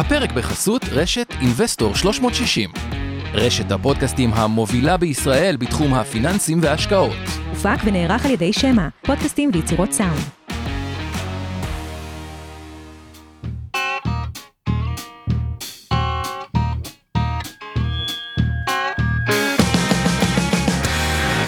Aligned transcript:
הפרק 0.00 0.32
בחסות 0.32 0.84
רשת 0.92 1.34
אינווסטור 1.40 1.94
360. 1.94 2.70
רשת 3.34 3.72
הפודקאסטים 3.72 4.30
המובילה 4.32 4.96
בישראל 4.96 5.56
בתחום 5.56 5.94
הפיננסים 5.94 6.58
וההשקעות. 6.62 7.16
הופק 7.50 7.76
ונערך 7.84 8.24
על 8.24 8.30
ידי 8.30 8.52
שמע, 8.52 8.88
פודקאסטים 9.02 9.50
ויצירות 9.54 9.92
סאונד. 9.92 10.20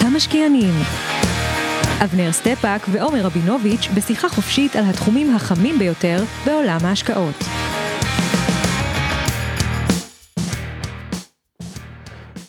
המשקיענים 0.01 0.73
אבנר 2.03 2.31
סטפאק 2.31 2.81
ועומר 2.91 3.21
רבינוביץ' 3.21 3.87
בשיחה 3.95 4.29
חופשית 4.29 4.75
על 4.75 4.83
התחומים 4.89 5.35
החמים 5.35 5.79
ביותר 5.79 6.23
בעולם 6.45 6.79
ההשקעות. 6.83 7.43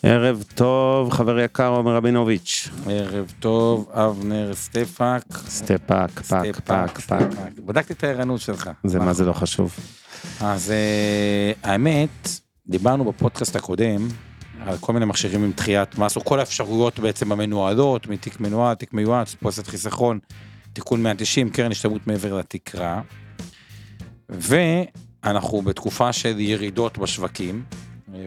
ערב 0.07 0.43
טוב, 0.55 1.11
חבר 1.11 1.39
יקר 1.39 1.67
עומר 1.67 1.95
רבינוביץ'. 1.95 2.69
ערב 2.89 3.33
טוב, 3.39 3.89
אבנר 3.91 4.53
סטפאק. 4.53 5.23
סטפאק, 5.47 6.19
פאק, 6.19 6.59
פאק, 6.59 6.99
פאק. 6.99 7.29
בדקתי 7.65 7.93
את 7.93 8.03
הערנות 8.03 8.41
שלך. 8.41 8.69
זה 8.83 8.99
מה 8.99 9.13
זה 9.13 9.25
לא 9.25 9.33
חשוב. 9.33 9.75
אז 10.41 10.71
אה, 10.71 11.51
האמת, 11.63 12.29
דיברנו 12.67 13.05
בפודקאסט 13.05 13.55
הקודם 13.55 14.07
על 14.65 14.77
כל 14.77 14.93
מיני 14.93 15.05
מכשירים 15.05 15.43
עם 15.43 15.51
דחיית 15.51 15.97
מס, 15.97 16.15
או 16.15 16.25
כל 16.25 16.39
האפשרויות 16.39 16.99
בעצם 16.99 17.31
המנוהלות, 17.31 18.07
מתיק 18.07 18.39
מנוהל, 18.39 18.75
תיק 18.75 18.93
מיועד, 18.93 19.27
פוליסת 19.27 19.67
חיסכון, 19.67 20.19
תיקון 20.73 21.03
190, 21.03 21.49
קרן 21.49 21.71
השתלמות 21.71 22.07
מעבר 22.07 22.33
לתקרה. 22.33 23.01
ואנחנו 24.29 25.61
בתקופה 25.61 26.13
של 26.13 26.39
ירידות 26.39 26.97
בשווקים, 26.97 27.63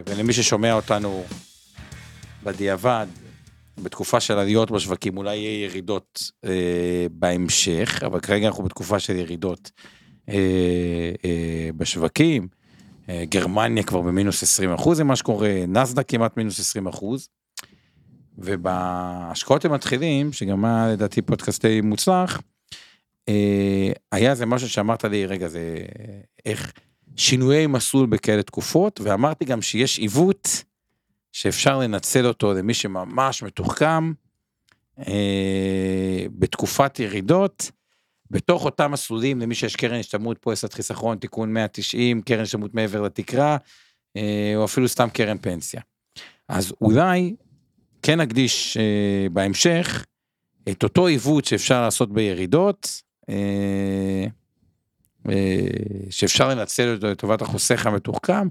ולמי 0.05 0.33
ששומע 0.33 0.73
אותנו 0.73 1.23
בדיעבד, 2.43 3.07
בתקופה 3.83 4.19
של 4.19 4.37
עליות 4.37 4.71
בשווקים, 4.71 5.17
אולי 5.17 5.35
יהיה 5.35 5.63
ירידות 5.63 6.31
אה, 6.45 7.05
בהמשך, 7.11 8.01
אבל 8.05 8.19
כרגע 8.19 8.47
אנחנו 8.47 8.63
בתקופה 8.63 8.99
של 8.99 9.15
ירידות 9.15 9.71
אה, 10.29 10.35
אה, 11.25 11.69
בשווקים. 11.77 12.47
אה, 13.09 13.23
גרמניה 13.29 13.83
כבר 13.83 14.01
במינוס 14.01 14.43
20 14.43 14.73
אחוז 14.73 15.01
ממה 15.01 15.15
שקורה, 15.15 15.63
נסדה 15.67 16.03
כמעט 16.03 16.37
מינוס 16.37 16.59
20 16.59 16.87
אחוז. 16.87 17.29
ובהשקעות 18.37 19.65
הם 19.65 19.73
מתחילים, 19.73 20.33
שגם 20.33 20.65
היה 20.65 20.87
לדעתי 20.87 21.21
פודקאסט 21.21 21.65
די 21.65 21.81
מוצלח, 21.81 22.41
אה, 23.29 23.91
היה 24.11 24.31
איזה 24.31 24.45
משהו 24.45 24.69
שאמרת 24.69 25.03
לי, 25.03 25.25
רגע, 25.25 25.47
זה 25.47 25.77
איך 26.45 26.73
שינויי 27.15 27.67
מסלול 27.67 28.05
בכאלה 28.05 28.43
תקופות, 28.43 29.01
ואמרתי 29.03 29.45
גם 29.45 29.61
שיש 29.61 29.99
עיוות 29.99 30.63
שאפשר 31.31 31.79
לנצל 31.79 32.25
אותו 32.25 32.53
למי 32.53 32.73
שממש 32.73 33.43
מתוחכם 33.43 34.13
אה, 35.07 36.25
בתקופת 36.31 36.99
ירידות. 36.99 37.71
בתוך 38.31 38.65
אותם 38.65 38.91
מסלולים 38.91 39.39
למי 39.39 39.55
שיש 39.55 39.75
קרן 39.75 39.99
השתלמות 39.99 40.37
פוליסת 40.37 40.73
חיסכון 40.73 41.17
תיקון 41.17 41.53
190 41.53 42.21
קרן 42.21 42.41
השתלמות 42.41 42.73
מעבר 42.73 43.01
לתקרה 43.01 43.57
אה, 44.17 44.53
או 44.55 44.65
אפילו 44.65 44.87
סתם 44.87 45.09
קרן 45.09 45.37
פנסיה. 45.37 45.81
אז 46.49 46.73
אולי 46.81 47.35
כן 48.01 48.21
נקדיש 48.21 48.77
אה, 48.77 49.27
בהמשך 49.31 50.05
את 50.69 50.83
אותו 50.83 51.07
עיוות 51.07 51.45
שאפשר 51.45 51.81
לעשות 51.81 52.13
בירידות 52.13 53.01
אה, 53.29 54.25
שאפשר 56.09 56.49
לנצל 56.49 56.93
אותו 56.93 57.07
לטובת 57.07 57.41
החוסך 57.41 57.85
המתוחכם 57.85 58.47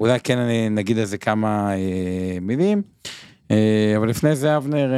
אולי 0.00 0.20
כן 0.20 0.38
נגיד 0.70 0.98
על 0.98 1.04
זה 1.04 1.18
כמה 1.18 1.72
מילים 2.40 2.82
אבל 3.96 4.08
לפני 4.08 4.36
זה 4.36 4.56
אבנר 4.56 4.92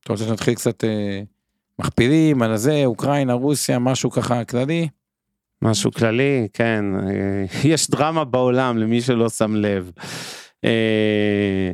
אתה 0.00 0.12
רוצה 0.12 0.24
שנתחיל 0.24 0.54
קצת 0.54 0.84
מכפילים 1.78 2.42
על 2.42 2.56
זה, 2.56 2.82
אוקראינה, 2.84 3.32
רוסיה, 3.32 3.78
משהו 3.78 4.10
ככה 4.10 4.44
כללי? 4.44 4.88
משהו 5.62 5.92
כללי, 5.92 6.48
כן. 6.52 6.84
אה, 6.94 7.44
יש 7.64 7.90
דרמה 7.90 8.24
בעולם 8.24 8.78
למי 8.78 9.00
שלא 9.00 9.28
שם 9.28 9.54
לב. 9.54 9.90
אה, 10.64 11.70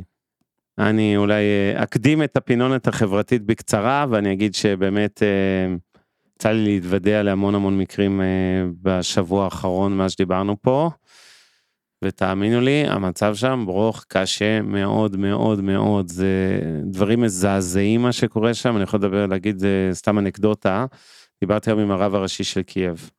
אני 0.79 1.17
אולי 1.17 1.43
אה, 1.43 1.83
אקדים 1.83 2.23
את 2.23 2.37
הפינונת 2.37 2.89
החברתית 2.89 3.43
בקצרה 3.43 4.07
ואני 4.11 4.33
אגיד 4.33 4.55
שבאמת 4.55 5.23
יצא 6.37 6.51
לי 6.51 6.65
להתוודע 6.65 7.23
להמון 7.23 7.55
המון 7.55 7.79
מקרים 7.79 8.21
בשבוע 8.83 9.45
האחרון 9.45 9.97
מאז 9.97 10.13
שדיברנו 10.13 10.57
פה. 10.63 10.91
ותאמינו 12.05 12.61
לי, 12.61 12.85
המצב 12.87 13.35
שם 13.35 13.63
ברוך 13.67 14.05
קשה 14.09 14.63
מאוד 14.63 15.17
מאוד 15.17 15.61
מאוד, 15.61 16.09
זה 16.09 16.61
דברים 16.85 17.21
מזעזעים 17.21 18.03
מה 18.03 18.13
שקורה 18.13 18.55
שם, 18.55 18.77
אני 18.77 18.83
יכול 18.83 18.99
לדבר, 19.01 19.27
להגיד 19.27 19.59
זה 19.59 19.91
סתם 19.93 20.19
אנקדוטה, 20.19 20.87
דיברתי 21.41 21.71
היום 21.71 21.81
עם 21.81 21.91
הרב 21.91 22.15
הראשי 22.15 22.45
של 22.45 22.63
קייב. 22.63 23.11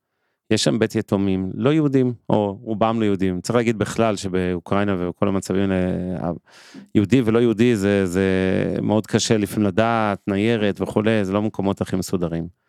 יש 0.51 0.63
שם 0.63 0.79
בית 0.79 0.95
יתומים, 0.95 1.51
לא 1.53 1.73
יהודים, 1.73 2.13
או 2.29 2.59
רובם 2.61 2.99
לא 2.99 3.05
יהודים. 3.05 3.41
צריך 3.41 3.55
להגיד 3.55 3.77
בכלל 3.77 4.15
שבאוקראינה 4.15 4.95
ובכל 4.99 5.27
המצבים 5.27 5.71
האלה, 5.71 6.31
יהודי 6.95 7.21
ולא 7.25 7.39
יהודי 7.39 7.75
זה, 7.75 8.05
זה 8.05 8.25
מאוד 8.81 9.07
קשה 9.07 9.37
לפעמים 9.37 9.67
לדעת, 9.67 10.19
ניירת 10.27 10.81
וכולי, 10.81 11.25
זה 11.25 11.33
לא 11.33 11.41
מקומות 11.41 11.81
הכי 11.81 11.95
מסודרים. 11.95 12.60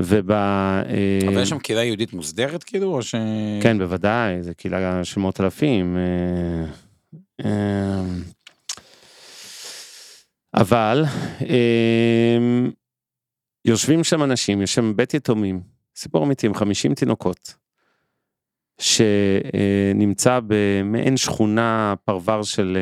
וב... 0.00 0.30
אה, 0.30 0.82
אבל 1.28 1.42
יש 1.42 1.48
שם 1.48 1.58
קהילה 1.58 1.84
יהודית 1.84 2.12
מוסדרת 2.12 2.64
כאילו 2.64 2.94
או 2.94 3.02
ש... 3.02 3.14
כן 3.62 3.78
בוודאי 3.78 4.42
זה 4.42 4.54
קהילה 4.54 5.04
של 5.04 5.20
מאות 5.20 5.40
אלפים. 5.40 5.96
אה, 5.96 6.64
אה, 7.44 8.04
אבל 10.54 11.04
יושבים 13.64 14.04
שם 14.04 14.22
אנשים, 14.22 14.62
יש 14.62 14.74
שם 14.74 14.96
בית 14.96 15.14
יתומים, 15.14 15.60
סיפור 15.96 16.24
אמיתי 16.24 16.46
עם 16.46 16.54
50 16.54 16.94
תינוקות, 16.94 17.54
שנמצא 18.80 20.40
במעין 20.46 21.16
שכונה 21.16 21.94
פרבר 22.04 22.42
של 22.42 22.78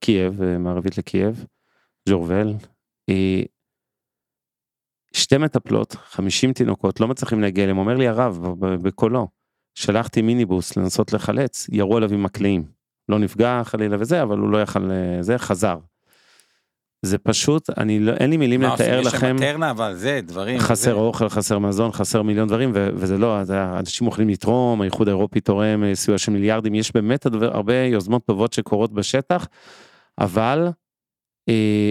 קייב, 0.00 0.42
מערבית 0.58 0.98
לקייב, 0.98 1.44
ג'ורבל. 2.08 2.54
שתי 5.12 5.38
מטפלות, 5.38 5.96
50 6.10 6.52
תינוקות, 6.52 7.00
לא 7.00 7.08
מצליחים 7.08 7.40
להגיע 7.40 7.64
אליהם, 7.64 7.78
אומר 7.78 7.96
לי 7.96 8.08
הרב 8.08 8.38
בקולו, 8.58 9.28
שלחתי 9.74 10.22
מיניבוס 10.22 10.76
לנסות 10.76 11.12
לחלץ, 11.12 11.66
ירו 11.72 11.96
עליו 11.96 12.12
עם 12.12 12.22
מקלעים. 12.22 12.64
לא 13.08 13.18
נפגע 13.18 13.60
חלילה 13.64 13.96
וזה, 14.00 14.22
אבל 14.22 14.38
הוא 14.38 14.48
לא 14.48 14.62
יכל, 14.62 14.90
זה 15.20 15.38
חזר. 15.38 15.78
זה 17.02 17.18
פשוט, 17.18 17.70
אני 17.78 18.00
לא, 18.00 18.12
אין 18.12 18.30
לי 18.30 18.36
מילים 18.36 18.62
לתאר 18.62 19.00
לכם. 19.00 19.26
מה 19.26 19.32
עושים, 19.32 19.36
מטרנה, 19.36 19.70
אבל 19.70 19.94
זה 19.94 20.20
דברים. 20.26 20.58
חסר 20.58 20.74
זה... 20.74 20.92
אוכל, 20.92 21.28
חסר 21.28 21.58
מזון, 21.58 21.92
חסר 21.92 22.22
מיליון 22.22 22.48
דברים, 22.48 22.70
ו- 22.74 22.88
וזה 22.94 23.18
לא, 23.18 23.44
זה, 23.44 23.64
אנשים 23.64 24.06
יכולים 24.06 24.28
לתרום, 24.28 24.80
האיחוד 24.80 25.08
האירופי 25.08 25.40
תורם 25.40 25.84
אה, 25.84 25.94
סיוע 25.94 26.18
של 26.18 26.32
מיליארדים, 26.32 26.74
יש 26.74 26.92
באמת 26.92 27.26
הרבה 27.26 27.74
יוזמות 27.74 28.24
טובות 28.26 28.52
שקורות 28.52 28.92
בשטח, 28.92 29.46
אבל 30.18 30.66
אה, 30.66 30.70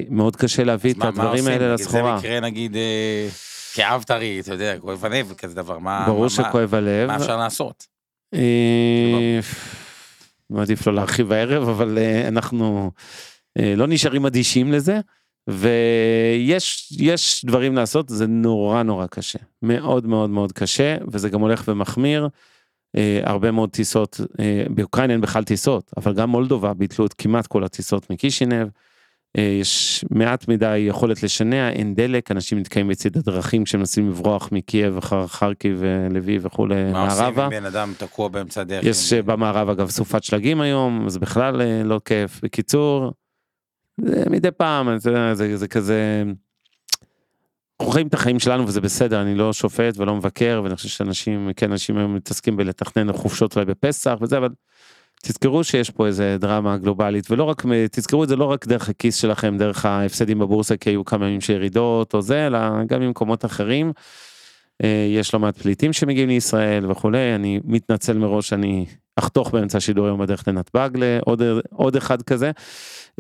מאוד 0.09 0.35
קשה 0.35 0.63
להביא 0.63 0.93
את 0.93 1.03
הדברים 1.03 1.47
האלה 1.47 1.73
לסחורה. 1.73 2.19
זה 2.19 2.27
מקרה 2.27 2.39
נגיד 2.39 2.75
אה, 2.75 3.27
כאב 3.73 4.03
טרי, 4.03 4.39
אתה 4.39 4.53
יודע, 4.53 4.79
כואב 4.79 5.05
הלב 5.05 5.33
כזה 5.37 5.55
דבר, 5.55 5.79
מה, 5.79 6.03
ברור 6.07 6.23
מה, 6.23 6.29
שכואב 6.29 6.75
הלב. 6.75 7.07
מה 7.07 7.15
אפשר 7.15 7.37
לעשות? 7.37 7.87
אה, 8.33 9.39
מעדיף 10.49 10.87
לא 10.87 10.93
להרחיב 10.93 11.31
הערב, 11.31 11.69
אבל 11.69 11.97
אה, 11.97 12.27
אנחנו 12.27 12.91
אה, 13.59 13.73
לא 13.75 13.87
נשארים 13.87 14.25
אדישים 14.25 14.71
לזה. 14.71 14.99
ויש 15.49 16.91
יש 16.91 17.45
דברים 17.45 17.75
לעשות 17.75 18.09
זה 18.09 18.27
נורא 18.27 18.83
נורא 18.83 19.07
קשה 19.07 19.39
מאוד 19.61 20.07
מאוד 20.07 20.29
מאוד 20.29 20.51
קשה 20.51 20.97
וזה 21.11 21.29
גם 21.29 21.41
הולך 21.41 21.63
ומחמיר. 21.67 22.27
אה, 22.95 23.21
הרבה 23.23 23.51
מאוד 23.51 23.69
טיסות 23.69 24.21
אה, 24.39 24.63
באוקראינה 24.69 25.13
אין 25.13 25.21
בכלל 25.21 25.43
טיסות 25.43 25.91
אבל 25.97 26.13
גם 26.13 26.29
מולדובה 26.29 26.73
ביטלו 26.73 27.05
את 27.05 27.13
כמעט 27.13 27.47
כל 27.47 27.63
הטיסות 27.63 28.09
מקישינב. 28.09 28.67
אה, 29.37 29.57
יש 29.61 30.05
מעט 30.11 30.47
מדי 30.47 30.77
יכולת 30.77 31.23
לשנע, 31.23 31.69
אין 31.69 31.95
דלק, 31.95 32.31
אנשים 32.31 32.59
נתקעים 32.59 32.87
בצד 32.87 33.17
הדרכים 33.17 33.63
כשמנסים 33.63 34.09
לברוח 34.09 34.49
מקייב 34.51 34.97
אחר 34.97 35.27
חרקי 35.27 35.73
ולוי 35.77 36.39
וכולי 36.41 36.91
מערבה. 36.91 36.95
מה 36.95 37.29
עושים 37.29 37.43
אם 37.43 37.49
בן 37.49 37.65
אדם 37.65 37.93
תקוע 37.97 38.27
באמצע 38.27 38.61
הדרך? 38.61 38.83
יש 38.83 39.13
במערב 39.13 39.69
אגב 39.69 39.89
סופת 39.89 40.23
שלגים 40.23 40.61
היום, 40.61 41.05
אז 41.05 41.17
בכלל 41.17 41.61
אה, 41.61 41.83
לא 41.83 42.01
כיף. 42.05 42.39
בקיצור, 42.43 43.11
זה 44.01 44.23
מדי 44.29 44.51
פעם, 44.51 44.97
זה, 44.97 45.35
זה, 45.35 45.57
זה 45.57 45.67
כזה... 45.67 46.23
אנחנו 47.79 47.93
חיים 47.93 48.07
את 48.07 48.13
החיים 48.13 48.39
שלנו 48.39 48.67
וזה 48.67 48.81
בסדר, 48.81 49.21
אני 49.21 49.35
לא 49.35 49.53
שופט 49.53 49.97
ולא 49.97 50.15
מבקר, 50.15 50.61
ואני 50.63 50.75
חושב 50.75 50.89
שאנשים, 50.89 51.49
כן, 51.55 51.71
אנשים 51.71 51.97
היום 51.97 52.15
מתעסקים 52.15 52.57
בלתכנן 52.57 53.13
חופשות 53.13 53.55
אולי 53.55 53.65
בפסח 53.65 54.17
וזה, 54.21 54.37
אבל 54.37 54.49
תזכרו 55.23 55.63
שיש 55.63 55.89
פה 55.89 56.07
איזה 56.07 56.37
דרמה 56.39 56.77
גלובלית 56.77 57.31
ולא 57.31 57.43
רק 57.43 57.63
תזכרו 57.91 58.23
את 58.23 58.29
זה 58.29 58.35
לא 58.35 58.45
רק 58.45 58.67
דרך 58.67 58.89
הכיס 58.89 59.15
שלכם 59.15 59.57
דרך 59.57 59.85
ההפסדים 59.85 60.39
בבורסה 60.39 60.77
כי 60.77 60.89
היו 60.89 61.05
כמה 61.05 61.27
ימים 61.27 61.41
של 61.41 61.53
ירידות 61.53 62.13
או 62.13 62.21
זה 62.21 62.47
אלא 62.47 62.59
גם 62.87 63.01
ממקומות 63.01 63.45
אחרים. 63.45 63.91
אה, 64.83 65.07
יש 65.09 65.33
לא 65.33 65.39
מעט 65.39 65.57
פליטים 65.57 65.93
שמגיעים 65.93 66.29
לישראל 66.29 66.91
וכולי, 66.91 67.35
אני 67.35 67.59
מתנצל 67.63 68.17
מראש, 68.17 68.53
אני 68.53 68.85
אחתוך 69.15 69.51
באמצע 69.51 69.77
השידור 69.77 70.05
היום 70.05 70.19
בדרך 70.19 70.47
לנתב"ג 70.47 70.89
לעוד 70.95 71.41
עוד 71.69 71.95
אחד 71.95 72.21
כזה, 72.21 72.51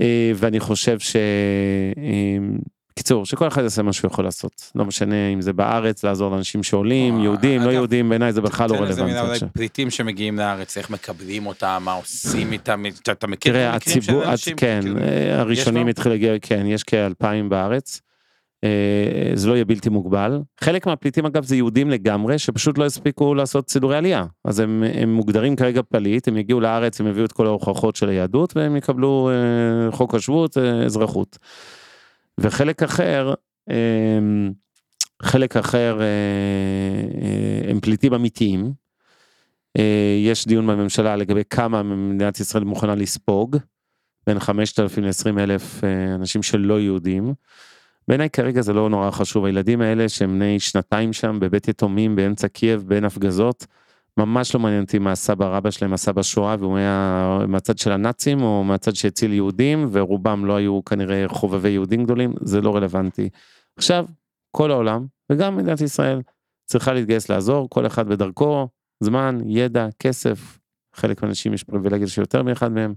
אה, 0.01 0.31
ואני 0.35 0.59
חושב 0.59 0.99
ש... 0.99 1.15
אה, 2.99 3.03
קיצור, 3.03 3.25
שכל 3.25 3.47
אחד 3.47 3.61
יעשה 3.63 3.81
מה 3.81 3.93
שהוא 3.93 4.11
יכול 4.11 4.25
לעשות, 4.25 4.71
לא 4.75 4.85
משנה 4.85 5.29
אם 5.33 5.41
זה 5.41 5.53
בארץ, 5.53 6.03
לעזור 6.03 6.31
לאנשים 6.31 6.63
שעולים, 6.63 7.19
יהודים, 7.19 7.61
לא 7.61 7.69
יהודים, 7.69 8.09
בעיניי 8.09 8.33
זה 8.33 8.41
בכלל 8.41 8.69
לא 8.69 8.75
רלוונטי 8.75 9.17
עכשיו. 9.17 9.49
פליטים 9.53 9.89
שמגיעים 9.89 10.37
לארץ, 10.37 10.77
איך 10.77 10.89
מקבלים 10.89 11.45
אותם, 11.45 11.81
מה 11.85 11.93
עושים 11.93 12.51
איתם, 12.53 12.83
אתה 13.11 13.27
מכיר 13.27 13.55
את 13.67 13.73
המקרים 13.73 14.01
של 14.01 14.21
אנשים? 14.21 14.57
כן, 14.57 14.81
הראשונים 15.31 15.87
התחילו 15.87 16.15
להגיע, 16.15 16.33
כן, 16.41 16.65
יש 16.65 16.83
כאלפיים 16.83 17.49
בארץ. 17.49 18.01
אה, 18.63 19.31
זה 19.33 19.49
לא 19.49 19.53
יהיה 19.53 19.65
בלתי 19.65 19.89
מוגבל. 19.89 20.39
חלק 20.61 20.87
מהפליטים 20.87 21.25
אגב 21.25 21.43
זה 21.43 21.55
יהודים 21.55 21.89
לגמרי 21.89 22.39
שפשוט 22.39 22.77
לא 22.77 22.85
הספיקו 22.85 23.35
לעשות 23.35 23.69
סידורי 23.69 23.97
עלייה. 23.97 24.25
אז 24.45 24.59
הם, 24.59 24.83
הם 24.93 25.13
מוגדרים 25.13 25.55
כרגע 25.55 25.81
פליט, 25.89 26.27
הם 26.27 26.37
יגיעו 26.37 26.59
לארץ, 26.59 26.99
הם 26.99 27.07
יביאו 27.07 27.25
את 27.25 27.31
כל 27.31 27.45
ההוכחות 27.45 27.95
של 27.95 28.09
היהדות 28.09 28.57
והם 28.57 28.75
יקבלו 28.75 29.29
אה, 29.31 29.91
חוק 29.91 30.15
השבות, 30.15 30.57
אה, 30.57 30.85
אזרחות. 30.85 31.37
וחלק 32.41 32.83
אחר, 32.83 33.33
אה, 33.69 34.19
חלק 35.21 35.57
אחר 35.57 36.01
אה, 36.01 36.05
אה, 37.21 37.71
הם 37.71 37.79
פליטים 37.79 38.13
אמיתיים. 38.13 38.73
אה, 39.77 40.17
יש 40.25 40.47
דיון 40.47 40.67
בממשלה 40.67 41.15
לגבי 41.15 41.43
כמה 41.49 41.83
מדינת 41.83 42.39
ישראל 42.39 42.63
מוכנה 42.63 42.95
לספוג, 42.95 43.57
בין 44.27 44.39
5,000 44.39 45.03
ל-20 45.03 45.39
אלף 45.39 45.83
אה, 45.83 46.15
אנשים 46.15 46.43
שלא 46.43 46.79
יהודים. 46.79 47.33
בעיניי 48.07 48.29
כרגע 48.29 48.61
זה 48.61 48.73
לא 48.73 48.89
נורא 48.89 49.11
חשוב, 49.11 49.45
הילדים 49.45 49.81
האלה 49.81 50.09
שהם 50.09 50.35
בני 50.35 50.59
שנתיים 50.59 51.13
שם 51.13 51.37
בבית 51.41 51.67
יתומים 51.67 52.15
באמצע 52.15 52.47
קייב 52.47 52.83
בין 52.87 53.05
הפגזות, 53.05 53.65
ממש 54.17 54.55
לא 54.55 54.59
מעניין 54.59 54.83
אותי 54.83 54.99
מה 54.99 55.11
הסבא 55.11 55.57
רבא 55.57 55.71
שלהם 55.71 55.93
עשה 55.93 56.11
בשואה 56.11 56.55
והוא 56.59 56.77
היה 56.77 57.39
מהצד 57.47 57.77
של 57.77 57.91
הנאצים 57.91 58.41
או 58.41 58.63
מהצד 58.63 58.95
שהציל 58.95 59.33
יהודים 59.33 59.89
ורובם 59.91 60.45
לא 60.45 60.55
היו 60.55 60.85
כנראה 60.85 61.27
חובבי 61.27 61.69
יהודים 61.69 62.03
גדולים, 62.03 62.33
זה 62.41 62.61
לא 62.61 62.75
רלוונטי. 62.75 63.29
עכשיו, 63.77 64.05
כל 64.51 64.71
העולם 64.71 65.05
וגם 65.31 65.57
מדינת 65.57 65.81
ישראל 65.81 66.21
צריכה 66.65 66.93
להתגייס 66.93 67.29
לעזור, 67.29 67.69
כל 67.69 67.87
אחד 67.87 68.07
בדרכו, 68.07 68.67
זמן, 68.99 69.37
ידע, 69.45 69.87
כסף, 69.99 70.59
חלק 70.95 71.23
מהאנשים 71.23 71.53
יש 71.53 71.63
פריבילגיה 71.63 72.07
שיותר 72.07 72.43
מאחד 72.43 72.71
מהם. 72.71 72.93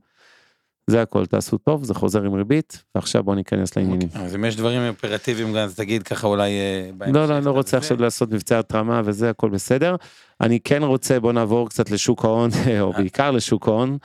זה 0.87 1.03
הכל, 1.03 1.27
תעשו 1.27 1.59
טוב, 1.59 1.85
זה 1.85 1.95
חוזר 1.95 2.23
עם 2.23 2.35
ריבית, 2.35 2.85
ועכשיו 2.95 3.23
בוא 3.23 3.35
ניכנס 3.35 3.77
לעניינים. 3.77 4.09
אוקיי, 4.09 4.23
אז 4.23 4.35
אם 4.35 4.45
יש 4.45 4.57
דברים 4.57 4.89
אופרטיביים 4.89 5.49
גם, 5.49 5.57
אז 5.57 5.75
תגיד 5.75 6.03
ככה 6.03 6.27
אולי... 6.27 6.51
אה, 6.51 7.11
לא, 7.13 7.29
לא, 7.29 7.37
אני 7.37 7.45
לא 7.45 7.51
רוצה 7.51 7.77
עכשיו 7.77 8.01
לעשות 8.01 8.31
מבצע 8.31 8.59
התרמה 8.59 9.03
וזה, 9.05 9.31
הכל 9.31 9.51
בסדר. 9.51 9.97
אני 10.41 10.61
כן 10.61 10.83
רוצה, 10.83 11.21
בוא 11.21 11.33
נעבור 11.33 11.69
קצת 11.69 11.91
לשוק 11.91 12.25
ההון, 12.25 12.51
או 12.81 12.93
בעיקר 12.93 13.31
לשוק 13.31 13.69
ההון, 13.69 13.99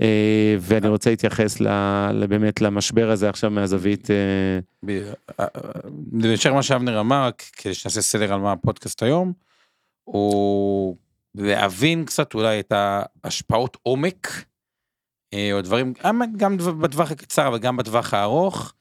אה, 0.00 0.56
ואני 0.60 0.88
רוצה 0.88 1.10
להתייחס 1.10 1.62
באמת 2.28 2.60
למשבר 2.60 3.10
הזה 3.10 3.28
עכשיו 3.28 3.50
מהזווית. 3.50 4.08
אה, 4.10 4.96
בהמשך 5.92 6.50
מה 6.50 6.62
שאבנר 6.62 7.00
אמר, 7.00 7.30
כדי 7.56 7.74
שנעשה 7.74 8.02
סדר 8.02 8.32
על 8.34 8.40
מה 8.40 8.52
הפודקאסט 8.52 9.02
היום, 9.02 9.32
הוא 10.04 10.96
להבין 11.34 12.04
קצת 12.04 12.34
אולי 12.34 12.60
את 12.60 12.72
ההשפעות 13.24 13.76
עומק. 13.82 14.28
אה, 15.34 15.52
או 15.52 15.62
דברים, 15.62 15.92
גם 16.36 16.56
בטווח 16.80 17.10
הקצר 17.10 17.50
וגם 17.54 17.76
בטווח 17.76 18.14
הארוך, 18.14 18.72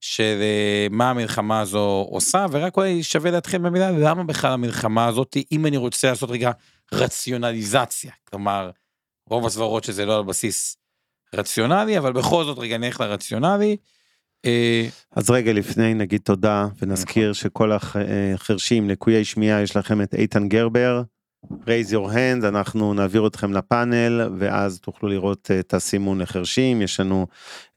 של 0.00 0.38
אה, 0.40 0.86
מה 0.90 1.10
המלחמה 1.10 1.60
הזו 1.60 2.06
עושה, 2.10 2.46
ורק 2.50 2.76
אולי 2.76 3.02
שווה 3.02 3.30
להתחיל 3.30 3.60
במילה, 3.60 3.90
למה 3.90 4.24
בכלל 4.24 4.52
המלחמה 4.52 5.06
הזאת, 5.06 5.36
אם 5.52 5.66
אני 5.66 5.76
רוצה 5.76 6.10
לעשות 6.10 6.30
רגע 6.30 6.50
רציונליזציה, 6.92 8.12
כלומר, 8.24 8.70
רוב 9.26 9.46
הסברות 9.46 9.84
שזה 9.84 10.06
לא 10.06 10.18
על 10.18 10.24
בסיס 10.24 10.76
רציונלי, 11.34 11.98
אבל 11.98 12.12
בכל 12.12 12.44
זאת 12.44 12.58
רגע 12.58 12.78
נלך 12.78 13.00
לרציונלי. 13.00 13.76
אה, 14.44 14.88
אז 15.12 15.30
רגע 15.30 15.52
לפני 15.52 15.94
נגיד 15.94 16.20
תודה 16.24 16.66
ונזכיר 16.78 17.30
נכון. 17.30 17.34
שכל 17.34 17.72
החרשים 17.72 18.90
לקויי 18.90 19.24
שמיעה 19.24 19.62
יש 19.62 19.76
לכם 19.76 20.02
את 20.02 20.14
איתן 20.14 20.48
גרבר 20.48 21.02
raise 21.46 21.90
your 21.90 22.12
hand 22.12 22.48
אנחנו 22.48 22.94
נעביר 22.94 23.26
אתכם 23.26 23.52
לפאנל 23.52 24.30
ואז 24.38 24.80
תוכלו 24.80 25.08
לראות 25.08 25.50
את 25.60 25.74
הסימון 25.74 26.20
לחרשים 26.20 26.82
יש 26.82 27.00
לנו 27.00 27.26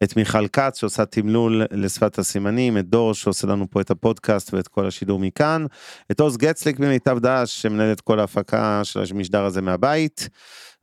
את 0.03 0.17
מיכל 0.17 0.47
כץ 0.47 0.79
שעושה 0.79 1.05
תמלול 1.05 1.61
לשפת 1.71 2.19
הסימנים 2.19 2.77
את 2.77 2.85
דור 2.85 3.13
שעושה 3.13 3.47
לנו 3.47 3.69
פה 3.69 3.81
את 3.81 3.91
הפודקאסט 3.91 4.53
ואת 4.53 4.67
כל 4.67 4.87
השידור 4.87 5.19
מכאן 5.19 5.65
את 6.11 6.19
עוז 6.19 6.37
גצליק 6.37 6.79
ממיטב 6.79 7.19
דש 7.19 7.61
שמנהל 7.61 7.91
את 7.91 8.01
כל 8.01 8.19
ההפקה 8.19 8.81
של 8.83 8.99
המשדר 9.11 9.43
הזה 9.43 9.61
מהבית. 9.61 10.29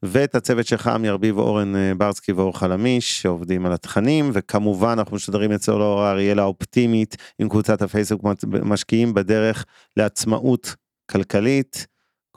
ואת 0.03 0.35
הצוות 0.35 0.67
שלך 0.67 0.91
אמיר 0.95 1.17
ביב 1.17 1.39
אורן 1.39 1.77
אה, 1.77 1.93
ברסקי 1.97 2.33
ואור 2.33 2.59
חלמיש 2.59 3.23
שעובדים 3.23 3.67
על 3.67 3.73
התכנים 3.73 4.31
וכמובן 4.33 4.95
אנחנו 4.99 5.17
משדרים 5.17 5.53
אצל 5.53 5.73
אור 5.73 6.11
אריאל 6.11 6.39
האופטימית 6.39 7.17
עם 7.39 7.49
קבוצת 7.49 7.83
הפייסבוק 7.83 8.23
משקיעים 8.63 9.15
בדרך 9.15 9.65
לעצמאות 9.97 10.75
כלכלית. 11.11 11.90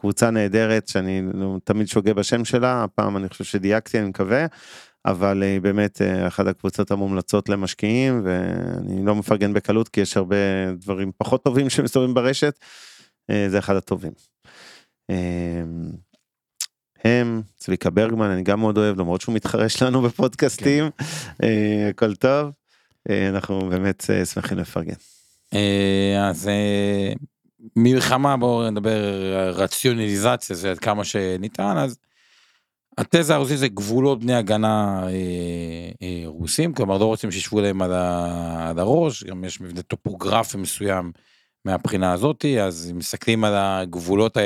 קבוצה 0.03 0.29
נהדרת 0.29 0.87
שאני 0.87 1.21
תמיד 1.63 1.87
שוגה 1.87 2.13
בשם 2.13 2.45
שלה, 2.45 2.83
הפעם 2.83 3.17
אני 3.17 3.29
חושב 3.29 3.43
שדייקתי, 3.43 3.99
אני 3.99 4.07
מקווה, 4.07 4.45
אבל 5.05 5.43
היא 5.43 5.61
באמת 5.61 6.01
אה, 6.01 6.27
אחת 6.27 6.47
הקבוצות 6.47 6.91
המומלצות 6.91 7.49
למשקיעים, 7.49 8.21
ואני 8.25 9.05
לא 9.05 9.15
מפרגן 9.15 9.53
בקלות 9.53 9.89
כי 9.89 10.01
יש 10.01 10.17
הרבה 10.17 10.35
דברים 10.77 11.11
פחות 11.17 11.43
טובים 11.43 11.69
שמסתובבים 11.73 12.13
ברשת, 12.13 12.59
אה, 13.29 13.45
זה 13.49 13.59
אחד 13.59 13.75
הטובים. 13.75 14.11
אה, 15.09 15.63
הם, 17.05 17.41
צביקה 17.57 17.89
ברגמן, 17.89 18.29
אני 18.29 18.43
גם 18.43 18.59
מאוד 18.59 18.77
אוהב, 18.77 18.99
למרות 18.99 19.21
שהוא 19.21 19.35
מתחרש 19.35 19.83
לנו 19.83 20.01
בפודקאסטים, 20.07 20.89
כן. 20.97 21.47
הכל 21.89 22.15
טוב, 22.15 22.51
אנחנו 23.09 23.69
באמת 23.69 24.05
שמחים 24.33 24.57
לפרגן. 24.57 24.93
אז 26.29 26.49
מלחמה 27.75 28.37
בואו 28.37 28.69
נדבר 28.69 28.99
רציונליזציה 29.53 30.55
זה 30.55 30.71
עד 30.71 30.79
כמה 30.79 31.03
שניתן 31.03 31.77
אז. 31.77 31.97
התזה 32.97 33.35
הרוסית 33.35 33.57
זה 33.57 33.67
גבולות 33.67 34.19
בני 34.19 34.35
הגנה 34.35 35.03
אה, 35.03 35.09
אה, 36.01 36.23
רוסים 36.25 36.73
כלומר 36.73 36.97
לא 36.97 37.05
רוצים 37.05 37.31
שישבו 37.31 37.61
להם 37.61 37.81
על, 37.81 37.93
ה, 37.93 38.69
על 38.69 38.79
הראש 38.79 39.23
גם 39.23 39.43
יש 39.43 39.61
מבנה 39.61 39.81
טופוגרפי 39.81 40.57
מסוים 40.57 41.11
מהבחינה 41.65 42.13
הזאתי 42.13 42.61
אז 42.61 42.87
אם 42.91 42.97
מסתכלים 42.97 43.43
על 43.43 43.53
הגבולות 43.55 44.37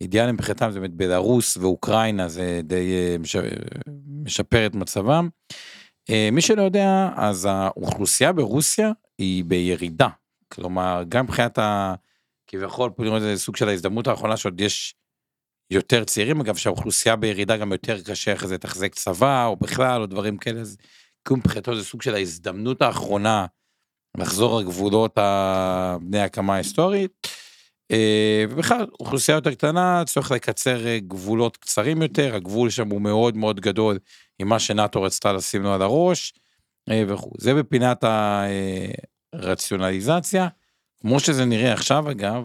האידיאליים 0.00 0.34
מבחינתם 0.34 0.70
זה 0.70 0.80
באמת 0.80 0.94
בלרוס 0.94 1.56
ואוקראינה 1.56 2.28
זה 2.28 2.60
די 2.64 2.94
אה, 2.94 3.16
משפר 4.24 4.66
את 4.66 4.74
מצבם. 4.74 5.28
אה, 6.10 6.28
מי 6.32 6.40
שלא 6.40 6.62
יודע 6.62 7.08
אז 7.16 7.48
האוכלוסייה 7.50 8.32
ברוסיה 8.32 8.92
היא 9.18 9.44
בירידה 9.44 10.08
כלומר 10.48 11.02
גם 11.08 11.24
מבחינת 11.24 11.58
ה... 11.58 11.94
כביכול 12.46 12.90
איזה 13.14 13.38
סוג 13.38 13.56
של 13.56 13.68
ההזדמנות 13.68 14.06
האחרונה 14.06 14.36
שעוד 14.36 14.60
יש 14.60 14.94
יותר 15.70 16.04
צעירים 16.04 16.40
אגב 16.40 16.56
שהאוכלוסייה 16.56 17.16
בירידה 17.16 17.56
גם 17.56 17.72
יותר 17.72 18.00
קשה 18.02 18.32
אחרי 18.32 18.48
זה 18.48 18.54
לתחזק 18.54 18.94
צבא 18.94 19.46
או 19.46 19.56
בכלל 19.56 20.00
או 20.00 20.06
דברים 20.06 20.36
כאלה 20.36 20.60
אז 20.60 20.76
כאילו 21.24 21.36
מבחינתו 21.36 21.76
זה 21.76 21.84
סוג 21.84 22.02
של 22.02 22.14
ההזדמנות 22.14 22.82
האחרונה 22.82 23.46
לחזור 24.16 24.60
לגבולות 24.60 25.18
בני 26.00 26.20
הקמה 26.20 26.54
ההיסטורית. 26.54 27.28
אה, 27.92 28.44
ובכלל 28.50 28.86
אוכלוסייה 29.00 29.36
יותר 29.36 29.54
קטנה 29.54 30.02
צריך 30.06 30.30
לקצר 30.30 30.86
אה, 30.86 30.98
גבולות 30.98 31.56
קצרים 31.56 32.02
יותר 32.02 32.34
הגבול 32.34 32.70
שם 32.70 32.88
הוא 32.88 33.00
מאוד 33.00 33.36
מאוד 33.36 33.60
גדול 33.60 33.98
עם 34.38 34.48
מה 34.48 34.58
שנאטו 34.58 35.02
רצתה 35.02 35.32
לשים 35.32 35.62
לו 35.62 35.74
על 35.74 35.82
הראש 35.82 36.32
אה, 36.90 37.04
וכו' 37.08 37.32
זה 37.38 37.54
בפינת 37.54 38.04
הרציונליזציה. 39.32 40.48
כמו 41.02 41.20
שזה 41.20 41.44
נראה 41.44 41.72
עכשיו 41.72 42.10
אגב, 42.10 42.44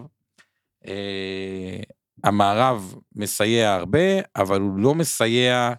אה, 0.86 1.80
המערב 2.24 2.94
מסייע 3.16 3.74
הרבה, 3.74 4.20
אבל 4.36 4.60
הוא 4.60 4.78
לא 4.78 4.94
מסייע, 4.94 5.72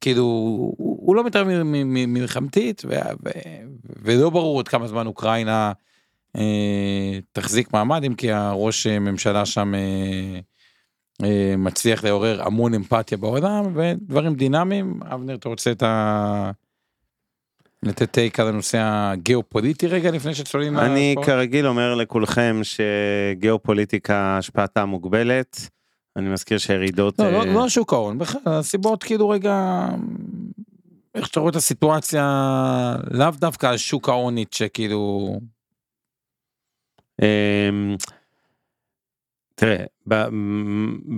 כאילו, 0.00 0.22
הוא, 0.22 0.74
הוא 0.78 1.16
לא 1.16 1.24
מתערב 1.24 1.48
מלחמתית, 1.84 2.82
ולא 4.02 4.30
ברור 4.30 4.56
עוד 4.56 4.68
כמה 4.68 4.88
זמן 4.88 5.06
אוקראינה 5.06 5.72
אה, 6.36 7.18
תחזיק 7.32 7.72
מעמד, 7.72 8.04
אם 8.04 8.14
כי 8.14 8.32
הראש 8.32 8.86
ממשלה 8.86 9.46
שם 9.46 9.74
אה, 9.74 10.40
אה, 11.24 11.54
מצליח 11.58 12.04
לעורר 12.04 12.42
המון 12.42 12.74
אמפתיה 12.74 13.18
בעולם, 13.18 13.64
ודברים 13.74 14.34
דינמיים. 14.34 15.00
אבנר, 15.02 15.34
אתה 15.34 15.48
רוצה 15.48 15.70
את 15.72 15.82
ה... 15.82 16.50
לתת 17.82 18.10
טייק 18.10 18.40
על 18.40 18.48
הנושא 18.48 18.78
הגיאופוליטי 18.82 19.86
רגע 19.86 20.10
לפני 20.10 20.34
שצוללים 20.34 20.78
אני 20.78 21.14
כרגיל 21.24 21.66
אומר 21.66 21.94
לכולכם 21.94 22.60
שגיאופוליטיקה 22.62 24.38
השפעתה 24.38 24.84
מוגבלת. 24.84 25.70
אני 26.16 26.28
מזכיר 26.28 26.58
שהירידות 26.58 27.18
לא, 27.18 27.32
לא, 27.32 27.40
אה, 27.40 27.44
לא 27.44 27.68
שוק 27.68 27.92
ההון 27.92 28.18
בכלל 28.18 28.40
הסיבות 28.46 29.04
כאילו 29.04 29.28
רגע 29.28 29.86
איך 31.14 31.26
שאתה 31.26 31.40
רואה 31.40 31.50
את 31.50 31.56
הסיטואציה 31.56 32.24
לאו 33.10 33.30
דווקא 33.30 33.66
על 33.66 33.76
שוק 33.76 34.08
ההונית 34.08 34.52
שכאילו. 34.52 35.40
תראה, 39.58 39.84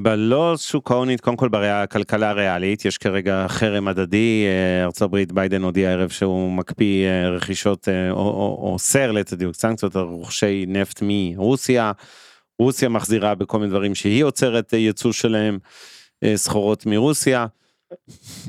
בלא 0.02 0.54
שוק 0.56 0.90
ההונית, 0.90 1.20
קודם 1.20 1.36
כל 1.36 1.48
בכלכלה 1.52 2.30
הריאלית, 2.30 2.84
יש 2.84 2.98
כרגע 2.98 3.46
חרם 3.48 3.88
הדדי, 3.88 4.44
אה, 4.46 4.84
ארה"ב 4.84 5.16
ביידן 5.34 5.62
הודיע 5.62 5.88
הערב 5.88 6.08
שהוא 6.08 6.52
מקפיא 6.52 7.06
אה, 7.06 7.28
רכישות, 7.30 7.88
אה, 7.88 8.10
או- 8.10 8.16
או 8.16 8.58
או 8.62 8.72
אוסר 8.72 9.12
ליתר 9.12 9.36
דיוק 9.36 9.54
סנקציות 9.54 9.96
על 9.96 10.02
רוכשי 10.02 10.64
נפט 10.68 11.02
מרוסיה, 11.02 11.92
רוסיה 12.58 12.88
מחזירה 12.88 13.34
בכל 13.34 13.58
מיני 13.58 13.70
דברים 13.70 13.94
שהיא 13.94 14.24
עוצרת 14.24 14.72
ייצוא 14.72 15.12
שלהם, 15.12 15.58
סחורות 16.34 16.86
מרוסיה. 16.86 17.46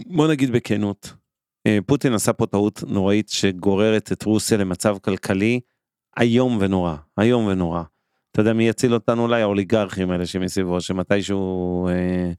בוא 0.07 0.27
נגיד 0.27 0.51
בכנות, 0.51 1.13
פוטין 1.85 2.13
עשה 2.13 2.33
פה 2.33 2.45
טעות 2.45 2.83
נוראית 2.87 3.29
שגוררת 3.29 4.11
את 4.11 4.23
רוסיה 4.23 4.57
למצב 4.57 4.97
כלכלי 5.01 5.59
איום 6.19 6.57
ונורא, 6.61 6.95
איום 7.19 7.45
ונורא. 7.45 7.83
אתה 8.31 8.41
יודע 8.41 8.53
מי 8.53 8.67
יציל 8.67 8.93
אותנו 8.93 9.23
אולי 9.23 9.41
האוליגרכים 9.41 10.11
האלה 10.11 10.25
שמסביבו 10.25 10.81
שמתישהו 10.81 11.87
אה, 11.87 12.31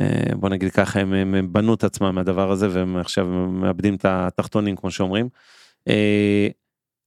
אה, 0.00 0.34
בוא 0.36 0.48
נגיד 0.48 0.72
ככה 0.72 1.00
הם, 1.00 1.12
הם, 1.12 1.34
הם 1.34 1.52
בנו 1.52 1.74
את 1.74 1.84
עצמם 1.84 2.14
מהדבר 2.14 2.50
הזה 2.50 2.68
והם 2.70 2.96
עכשיו 2.96 3.26
מאבדים 3.48 3.94
את 3.94 4.04
התחתונים 4.04 4.76
כמו 4.76 4.90
שאומרים. 4.90 5.28
אה, 5.88 6.48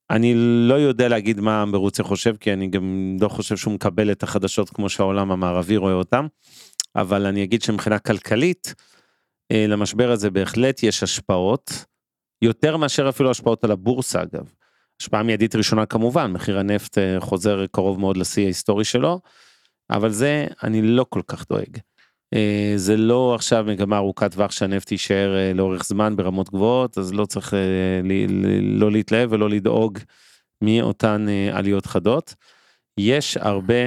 אני 0.09 0.33
לא 0.67 0.73
יודע 0.73 1.07
להגיד 1.07 1.39
מה 1.39 1.65
ברוסיה 1.71 2.05
חושב 2.05 2.35
כי 2.35 2.53
אני 2.53 2.67
גם 2.67 3.17
לא 3.21 3.27
חושב 3.27 3.57
שהוא 3.57 3.73
מקבל 3.73 4.11
את 4.11 4.23
החדשות 4.23 4.69
כמו 4.69 4.89
שהעולם 4.89 5.31
המערבי 5.31 5.77
רואה 5.77 5.93
אותם. 5.93 6.27
אבל 6.95 7.25
אני 7.25 7.43
אגיד 7.43 7.61
שמבחינה 7.61 7.99
כלכלית 7.99 8.73
אה, 9.51 9.65
למשבר 9.67 10.11
הזה 10.11 10.29
בהחלט 10.29 10.83
יש 10.83 11.03
השפעות 11.03 11.85
יותר 12.41 12.77
מאשר 12.77 13.09
אפילו 13.09 13.31
השפעות 13.31 13.63
על 13.63 13.71
הבורסה 13.71 14.21
אגב. 14.21 14.51
השפעה 15.01 15.23
מיידית 15.23 15.55
ראשונה 15.55 15.85
כמובן, 15.85 16.31
מחיר 16.31 16.59
הנפט 16.59 16.97
אה, 16.97 17.19
חוזר 17.19 17.65
קרוב 17.71 17.99
מאוד 17.99 18.17
לשיא 18.17 18.43
ההיסטורי 18.43 18.85
שלו, 18.85 19.19
אבל 19.89 20.09
זה 20.09 20.47
אני 20.63 20.81
לא 20.81 21.05
כל 21.09 21.21
כך 21.27 21.45
דואג. 21.49 21.77
אה, 22.33 22.73
זה 22.75 22.97
לא 22.97 23.35
עכשיו 23.35 23.65
מגמה 23.67 23.97
ארוכת 23.97 24.31
טווח 24.31 24.51
שהנפט 24.51 24.91
יישאר 24.91 25.35
אה, 25.35 25.53
לאורך 25.53 25.85
זמן 25.85 26.15
ברמות 26.15 26.49
גבוהות, 26.49 26.97
אז 26.97 27.13
לא 27.13 27.25
צריך 27.25 27.53
לא 28.61 28.91
להתלהב 28.91 29.31
ולא 29.31 29.49
לדאוג 29.49 29.99
מאותן 30.63 31.25
עליות 31.53 31.85
חדות. 31.85 32.35
יש 32.99 33.37
הרבה 33.37 33.83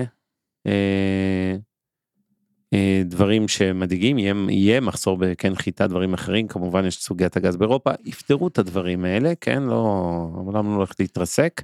דברים 3.04 3.48
שמדאיגים, 3.48 4.18
יהיה, 4.18 4.34
יהיה 4.48 4.80
מחסור 4.80 5.16
בכן 5.16 5.54
חיטה, 5.54 5.86
דברים 5.86 6.14
אחרים, 6.14 6.48
כמובן 6.48 6.84
יש 6.84 6.96
את 6.96 7.02
סוגיית 7.02 7.36
הגז 7.36 7.56
באירופה, 7.56 7.90
יפתרו 8.04 8.48
את 8.48 8.58
הדברים 8.58 9.04
האלה, 9.04 9.32
כן, 9.40 9.62
לא, 9.62 9.74
העולם 10.34 10.70
לא 10.70 10.74
הולך 10.76 10.92
להתרסק. 10.98 11.62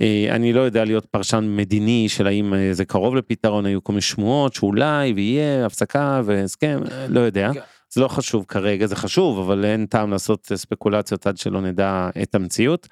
אה, 0.00 0.26
אני 0.30 0.52
לא 0.52 0.60
יודע 0.60 0.84
להיות 0.84 1.06
פרשן 1.06 1.56
מדיני 1.56 2.08
של 2.08 2.26
האם 2.26 2.54
אה, 2.54 2.68
זה 2.72 2.84
קרוב 2.84 3.16
לפתרון, 3.16 3.66
היו 3.66 3.84
כל 3.84 3.92
מיני 3.92 4.00
שמועות 4.00 4.54
שאולי 4.54 5.12
ויהיה 5.12 5.66
הפסקה 5.66 6.22
והסכם, 6.24 6.80
אה, 6.90 7.06
לא 7.08 7.20
יודע. 7.20 7.50
זה 7.90 8.00
לא 8.00 8.08
חשוב 8.08 8.44
כרגע, 8.48 8.86
זה 8.86 8.96
חשוב, 8.96 9.38
אבל 9.38 9.64
אין 9.64 9.86
טעם 9.86 10.10
לעשות 10.10 10.52
ספקולציות 10.54 11.26
עד 11.26 11.36
שלא 11.36 11.60
נדע 11.60 12.10
את 12.22 12.34
המציאות. 12.34 12.88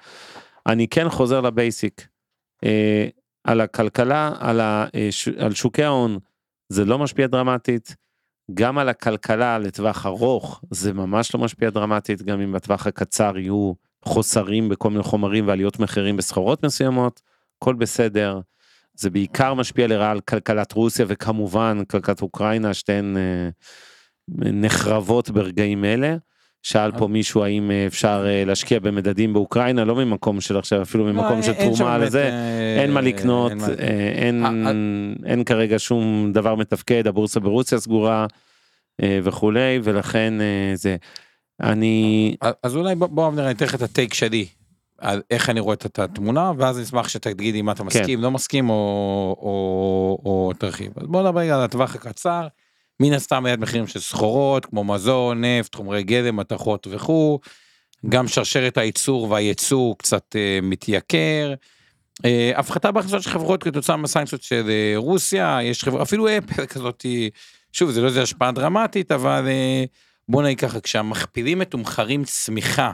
אני 0.67 0.87
כן 0.87 1.09
חוזר 1.09 1.41
לבייסיק. 1.41 2.07
אה, 2.63 3.07
על 3.43 3.61
הכלכלה, 3.61 4.31
על, 4.39 4.59
ה, 4.59 4.85
אה, 4.95 5.07
ש, 5.11 5.27
על 5.27 5.53
שוקי 5.53 5.83
ההון, 5.83 6.17
זה 6.69 6.85
לא 6.85 6.99
משפיע 6.99 7.27
דרמטית. 7.27 7.95
גם 8.53 8.77
על 8.77 8.89
הכלכלה 8.89 9.59
לטווח 9.59 10.05
ארוך 10.05 10.61
זה 10.71 10.93
ממש 10.93 11.35
לא 11.35 11.41
משפיע 11.41 11.69
דרמטית, 11.69 12.21
גם 12.21 12.41
אם 12.41 12.51
בטווח 12.51 12.87
הקצר 12.87 13.37
יהיו 13.37 13.73
חוסרים 14.05 14.69
בכל 14.69 14.89
מיני 14.89 15.03
חומרים 15.03 15.47
ועליות 15.47 15.79
מחירים 15.79 16.17
בסחורות 16.17 16.65
מסוימות, 16.65 17.21
הכל 17.57 17.75
בסדר. 17.75 18.39
זה 18.93 19.09
בעיקר 19.09 19.53
משפיע 19.53 19.87
לרעה 19.87 20.11
על 20.11 20.19
כלכלת 20.19 20.71
רוסיה 20.71 21.05
וכמובן 21.07 21.83
כלכלת 21.87 22.21
אוקראינה, 22.21 22.73
שתיהן 22.73 23.17
אה, 23.17 23.49
נחרבות 24.37 25.29
ברגעים 25.29 25.85
אלה. 25.85 26.15
שאל 26.63 26.91
פה 26.91 27.07
מישהו 27.07 27.43
האם 27.43 27.71
אה, 27.71 27.85
אפשר 27.87 28.25
אה, 28.27 28.45
להשקיע 28.45 28.79
במדדים 28.79 29.33
באוקראינה, 29.33 29.85
לא 29.85 29.95
ממקום 29.95 30.41
של 30.41 30.57
עכשיו, 30.57 30.81
אפילו 30.81 31.05
ממקום 31.05 31.43
של 31.43 31.53
תרומה 31.53 31.97
לזה. 31.97 32.31
אין 32.79 32.91
מה 32.91 33.01
לקנות, 33.01 33.51
אה, 33.79 34.31
אין, 35.25 35.43
כרגע 35.43 35.79
שום 35.79 36.31
דבר 36.33 36.55
מתפקד, 36.55 37.07
הבורסה 37.07 37.39
ברוסיה 37.39 37.79
סגורה 37.79 38.25
אה, 39.03 39.19
וכולי, 39.23 39.79
ולכן 39.83 40.33
אה, 40.41 40.71
זה, 40.75 40.95
אני, 41.61 42.35
אז 42.63 42.75
אולי 42.75 42.95
בוא, 42.95 43.31
נראה, 43.31 43.45
אני 43.45 43.53
אתן 43.53 43.65
לך 43.65 43.75
את 43.75 43.81
הטייק 43.81 44.13
שלי, 44.13 44.45
על 44.97 45.21
איך 45.31 45.49
אני 45.49 45.59
רואה 45.59 45.73
את 45.73 45.99
התמונה, 45.99 46.51
ואז 46.57 46.79
נשמח 46.79 47.07
שתגיד 47.07 47.55
אם 47.55 47.69
אתה 47.69 47.83
מסכים, 47.83 48.21
לא 48.21 48.31
מסכים, 48.31 48.69
או, 48.69 50.51
תרחיב. 50.57 50.91
אז 50.95 51.07
בוא 51.07 51.23
נדבר 51.23 51.53
על 51.53 51.61
הטווח 51.61 51.95
הקצר. 51.95 52.47
מן 52.99 53.13
הסתם 53.13 53.45
עליית 53.45 53.59
מחירים 53.59 53.87
של 53.87 53.99
סחורות 53.99 54.65
כמו 54.65 54.83
מזון, 54.83 55.45
נפט, 55.45 55.75
חומרי 55.75 56.03
גלם, 56.03 56.35
מתכות 56.35 56.87
וכו', 56.91 57.39
גם 58.09 58.27
שרשרת 58.27 58.77
הייצור 58.77 59.31
והייצוא 59.31 59.95
קצת 59.97 60.35
אה, 60.35 60.59
מתייקר. 60.61 61.53
אה, 62.25 62.51
הפחתה 62.55 62.91
בהכנסות 62.91 63.23
של 63.23 63.29
חברות 63.29 63.63
כתוצאה 63.63 63.97
מהסנקציות 63.97 64.41
של 64.43 64.69
אה, 64.69 64.93
רוסיה, 64.95 65.59
יש 65.63 65.83
חברה, 65.83 66.01
אפילו 66.01 66.27
אפל 66.37 66.65
כזאת, 66.65 67.05
שוב 67.73 67.91
זה 67.91 68.01
לא 68.01 68.07
איזה 68.07 68.21
השפעה 68.21 68.51
דרמטית, 68.51 69.11
אבל 69.11 69.47
אה, 69.47 69.83
בוא 70.29 70.43
נגיד 70.43 70.59
ככה, 70.59 70.79
כשהמכפילים 70.79 71.59
מתומחרים 71.59 72.23
צמיחה, 72.23 72.91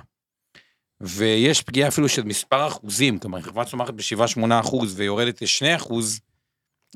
ויש 1.01 1.61
פגיעה 1.61 1.87
אפילו 1.87 2.09
של 2.09 2.23
מספר 2.23 2.67
אחוזים, 2.67 3.19
כלומר 3.19 3.41
חברה 3.41 3.65
צומחת 3.65 3.93
ב-7-8 3.93 4.59
אחוז 4.59 4.99
ויורדת 4.99 5.41
ל-2 5.41 5.75
אחוז, 5.75 6.19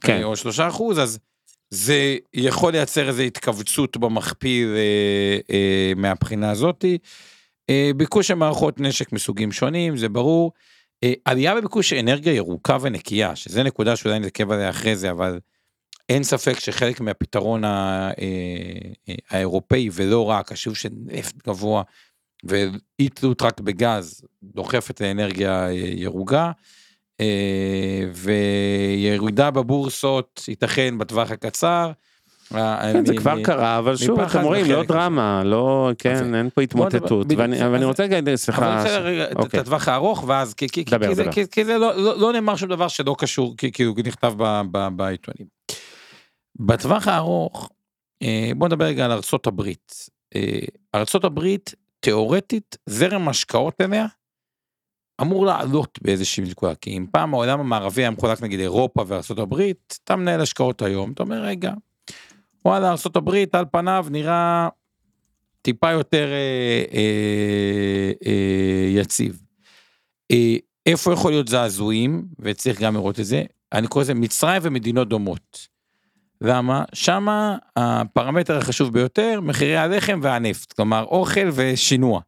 כן. 0.02 0.18
אה, 0.18 0.24
או 0.24 0.36
3 0.36 0.60
אחוז, 0.60 1.00
אז 1.00 1.20
זה 1.72 2.18
יכול 2.34 2.72
לייצר 2.72 3.08
איזו 3.08 3.22
התכווצות 3.22 3.98
במכפיל 3.98 4.68
אה, 4.76 5.38
אה, 5.56 5.94
מהבחינה 5.96 6.52
הזאתי. 6.52 6.98
אה, 7.70 7.92
ביקוש 7.98 8.32
למערכות 8.32 8.80
נשק 8.80 9.12
מסוגים 9.12 9.52
שונים, 9.52 9.98
זה 9.98 10.10
ברור. 10.10 10.52
אה, 11.04 11.14
עלייה 11.26 11.56
בביקוש 11.56 11.94
אנרגיה 11.94 12.34
ירוקה 12.34 12.78
ונקייה, 12.82 13.36
שזה 13.36 13.64
נקודה 13.64 13.96
שאולי 13.96 14.20
נתעכב 14.20 14.52
עליה 14.52 14.70
אחרי 14.70 14.96
זה, 14.96 15.12
אבל 15.12 15.40
אין 16.10 16.24
ספק 16.24 16.60
שחלק 16.60 17.00
מהפתרון 17.02 17.64
ה, 17.64 18.10
אה, 18.20 18.26
אה, 19.10 19.16
האירופאי, 19.30 19.90
ולא 19.94 20.26
רק, 20.26 20.52
השיעור 20.52 20.76
של 20.76 20.90
נפט 21.06 21.48
גבוה, 21.48 21.84
ואי 22.44 23.10
תלות 23.10 23.42
רק 23.42 23.60
בגז, 23.60 24.22
דוחפת 24.44 25.02
לאנרגיה 25.02 25.68
אה, 25.68 25.74
ירוקה. 25.74 26.46
אה, 26.46 26.52
וירידה 28.14 29.52
בבורסות 29.52 30.44
ייתכן 30.48 30.98
בטווח 30.98 31.32
הקצר. 31.32 31.92
אה, 32.56 32.90
כן, 32.94 33.06
זה 33.06 33.16
כבר 33.16 33.44
קרה, 33.44 33.78
אבל 33.78 33.96
שוב, 33.98 34.20
אתם 34.20 34.42
רואים, 34.42 34.66
לא 34.72 34.84
דרמה, 34.84 35.44
לא, 35.44 35.92
כן. 36.00 36.36
אין 36.36 36.50
פה 36.54 36.62
התמוטטות, 36.62 37.28
ואני- 37.38 37.64
רוצה 37.86 38.08
להגיד, 38.08 38.36
סליחה, 38.36 38.84
את- 39.32 39.36
אוקיי. 39.36 39.60
הטווח 39.60 39.88
הארוך, 39.88 40.24
ואז, 40.28 40.54
כי- 40.54 40.68
זה- 41.66 41.78
לא- 41.78 41.96
לא 41.96 42.20
לא 42.20 42.34
נאמר 42.34 42.56
שום 42.56 42.70
דבר 42.70 42.88
שלא 42.88 43.16
קשור, 43.20 43.56
כי 43.74 43.84
הוא 43.84 43.96
נכתב 44.06 44.34
בעיתונים. 44.96 45.48
בטווח 46.60 47.08
הארוך, 47.08 47.70
אה, 48.24 48.52
בוא 48.56 48.68
נדבר 48.68 48.86
רגע 48.86 49.06
על 49.06 49.12
ארצות 49.12 49.48
הברית. 49.48 49.94
אה, 50.36 50.60
ארצות 50.96 51.24
הברית, 51.24 51.74
תיאורטית, 52.00 52.78
זרם 52.86 53.30
השקעות 53.30 53.74
אליה, 53.82 54.06
אמור 55.22 55.46
לעלות 55.46 56.00
באיזושהי 56.02 56.44
נקודה, 56.44 56.76
כי 56.76 56.98
אם 56.98 57.06
פעם 57.12 57.34
העולם 57.34 57.60
המערבי 57.60 58.02
היה 58.02 58.12
מחולק 58.12 58.42
נגיד 58.42 58.60
אירופה 58.60 59.04
וארצות 59.08 59.40
הברית, 59.40 60.00
אתה 60.04 60.16
מנהל 60.16 60.42
השקעות 60.42 60.82
היום, 60.82 61.12
אתה 61.12 61.24
אומר 61.24 61.42
רגע, 61.42 61.74
וואלה 62.66 62.92
ארצות 62.92 63.16
הברית 63.16 63.56
על 63.56 63.66
פניו 63.72 64.06
נראה 64.10 64.70
טיפה 65.62 65.92
יותר 65.92 66.28
אה, 66.32 66.84
אה, 66.94 68.12
אה, 68.26 69.02
יציב. 69.02 69.42
אה, 70.32 70.56
איפה 70.86 71.14
יכול 71.14 71.32
להיות 71.32 71.48
זעזועים, 71.48 72.26
וצריך 72.40 72.82
גם 72.82 72.94
לראות 72.94 73.20
את 73.20 73.26
זה, 73.26 73.44
אני 73.74 73.88
קורא 73.88 74.04
לזה 74.04 74.14
מצרים 74.14 74.62
ומדינות 74.66 75.10
דומות. 75.10 75.68
למה? 76.42 76.84
שמה 76.94 77.58
הפרמטר 77.76 78.58
החשוב 78.58 78.94
ביותר, 78.94 79.40
מחירי 79.42 79.78
הלחם 79.78 80.20
והנפט, 80.24 80.74
כלומר 80.74 81.04
אוכל 81.04 81.50
ושינוע. 81.54 82.22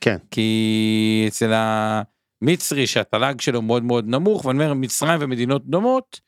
כן. 0.00 0.16
כי 0.30 1.24
אצל 1.28 1.52
המצרי 2.42 2.86
שהתל"ג 2.86 3.40
שלו 3.40 3.62
מאוד 3.62 3.82
מאוד 3.82 4.06
נמוך, 4.08 4.44
ואני 4.44 4.64
אומר 4.64 4.74
מצרים 4.74 5.18
ומדינות 5.22 5.66
דומות, 5.66 6.20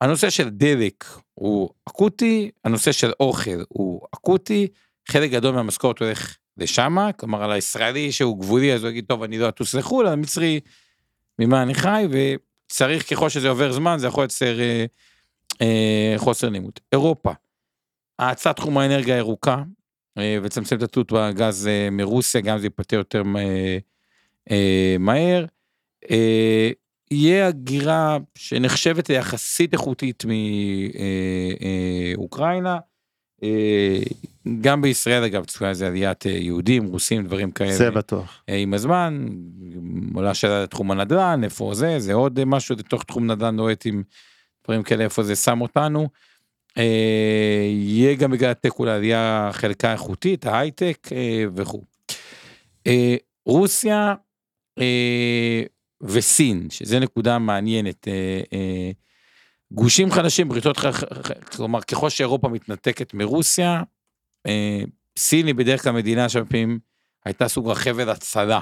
הנושא 0.00 0.30
של 0.30 0.48
דלק 0.48 1.04
הוא 1.34 1.70
אקוטי, 1.88 2.50
הנושא 2.64 2.92
של 2.92 3.12
אוכל 3.20 3.62
הוא 3.68 4.00
אקוטי, 4.14 4.68
חלק 5.08 5.30
גדול 5.30 5.54
מהמשכורת 5.54 5.98
הולך 5.98 6.36
לשמה, 6.56 7.12
כלומר 7.12 7.42
על 7.42 7.52
הישראלי 7.52 8.12
שהוא 8.12 8.38
גבולי 8.38 8.74
אז 8.74 8.82
הוא 8.82 8.90
יגיד 8.90 9.04
טוב 9.08 9.22
אני 9.22 9.38
לא 9.38 9.48
אטוס 9.48 9.74
לחו"ל, 9.74 10.06
המצרי 10.06 10.60
ממה 11.38 11.62
אני 11.62 11.74
חי, 11.74 12.06
וצריך 12.10 13.10
ככל 13.10 13.28
שזה 13.28 13.48
עובר 13.48 13.72
זמן 13.72 13.98
זה 13.98 14.06
יכול 14.06 14.22
לייצר 14.22 14.60
אה, 14.60 14.84
אה, 15.62 16.14
חוסר 16.16 16.48
לימוד. 16.48 16.72
אירופה, 16.92 17.32
האצת 18.18 18.56
תחום 18.56 18.78
האנרגיה 18.78 19.14
הירוקה, 19.14 19.62
אה, 20.18 20.38
וצמצם 20.42 20.76
את 20.76 20.82
התלות 20.82 21.12
בגז 21.12 21.66
אה, 21.66 21.88
מרוסיה, 21.90 22.40
גם 22.40 22.58
זה 22.58 22.66
ייפתר 22.66 22.96
יותר 22.96 23.22
אה, 23.38 23.78
אה, 24.50 24.96
מהר. 24.98 25.44
אה, 26.10 26.70
יהיה 27.10 27.48
הגירה 27.48 28.18
שנחשבת 28.34 29.08
ליחסית 29.08 29.72
איכותית 29.72 30.24
מאוקראינה. 32.16 32.78
אה, 33.42 33.98
גם 34.60 34.82
בישראל 34.82 35.24
אגב 35.24 35.44
צפויה 35.44 35.70
איזה 35.70 35.86
עליית 35.86 36.26
אה, 36.26 36.30
יהודים 36.30 36.84
רוסים 36.86 37.26
דברים 37.26 37.50
כאלה 37.50 37.72
זה 37.72 37.90
בטוח. 37.90 38.42
אה, 38.48 38.56
עם 38.56 38.74
הזמן 38.74 39.26
עולה 40.14 40.34
שאלה 40.34 40.62
לתחום 40.62 40.90
הנדל"ן 40.90 41.40
איפה 41.44 41.70
זה 41.74 41.98
זה 41.98 42.14
עוד 42.14 42.44
משהו 42.44 42.76
לתוך 42.78 43.04
תחום 43.04 43.30
נדל"ן 43.30 43.56
לוהט 43.56 43.86
עם 43.86 44.02
דברים 44.64 44.82
כאלה 44.82 45.04
איפה 45.04 45.22
זה 45.22 45.36
שם 45.36 45.60
אותנו. 45.60 46.08
יהיה 47.66 48.14
גם 48.14 48.30
בגלל 48.30 48.50
הטק 48.50 48.78
אולי 48.78 48.90
עלייה 48.90 49.50
חלקה 49.52 49.92
איכותית 49.92 50.46
ההייטק 50.46 51.08
וכו'. 51.54 51.82
רוסיה 53.46 54.14
וסין 56.00 56.70
שזה 56.70 56.98
נקודה 56.98 57.38
מעניינת. 57.38 58.08
גושים 59.72 60.10
חדשים, 60.10 60.48
בריתות, 60.48 60.76
כלומר 61.56 61.80
ככל 61.80 62.10
שאירופה 62.10 62.48
מתנתקת 62.48 63.14
מרוסיה, 63.14 63.82
אה, 64.46 64.80
סין 65.18 65.46
היא 65.46 65.54
בדרך 65.54 65.82
כלל 65.82 65.92
מדינה 65.92 66.28
שהרבה 66.28 66.50
פעמים 66.50 66.78
הייתה 67.24 67.48
סוג 67.48 67.70
החבל 67.70 68.10
הצלה. 68.10 68.60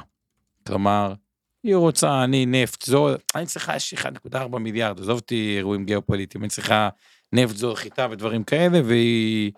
כלומר, 0.66 1.14
היא 1.62 1.76
רוצה, 1.76 2.24
אני 2.24 2.46
נפט 2.46 2.82
זול, 2.82 3.16
אני 3.34 3.46
צריכה, 3.46 3.76
יש 3.76 3.94
1.4 3.94 4.58
מיליארד, 4.58 5.00
עזוב 5.00 5.16
אותי 5.16 5.54
אירועים 5.56 5.84
גיאופוליטיים, 5.84 6.44
אני 6.44 6.50
צריכה 6.50 6.88
נפט 7.32 7.56
זול, 7.56 7.76
חיטה 7.76 8.06
ודברים 8.10 8.44
כאלה, 8.44 8.80
והיא, 8.84 9.52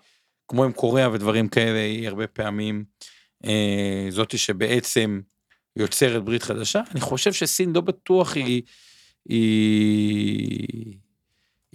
כמו 0.47 0.63
עם 0.63 0.71
קוריאה 0.71 1.11
ודברים 1.11 1.47
כאלה, 1.47 1.79
היא 1.79 2.07
הרבה 2.07 2.27
פעמים 2.27 2.85
אה, 3.45 4.07
זאתי 4.09 4.37
שבעצם 4.37 5.21
יוצרת 5.77 6.23
ברית 6.23 6.43
חדשה. 6.43 6.81
אני 6.91 7.01
חושב 7.01 7.33
שסין 7.33 7.73
לא 7.73 7.81
בטוח 7.81 8.35
היא, 8.35 8.61
היא 9.29 10.97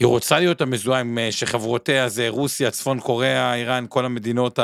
היא 0.02 0.06
רוצה 0.06 0.38
להיות 0.38 0.60
המזוהה 0.60 1.00
עם 1.00 1.18
אה, 1.18 1.32
שחברותיה 1.32 2.08
זה 2.08 2.28
רוסיה, 2.28 2.70
צפון 2.70 3.00
קוריאה, 3.00 3.54
איראן, 3.54 3.86
כל 3.88 4.04
המדינות 4.04 4.58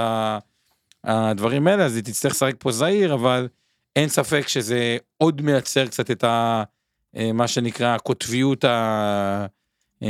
הדברים 1.05 1.67
האלה, 1.67 1.85
אז 1.85 1.97
היא 1.97 2.05
תצטרך 2.05 2.33
לשחק 2.33 2.55
פה 2.59 2.73
זהיר, 2.73 3.15
אבל 3.15 3.49
אין 3.97 4.09
ספק 4.09 4.49
שזה 4.49 4.97
עוד 5.19 5.43
מייצר 5.43 5.87
קצת 5.87 6.11
את 6.11 6.25
ה... 6.25 6.63
אה, 7.17 7.33
מה 7.33 7.49
שנקרא 7.49 7.95
הקוטביות 7.95 8.65
ה... 8.65 9.47
אה, 10.03 10.09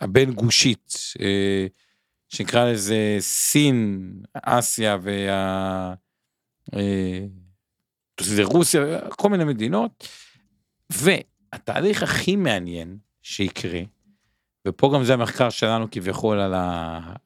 הבין 0.00 0.32
גושית, 0.32 0.96
שנקרא 2.28 2.70
לזה 2.70 3.16
סין, 3.20 4.10
אסיה 4.34 4.96
וה... 5.02 5.94
זה 8.20 8.44
רוסיה, 8.44 9.00
כל 9.10 9.28
מיני 9.28 9.44
מדינות, 9.44 10.08
והתהליך 10.90 12.02
הכי 12.02 12.36
מעניין 12.36 12.98
שיקרה, 13.22 13.80
ופה 14.68 14.90
גם 14.94 15.04
זה 15.04 15.14
המחקר 15.14 15.50
שלנו 15.50 15.86
כביכול 15.90 16.38
על, 16.38 16.54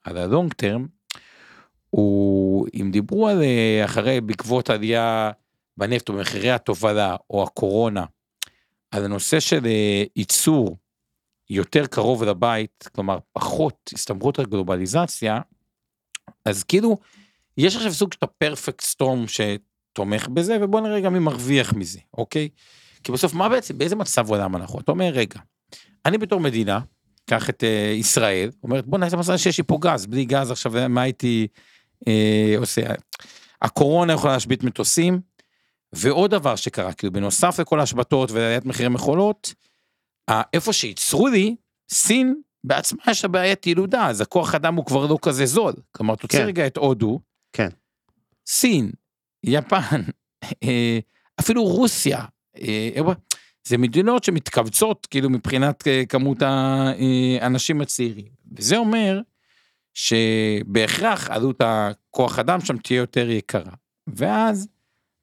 הלונג 0.04 0.52
טרם, 0.52 0.86
הוא, 1.90 2.66
אם 2.74 2.90
דיברו 2.90 3.28
על 3.28 3.42
אה, 3.42 3.84
אחרי, 3.84 4.20
בעקבות 4.20 4.70
עלייה 4.70 5.30
בנפט 5.76 6.08
או 6.08 6.14
מחירי 6.14 6.50
התובלה 6.50 7.16
או 7.30 7.42
הקורונה, 7.42 8.04
על 8.90 9.04
הנושא 9.04 9.40
של 9.40 9.66
אה, 9.66 10.04
ייצור 10.16 10.76
יותר 11.50 11.86
קרוב 11.86 12.24
לבית, 12.24 12.88
כלומר 12.94 13.18
פחות 13.32 13.90
הסתמכות 13.94 14.38
על 14.38 14.46
גלובליזציה, 14.46 15.40
אז 16.44 16.64
כאילו, 16.64 16.98
יש 17.56 17.76
עכשיו 17.76 17.92
סוג 17.92 18.12
של 18.12 18.18
הפרפקט 18.22 18.80
סטורם 18.80 19.28
שתומך 19.92 20.28
בזה, 20.28 20.58
ובוא 20.60 20.80
נראה 20.80 21.00
גם 21.00 21.12
מי 21.12 21.18
מרוויח 21.18 21.72
מזה, 21.72 21.98
אוקיי? 22.18 22.48
כי 23.04 23.12
בסוף 23.12 23.34
מה 23.34 23.48
בעצם, 23.48 23.78
באיזה 23.78 23.96
מצב 23.96 24.30
עולם 24.30 24.56
אנחנו? 24.56 24.80
אתה 24.80 24.92
אומר, 24.92 25.10
רגע, 25.14 25.40
אני 26.06 26.18
בתור 26.18 26.40
מדינה, 26.40 26.80
קח 27.26 27.50
את 27.50 27.62
uh, 27.62 27.66
ישראל, 27.94 28.50
אומרת 28.62 28.86
בוא 28.86 28.98
נעשה 28.98 29.16
מסע 29.16 29.38
שיש 29.38 29.58
לי 29.58 29.64
פה 29.64 29.78
גז, 29.80 30.06
בלי 30.06 30.24
גז 30.24 30.50
עכשיו 30.50 30.72
מה 30.88 31.02
הייתי 31.02 31.46
uh, 32.04 32.08
עושה? 32.58 32.82
הקורונה 33.62 34.12
יכולה 34.12 34.32
להשבית 34.32 34.64
מטוסים, 34.64 35.20
ועוד 35.92 36.30
דבר 36.30 36.56
שקרה, 36.56 36.92
כאילו 36.92 37.12
בנוסף 37.12 37.60
לכל 37.60 37.80
ההשבתות 37.80 38.30
ועליית 38.30 38.64
מחירי 38.64 38.88
מכולות, 38.88 39.54
איפה 40.52 40.72
שייצרו 40.72 41.28
לי, 41.28 41.56
סין 41.90 42.34
בעצמה 42.64 43.02
יש 43.10 43.24
לה 43.24 43.28
בעיית 43.28 43.66
ילודה, 43.66 44.06
אז 44.06 44.20
הכוח 44.20 44.54
אדם 44.54 44.74
הוא 44.74 44.86
כבר 44.86 45.06
לא 45.06 45.18
כזה 45.22 45.46
זול. 45.46 45.72
כלומר, 45.92 46.14
תוציא 46.14 46.38
כן. 46.38 46.46
רגע 46.46 46.66
את 46.66 46.76
הודו, 46.76 47.20
כן. 47.52 47.68
סין, 48.46 48.90
יפן, 49.44 50.02
אה, 50.62 50.98
אפילו 51.40 51.64
רוסיה, 51.64 52.24
זה 53.68 53.78
מדינות 53.78 54.24
שמתכווצות 54.24 55.06
כאילו 55.10 55.30
מבחינת 55.30 55.88
אה, 55.88 56.02
כמות 56.08 56.42
האנשים 56.42 57.80
הצעירים. 57.80 58.32
וזה 58.56 58.76
אומר 58.76 59.20
שבהכרח 59.94 61.30
עלות 61.30 61.60
הכוח 61.60 62.38
אדם 62.38 62.60
שם 62.60 62.78
תהיה 62.78 62.96
יותר 62.96 63.30
יקרה. 63.30 63.72
ואז, 64.06 64.68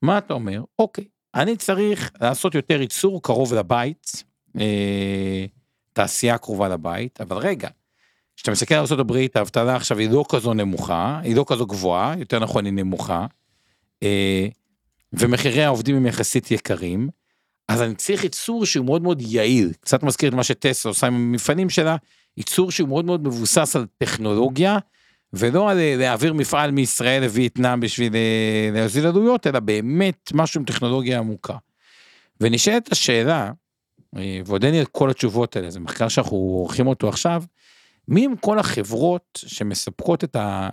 מה 0.02 0.18
אתה 0.18 0.34
אומר? 0.34 0.64
אוקיי, 0.80 1.06
אני 1.36 1.56
צריך 1.56 2.12
לעשות 2.22 2.56
יותר 2.56 2.82
ייצור 2.82 3.24
קרוב 3.24 3.54
לבית, 3.54 4.24
אה, 4.60 5.46
תעשייה 5.94 6.38
קרובה 6.38 6.70
לבית, 6.70 7.22
אבל 7.22 7.38
רגע, 7.38 7.70
כשאתה 8.36 8.52
מסתכל 8.52 8.76
על 8.76 8.86
ארה"ב, 8.92 9.28
האבטלה 9.36 9.76
עכשיו 9.76 9.98
היא 9.98 10.10
לא 10.10 10.26
כזו 10.30 10.54
נמוכה, 10.54 11.20
היא 11.24 11.36
לא 11.36 11.46
כזו 11.48 11.66
גבוהה, 11.66 12.16
יותר 12.20 12.40
נכון 12.40 12.66
היא 12.66 12.74
נמוכה, 12.74 13.20
אה, 13.22 13.28
ומחירי 15.14 15.64
העובדים 15.64 15.96
הם 15.96 16.06
יחסית 16.06 16.52
יקרים, 16.52 17.10
אז 17.68 17.82
אני 17.82 17.96
צריך 17.96 18.24
ייצור 18.24 18.66
שהוא 18.66 18.86
מאוד 18.86 19.02
מאוד 19.02 19.22
יעיל, 19.22 19.74
קצת 19.80 20.04
מזכיר 20.04 20.30
את 20.30 20.34
מה 20.34 20.44
שטסלה 20.44 20.90
עושה 20.90 21.08
עם 21.08 21.16
המפעלים 21.16 21.70
שלה, 21.70 21.96
ייצור 22.38 22.72
שהוא 22.72 22.90
מאוד 22.90 23.06
מאוד 23.06 23.28
מבוסס 23.28 23.76
על 23.76 23.86
טכנולוגיה, 23.98 24.78
ולא 25.34 25.70
על 25.70 25.80
אה, 25.80 25.96
להעביר 25.98 26.34
מפעל 26.34 26.72
מישראל 26.72 27.24
לווייטנאם 27.24 27.80
בשביל 27.80 28.16
אה, 28.16 28.70
להוזיל 28.74 29.08
עלויות, 29.08 29.48
אלא 29.48 29.60
באמת 29.60 30.32
משהו 30.34 30.60
עם 30.60 30.66
טכנולוגיה 30.66 31.20
עמוקה. 31.20 31.58
ונשאלת 32.42 32.92
השאלה, 32.92 33.52
אה, 34.18 34.42
ועוד 34.46 34.66
אין 34.66 34.74
לי 34.74 34.82
את 34.82 34.88
כל 34.88 35.10
התשובות 35.10 35.56
האלה, 35.56 35.70
זה 35.70 35.80
מחקר 35.80 36.08
שאנחנו 36.08 36.38
עורכים 36.38 36.88
אותו 36.88 37.10
עכשיו, 37.10 37.44
מי 38.10 38.26
הם 38.26 38.36
כל 38.36 38.60
החברות 38.60 39.39
שמספקות 39.45 40.24
את 40.24 40.36
ה... 40.36 40.69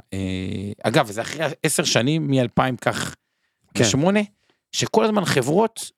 אגב, 0.83 1.11
זה 1.11 1.21
אחרי 1.21 1.45
עשר 1.63 1.85
שנים, 1.85 2.27
מ-2000 2.31 2.77
כך, 2.81 3.15
כן. 3.75 3.85
שמונה, 3.85 4.21
שכל 4.73 5.05
הזמן 5.05 5.25
חברות 5.25 5.91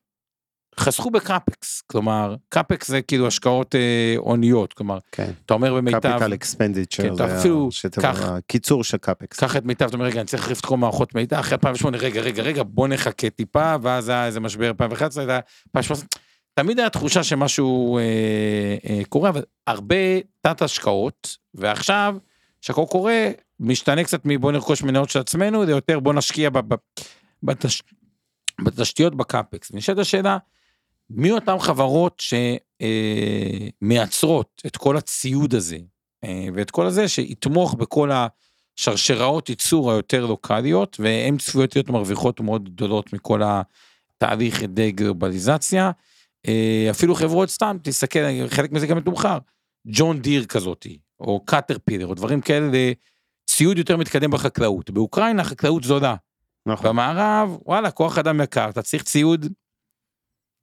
חסכו 0.79 1.11
ב 1.11 1.21
capex, 1.21 1.83
כלומר, 1.87 2.35
capex 2.49 2.89
זה 2.89 3.03
כאילו 3.03 3.27
השקעות 3.27 3.75
אה, 3.75 4.15
אוניות, 4.17 4.73
כלומר, 4.73 4.99
כן. 5.13 5.31
אתה 5.47 5.55
אומר 5.55 5.75
במיטב, 5.75 5.99
capital 5.99 6.35
expenditure, 6.35 7.03
כן, 7.03 7.15
זה 7.17 7.39
אפילו, 7.39 7.69
קח, 8.03 8.21
הקיצור 8.23 8.85
של 8.85 8.97
capex. 8.97 9.39
קח 9.39 9.57
את 9.57 9.65
מיטב, 9.65 9.87
אתה 9.87 9.97
אומר, 9.97 10.07
רגע, 10.07 10.21
אני 10.21 10.27
צריך 10.27 10.43
להחליף 10.43 10.61
את 10.61 10.67
כל 10.67 10.77
מערכות 10.77 11.15
מידע, 11.15 11.41
אחרי 11.41 11.55
2008, 11.55 11.99
רגע, 11.99 12.21
רגע, 12.21 12.43
רגע, 12.43 12.63
בוא 12.67 12.89
נחכה 12.89 13.31
טיפה, 13.31 13.75
ואז 13.83 14.09
היה 14.09 14.27
איזה 14.27 14.41
משבר 14.41 14.69
2011, 14.69 15.25
היה 15.25 15.41
2018, 15.77 16.09
תמיד 16.59 16.79
היה 16.79 16.91
תחושה 16.91 17.23
שמשהו 17.23 17.99
אה, 17.99 18.03
אה, 18.91 19.01
קורה, 19.09 19.31
אבל 19.31 19.43
הרבה 19.67 20.21
תת 20.41 20.63
השקעות, 20.63 21.37
ועכשיו, 21.55 22.17
שהכל 22.61 22.85
קורה, 22.91 23.31
משתנה 23.61 24.05
קצת 24.05 24.21
מבוא 24.25 24.53
נרכוש 24.53 24.83
מניות 24.83 25.11
של 25.11 25.19
עצמנו, 25.19 25.67
זה 25.67 25.73
יותר 25.73 26.01
בוא 26.01 26.13
נשקיע 26.15 26.51
ב, 26.51 26.59
ב, 26.59 26.75
בתש, 27.43 27.83
בתשתיות 28.65 29.15
ב 29.15 29.23
capex. 29.23 29.71
ונשאלת 29.71 29.99
השאלה, 29.99 30.39
מי 31.11 31.31
אותן 31.31 31.59
חברות 31.59 32.23
שמייצרות 33.81 34.63
את 34.67 34.77
כל 34.77 34.97
הציוד 34.97 35.55
הזה 35.55 35.79
אה, 36.25 36.47
ואת 36.55 36.71
כל 36.71 36.87
הזה 36.87 37.09
שיתמוך 37.09 37.75
בכל 37.75 38.11
השרשראות 38.79 39.49
ייצור 39.49 39.93
היותר 39.93 40.27
לוקאליות 40.27 40.97
והן 41.01 41.37
צפויות 41.37 41.77
להיות 41.77 41.91
מרוויחות 41.91 42.41
מאוד 42.41 42.69
גדולות 42.69 43.13
מכל 43.13 43.43
התהליך 43.45 44.63
דה 44.63 44.93
גלובליזציה. 44.93 45.91
אה, 46.49 46.87
אפילו 46.91 47.15
חברות 47.15 47.51
סתם 47.51 47.77
תסתכל 47.83 48.19
חלק 48.49 48.73
מזה 48.73 48.87
גם 48.87 48.97
מתומחר 48.97 49.39
ג'ון 49.87 50.21
דיר 50.21 50.45
כזאתי 50.45 50.99
או 51.21 51.45
קאטרפילר 51.45 52.07
או 52.07 52.15
דברים 52.15 52.41
כאלה 52.41 52.93
ציוד 53.47 53.79
יותר 53.79 53.97
מתקדם 53.97 54.31
בחקלאות 54.31 54.91
באוקראינה 54.91 55.45
חקלאות 55.45 55.85
זולה. 55.85 56.15
נכון. 56.67 56.89
במערב 56.89 57.59
וואלה 57.65 57.91
כוח 57.91 58.19
אדם 58.19 58.41
יקר 58.41 58.69
אתה 58.69 58.83
צריך 58.83 59.03
ציוד 59.03 59.47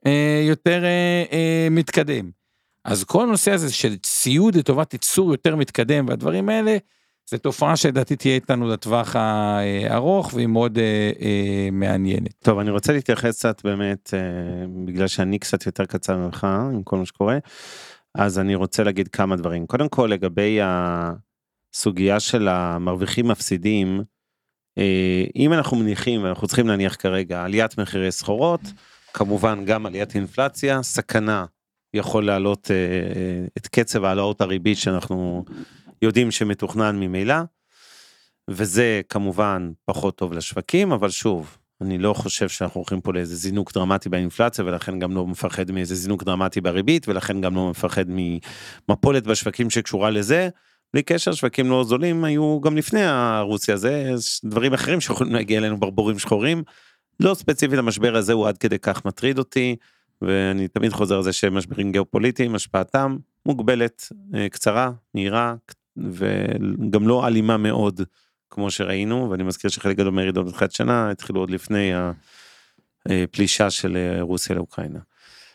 אה, 0.06 0.44
יותר 0.48 0.84
אה, 0.84 1.24
אה, 1.32 1.68
מתקדם. 1.72 2.32
אז 2.84 3.04
כל 3.04 3.24
הנושא 3.24 3.52
הזה 3.52 3.74
של 3.74 3.98
ציוד 3.98 4.56
לטובת 4.56 4.94
ייצור 4.94 5.32
יותר 5.32 5.56
מתקדם 5.56 6.06
והדברים 6.08 6.50
האלה, 6.50 6.78
זה 7.30 7.38
תופעה 7.38 7.78
שלדעתי 7.78 8.16
תהיה 8.16 8.36
איתנו 8.36 8.68
לטווח 8.68 9.16
הארוך 9.16 10.34
והיא 10.34 10.48
מאוד 10.48 10.78
אה, 10.78 11.12
אה, 11.22 11.70
מעניינת. 11.72 12.34
טוב 12.40 12.60
אני 12.60 12.70
רוצה 12.70 12.94
להתייחס 12.94 13.38
קצת 13.38 13.64
באמת 13.64 14.14
אה, 14.14 14.66
בגלל 14.86 15.08
שאני 15.08 15.40
קצת 15.40 15.66
יותר 15.66 15.86
קצר 15.86 16.18
ממך 16.18 16.48
עם 16.74 16.84
כל 16.84 16.98
מה 16.98 17.06
שקורה 17.06 17.38
אז 18.16 18.40
אני 18.40 18.56
רוצה 18.56 18.84
להגיד 18.84 19.08
כמה 19.08 19.36
דברים 19.36 19.68
קודם 19.68 19.90
כל 19.90 20.10
לגבי 20.14 20.60
הסוגיה 20.62 22.20
של 22.20 22.48
המרוויחים 22.48 23.28
מפסידים 23.28 24.04
אה, 24.78 25.24
אם 25.36 25.54
אנחנו 25.54 25.78
מניחים 25.78 26.24
ואנחנו 26.24 26.48
צריכים 26.48 26.68
להניח 26.68 26.96
כרגע 26.96 27.44
עליית 27.44 27.78
מחירי 27.78 28.12
סחורות 28.12 28.62
כמובן 29.14 29.66
גם 29.66 29.86
עליית 29.86 30.16
אינפלציה, 30.16 30.84
סכנה 30.84 31.46
יכול 31.94 32.26
להעלות 32.26 32.72
אה, 32.72 32.76
אה, 32.76 33.46
את 33.58 33.68
קצב 33.68 34.04
העלאות 34.04 34.42
הריבית 34.42 34.78
שאנחנו 34.78 35.46
יודעים 36.06 36.32
שמתוכנן 36.32 37.00
ממילא, 37.00 37.36
וזה 38.50 39.02
כמובן 39.10 39.72
פחות 39.86 40.18
טוב 40.18 40.34
לשווקים, 40.34 40.92
אבל 40.92 41.10
שוב, 41.10 41.58
אני 41.82 41.98
לא 41.98 42.14
חושב 42.14 42.50
שאנחנו 42.50 42.80
הולכים 42.80 43.02
פה 43.02 43.14
לאיזה 43.14 43.36
זינוק 43.36 43.74
דרמטי 43.74 44.10
באינפלציה 44.10 44.66
ולכן 44.66 45.00
גם 45.00 45.16
לא 45.16 45.28
מפחד 45.28 45.72
מאיזה 45.72 45.96
זינוק 45.96 46.24
דרמטי 46.24 46.62
בריבית 46.62 47.08
ולכן 47.08 47.42
גם 47.42 47.56
לא 47.56 47.70
מפחד 47.70 48.06
ממפולת 48.08 49.28
בשווקים 49.28 49.70
שקשורה 49.70 50.10
לזה. 50.10 50.50
בלי 50.94 51.04
קשר 51.04 51.34
שווקים 51.34 51.70
לא 51.70 51.84
זולים 51.84 52.24
היו 52.24 52.62
גם 52.62 52.78
לפני 52.78 53.04
הרוסיה 53.04 53.74
הזה 53.74 54.14
דברים 54.46 54.74
אחרים 54.74 55.02
שיכולים 55.02 55.34
להגיע 55.34 55.60
אלינו 55.60 55.80
ברבורים 55.80 56.20
שחורים. 56.20 56.64
לא 57.20 57.34
ספציפית 57.34 57.80
המשבר 57.80 58.16
הזה 58.16 58.34
הוא 58.34 58.48
עד 58.48 58.58
כדי 58.58 58.80
כך 58.80 59.06
מטריד 59.06 59.38
אותי 59.38 59.76
ואני 60.22 60.68
תמיד 60.68 60.94
חוזר 60.94 61.16
על 61.16 61.24
זה 61.24 61.34
שמשברים 61.34 61.92
גיאופוליטיים 61.92 62.56
השפעתם 62.56 63.18
מוגבלת 63.46 64.12
אה, 64.36 64.50
קצרה 64.50 64.92
מהירה 65.14 65.56
וגם 65.98 67.08
לא 67.08 67.28
אלימה 67.28 67.58
מאוד 67.58 68.02
כמו 68.50 68.72
שראינו 68.72 69.30
ואני 69.30 69.44
מזכיר 69.44 69.70
שחלק 69.70 69.98
גדול 69.98 70.14
מהירידות 70.14 70.48
בתחילת 70.48 70.72
שנה 70.72 71.12
התחילו 71.12 71.40
עוד 71.40 71.52
לפני 71.52 71.92
הפלישה 73.06 73.70
של 73.70 73.98
אה, 73.98 74.22
רוסיה 74.22 74.56
לאוקראינה. 74.56 75.00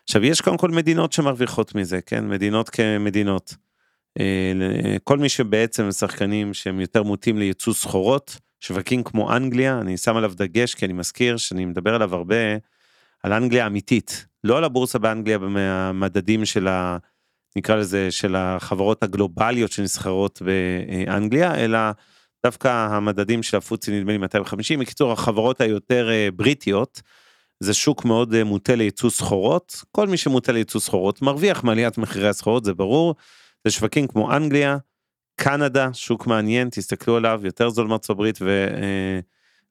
עכשיו 0.05 0.25
יש 0.25 0.41
קודם 0.41 0.57
כל 0.57 0.71
מדינות 0.71 1.13
שמרוויחות 1.13 1.75
מזה 1.75 2.01
כן 2.01 2.29
מדינות 2.29 2.69
כמדינות. 2.69 3.55
אה, 4.21 4.97
כל 5.05 5.19
מי 5.19 5.29
שבעצם 5.29 5.93
שחקנים 5.93 6.55
שהם 6.55 6.81
יותר 6.81 7.03
מוטים 7.03 7.39
לייצוא 7.39 7.73
סחורות 7.73 8.37
שווקים 8.61 9.03
כמו 9.03 9.37
אנגליה 9.37 9.79
אני 9.79 9.97
שם 9.97 10.17
עליו 10.17 10.33
דגש 10.37 10.75
כי 10.75 10.85
אני 10.85 10.93
מזכיר 10.93 11.37
שאני 11.37 11.65
מדבר 11.65 11.95
עליו 11.95 12.15
הרבה 12.15 12.37
על 13.23 13.33
אנגליה 13.33 13.67
אמיתית 13.67 14.27
לא 14.45 14.59
על 14.59 14.65
הבורסה 14.65 14.99
באנגליה 14.99 15.39
במדדים 15.41 16.45
של 16.45 16.69
ה... 16.69 16.99
נקרא 17.57 17.77
לזה 17.77 18.11
של 18.11 18.37
החברות 18.37 19.03
הגלובליות 19.03 19.73
שנסחרות 19.73 20.43
באנגליה 20.43 21.55
אלא 21.55 21.79
דווקא 22.47 22.69
המדדים 22.69 23.43
של 23.43 23.57
הפוצי 23.57 23.91
נדמה 24.01 24.13
לי 24.13 24.19
250 24.19 24.81
בקיצור 24.81 25.13
החברות 25.13 25.61
היותר 25.61 26.11
אה, 26.11 26.29
בריטיות. 26.37 27.03
זה 27.61 27.75
שוק 27.75 28.05
מאוד 28.05 28.35
אה, 28.35 28.45
מוטה 28.45 28.75
לייצוא 28.75 29.11
סחורות 29.11 29.83
כל 29.93 30.09
מי 30.09 30.17
שמוטה 30.17 30.53
לייצוא 30.53 30.81
סחורות 30.81 31.23
מרוויח 31.23 31.65
מעליית 31.65 31.99
מחירי 31.99 32.29
הסחורות 32.29 32.65
זה 32.65 32.75
ברור. 32.75 33.15
זה 33.65 33.71
שווקים 33.71 34.07
כמו 34.07 34.37
אנגליה 34.37 34.77
קנדה 35.41 35.89
שוק 35.93 36.27
מעניין 36.27 36.69
תסתכלו 36.71 37.17
עליו 37.17 37.41
יותר 37.45 37.71
זול 37.71 37.87
מארצות 37.87 38.11
הברית 38.11 38.39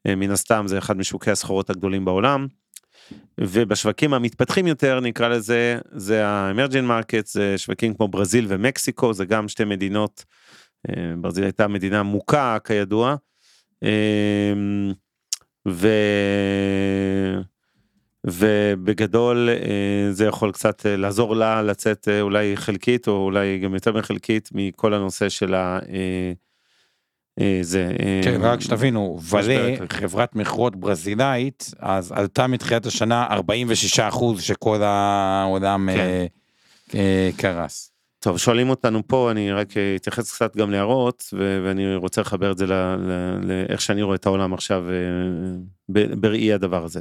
ומן 0.06 0.30
אה, 0.30 0.34
הסתם 0.34 0.64
זה 0.68 0.78
אחד 0.78 0.98
משוקי 0.98 1.32
הסחורות 1.32 1.70
הגדולים 1.70 2.06
בעולם. 2.06 2.48
ובשווקים 3.40 4.14
המתפתחים 4.14 4.68
יותר 4.68 5.00
נקרא 5.00 5.28
לזה 5.28 5.80
זה 5.92 6.28
ה 6.28 6.34
emerging 6.34 6.86
market 6.86 7.26
זה 7.26 7.58
שווקים 7.58 7.94
כמו 7.94 8.08
ברזיל 8.08 8.46
ומקסיקו 8.50 9.14
זה 9.14 9.26
גם 9.26 9.48
שתי 9.48 9.66
מדינות 9.66 10.26
אה, 10.90 11.14
ברזיל 11.22 11.44
הייתה 11.44 11.68
מדינה 11.68 12.04
מוכה 12.04 12.58
כידוע. 12.64 13.16
אה, 13.84 14.54
ו... 15.68 15.88
ובגדול 18.26 19.50
אה, 19.50 20.12
זה 20.12 20.26
יכול 20.26 20.52
קצת 20.52 20.86
לעזור 20.86 21.36
לה 21.36 21.62
לצאת 21.62 22.08
אולי 22.22 22.58
חלקית 22.58 23.08
או 23.08 23.26
אולי 23.26 23.60
גם 23.60 23.74
יותר 23.74 23.94
מחלקית 23.94 24.50
מכל 24.54 24.94
הנושא 24.94 25.30
של 25.30 25.54
ה... 25.54 25.80
זה 27.62 27.92
כן 28.24 28.42
רק 28.42 28.62
שתבינו 28.62 29.20
וולה 29.22 29.76
חברת 29.90 30.36
מכרות 30.36 30.76
ברזילאית 30.76 31.72
אז 31.80 32.12
עלתה 32.12 32.48
מתחילת 32.48 32.86
השנה 32.86 33.28
46 33.30 34.00
אחוז 34.00 34.42
שכל 34.42 34.82
העולם 34.84 35.90
כן. 36.88 37.32
קרס. 37.38 37.92
טוב 38.20 38.38
שואלים 38.38 38.70
אותנו 38.70 39.08
פה 39.08 39.32
אני 39.32 39.52
רק 39.52 39.78
אה, 39.78 39.96
אתייחס 39.96 40.34
קצת 40.34 40.56
גם 40.58 40.72
להערות 40.72 41.24
ואני 41.34 41.96
רוצה 41.96 42.22
לחבר 42.22 42.52
את 42.52 42.58
זה 42.58 42.66
לאיך 43.42 43.82
שאני 43.82 44.02
רואה 44.02 44.16
את 44.16 44.26
העולם 44.26 44.54
עכשיו 44.54 44.84
אה, 44.90 46.06
בראי 46.16 46.54
הדבר 46.54 46.84
הזה. 46.84 47.00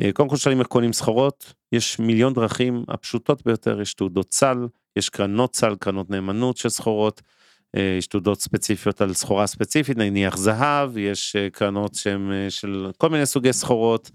אה, 0.00 0.12
קודם 0.12 0.28
כל 0.28 0.36
שואלים 0.36 0.60
איך 0.60 0.68
קונים 0.68 0.92
סחורות 0.92 1.52
יש 1.72 1.98
מיליון 1.98 2.32
דרכים 2.32 2.84
הפשוטות 2.88 3.46
ביותר 3.46 3.80
יש 3.80 3.94
תעודות 3.94 4.32
סל 4.32 4.66
יש 4.96 5.08
קרנות 5.08 5.56
סל 5.56 5.74
קרנות 5.80 6.10
נאמנות 6.10 6.56
של 6.56 6.68
סחורות. 6.68 7.22
יש 7.76 8.06
תעודות 8.06 8.40
ספציפיות 8.40 9.00
על 9.00 9.14
סחורה 9.14 9.46
ספציפית 9.46 9.98
נניח 9.98 10.36
זהב 10.36 10.98
יש 10.98 11.36
קרנות 11.52 11.94
שהם 11.94 12.32
של 12.48 12.90
כל 12.98 13.10
מיני 13.10 13.26
סוגי 13.26 13.52
סחורות. 13.52 14.10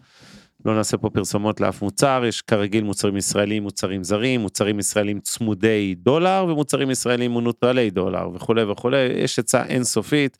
לא 0.66 0.76
נעשה 0.76 0.98
פה 0.98 1.10
פרסומות 1.10 1.62
לאף 1.62 1.82
מוצר, 1.82 2.24
יש 2.28 2.42
כרגיל 2.42 2.84
מוצרים 2.84 3.18
ישראלים, 3.18 3.64
מוצרים 3.64 4.04
זרים, 4.04 4.42
מוצרים 4.42 4.80
ישראלים 4.80 5.20
צמודי 5.20 5.96
דולר 5.98 6.46
ומוצרים 6.50 6.92
ישראלים 6.92 7.32
מונוטרלי 7.32 7.90
דולר 7.90 8.30
וכולי 8.34 8.64
וכולי, 8.64 8.98
יש 8.98 9.40
עצה 9.40 9.64
אינסופית, 9.66 10.38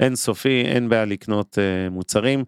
אינסופי, 0.00 0.62
אין 0.62 0.88
בעיה 0.88 1.04
לקנות 1.04 1.58
uh, 1.58 1.90
מוצרים, 1.90 2.44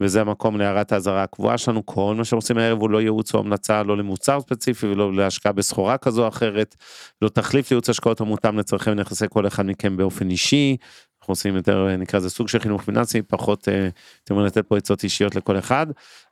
וזה 0.00 0.20
המקום 0.20 0.56
להערת 0.58 0.92
האזהרה 0.92 1.22
הקבועה 1.22 1.58
שלנו, 1.58 1.86
כל 1.86 2.14
מה 2.18 2.24
שעושים 2.24 2.58
הערב 2.58 2.80
הוא 2.80 2.90
לא 2.90 3.00
ייעוץ 3.00 3.34
או 3.34 3.38
המלצה, 3.40 3.82
לא 3.82 3.96
למוצר 3.96 4.40
ספציפי 4.40 4.86
ולא 4.86 5.14
להשקעה 5.14 5.52
בסחורה 5.52 5.98
כזו 5.98 6.22
או 6.22 6.28
אחרת, 6.28 6.76
לא 7.22 7.28
תחליף 7.28 7.70
לייעוץ 7.70 7.88
השקעות 7.88 8.20
המותאם 8.20 8.58
לצרכי 8.58 8.90
ונכסי 8.90 9.24
כל 9.30 9.46
אחד 9.46 9.66
מכם 9.66 9.96
באופן 9.96 10.30
אישי, 10.30 10.76
אנחנו 11.22 11.32
עושים 11.32 11.56
יותר 11.56 11.96
נקרא 11.96 12.18
לזה 12.18 12.30
סוג 12.30 12.48
של 12.48 12.58
חינוך 12.58 12.82
פיננסי 12.82 13.22
פחות 13.22 13.68
אה, 13.68 13.88
אתם 14.24 14.34
אומרים 14.34 14.46
לתת 14.46 14.66
פה 14.66 14.76
עצות 14.76 15.04
אישיות 15.04 15.36
לכל 15.36 15.58
אחד 15.58 15.86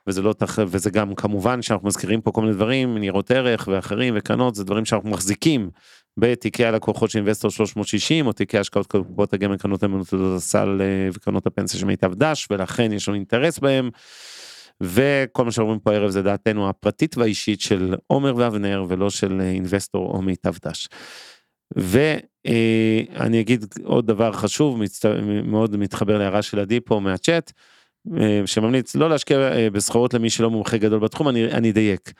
וזה 0.07 0.21
לא 0.21 0.33
תח... 0.33 0.59
וזה 0.67 0.89
גם 0.89 1.15
כמובן 1.15 1.61
שאנחנו 1.61 1.87
מזכירים 1.87 2.21
פה 2.21 2.31
כל 2.31 2.41
מיני 2.41 2.53
דברים 2.53 2.97
ניירות 2.97 3.31
ערך 3.31 3.67
ואחרים 3.71 4.13
וקרנות 4.17 4.55
זה 4.55 4.63
דברים 4.63 4.85
שאנחנו 4.85 5.09
מחזיקים 5.09 5.69
בתיקי 6.17 6.65
הלקוחות 6.65 7.09
של 7.09 7.19
אינבסטור 7.19 7.51
360 7.51 8.27
או 8.27 8.33
תיקי 8.33 8.57
השקעות 8.57 8.87
קופות 8.87 9.33
הגמל 9.33 9.57
קרנות 9.57 9.83
אמנות 9.83 10.13
הסל 10.35 10.81
אה, 10.81 11.09
וקרנות 11.13 11.47
הפנסיה 11.47 11.79
של 11.79 11.85
מיטב 11.85 12.13
דש 12.13 12.47
ולכן 12.51 12.93
יש 12.93 13.07
לנו 13.07 13.15
אינטרס 13.15 13.59
בהם. 13.59 13.89
וכל 14.81 15.45
מה 15.45 15.51
שאומרים 15.51 15.79
פה 15.79 15.91
הערב 15.91 16.09
זה 16.09 16.21
דעתנו 16.21 16.69
הפרטית 16.69 17.17
והאישית 17.17 17.61
של 17.61 17.95
עומר 18.07 18.35
ואבנר 18.37 18.85
ולא 18.87 19.09
של 19.09 19.41
אינבסטור 19.41 20.13
או 20.13 20.21
מיטב 20.21 20.53
דש. 20.65 20.87
ואני 22.45 23.39
אגיד 23.39 23.65
עוד 23.83 24.07
דבר 24.07 24.31
חשוב, 24.31 24.79
מאוד 25.43 25.77
מתחבר 25.77 26.17
להערה 26.17 26.41
של 26.41 26.59
עדי 26.59 26.79
פה 26.79 26.99
מהצ'אט, 26.99 27.51
אה, 28.17 28.41
שממליץ 28.45 28.95
לא 28.95 29.09
להשקיע 29.09 29.37
אה, 29.37 29.69
בסחורות 29.69 30.13
למי 30.13 30.29
שלא 30.29 30.49
מומחה 30.49 30.77
גדול 30.77 30.99
בתחום, 30.99 31.29
אני, 31.29 31.51
אני 31.51 31.71
אדייק. 31.71 32.13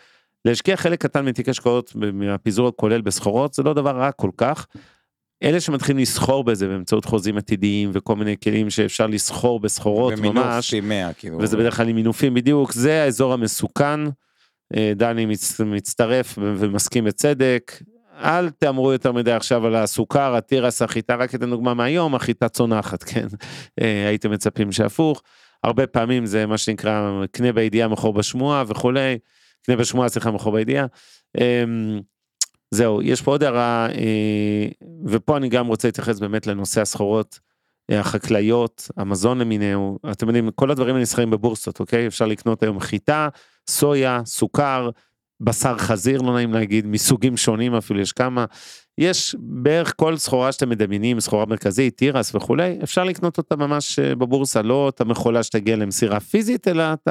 להשקיע 0.46 0.76
חלק 0.76 1.02
קטן 1.02 1.26
מתיק 1.26 1.50
השקעות 1.50 1.96
מהפיזור 1.96 2.68
הכולל 2.68 3.02
בסחורות 3.02 3.54
זה 3.54 3.64
לא 3.64 3.74
דבר 3.74 3.98
רע 3.98 4.12
כל 4.12 4.30
כך. 4.38 4.68
אלה 5.44 5.60
שמתחילים 5.60 6.02
לסחור 6.02 6.44
בזה 6.44 6.68
באמצעות 6.68 7.06
חוזים 7.06 7.38
עתידיים 7.38 7.90
וכל 7.94 8.16
מיני 8.16 8.36
כלים 8.44 8.70
שאפשר 8.70 9.08
לסחור 9.08 9.60
בסחורות 9.60 10.14
ממש, 10.20 10.74
100, 10.74 11.14
כאילו. 11.14 11.38
וזה 11.40 11.58
בדרך 11.58 11.78
כלל 11.78 11.88
עם 11.88 11.96
מינופים 11.96 12.34
בדיוק, 12.34 12.72
זה 12.72 13.04
האזור 13.04 13.34
המסוכן. 13.34 14.00
אה, 14.76 14.94
דני 14.96 15.26
מצטרף 15.66 16.38
ומסכים 16.42 17.04
בצדק, 17.04 17.72
אל 18.22 18.50
תאמרו 18.50 18.92
יותר 18.92 19.12
מדי 19.12 19.32
עכשיו 19.32 19.66
על 19.66 19.76
הסוכר, 19.76 20.36
התירס, 20.36 20.82
החיטה, 20.82 21.16
רק 21.16 21.36
אתן 21.36 21.50
דוגמה 21.50 21.74
מהיום, 21.74 22.16
החיטה 22.16 22.50
צונחת, 22.50 23.04
כן? 23.14 23.28
אה, 23.82 24.08
הייתם 24.08 24.32
מצפים 24.32 24.72
שהפוך. 24.72 25.22
הרבה 25.64 25.88
פעמים 25.88 26.26
זה 26.26 26.46
מה 26.46 26.58
שנקרא 26.58 27.26
קנה 27.32 27.52
בידיעה 27.52 27.88
מכור 27.88 28.14
בשמועה 28.14 28.64
וכולי, 28.68 29.18
קנה 29.66 29.76
בשמועה 29.76 30.10
סליחה 30.10 30.32
מכור 30.32 30.54
בידיעה. 30.54 30.86
אמ, 31.38 32.00
זהו, 32.72 33.02
יש 33.02 33.22
פה 33.22 33.32
עוד 33.32 33.44
הערה, 33.44 33.88
אה, 33.90 34.68
ופה 35.06 35.38
אני 35.38 35.50
גם 35.50 35.68
רוצה 35.68 35.88
להתייחס 35.88 36.20
באמת 36.20 36.48
לנושא 36.48 36.82
הסחורות 36.82 37.40
אה, 37.92 38.00
החקלאיות, 38.00 38.92
המזון 38.98 39.38
למיניהו, 39.38 40.00
אתם 40.12 40.28
יודעים, 40.28 40.50
כל 40.56 40.72
הדברים 40.72 40.96
הנסחרים 40.96 41.30
בבורסות, 41.30 41.80
אוקיי? 41.80 42.08
אפשר 42.08 42.26
לקנות 42.26 42.64
היום 42.64 42.80
חיטה, 42.80 43.30
סויה, 43.70 44.22
סוכר, 44.26 44.90
בשר 45.42 45.78
חזיר 45.78 46.22
לא 46.22 46.34
נעים 46.34 46.54
להגיד 46.54 46.88
מסוגים 46.88 47.38
שונים 47.38 47.76
אפילו 47.76 48.00
יש 48.00 48.12
כמה 48.12 48.46
יש 48.98 49.36
בערך 49.40 49.94
כל 49.98 50.18
סחורה 50.18 50.52
שאתם 50.52 50.70
מדמיינים 50.70 51.20
סחורה 51.20 51.46
מרכזית 51.46 51.98
תירס 51.98 52.36
וכולי 52.36 52.80
אפשר 52.84 53.04
לקנות 53.04 53.38
אותה 53.38 53.56
ממש 53.56 54.00
אה, 54.00 54.16
בבורסה 54.16 54.62
לא 54.62 54.90
את 54.90 55.02
המכולה 55.02 55.44
שתגיע 55.44 55.76
למסירה 55.76 56.20
פיזית 56.20 56.68
אלא 56.68 56.84
את 56.94 57.08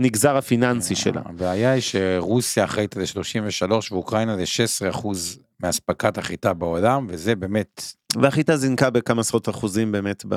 הנגזר 0.00 0.36
הפיננסי 0.36 0.94
אה, 0.94 0.98
שלה. 0.98 1.20
הבעיה 1.24 1.72
היא 1.72 1.80
שרוסיה 1.82 2.64
אחראית 2.64 2.96
על 2.96 3.04
33 3.04 3.92
ואוקראינה 3.92 4.36
זה 4.36 4.46
16 4.46 4.90
אחוז 4.90 5.38
מאספקת 5.62 6.18
החיטה 6.18 6.52
בעולם 6.52 7.06
וזה 7.10 7.34
באמת. 7.34 7.82
והחיטה 8.16 8.56
זינקה 8.56 8.90
בכמה 8.90 9.20
עשרות 9.20 9.48
אחוזים 9.48 9.92
באמת 9.92 10.24
ב... 10.28 10.34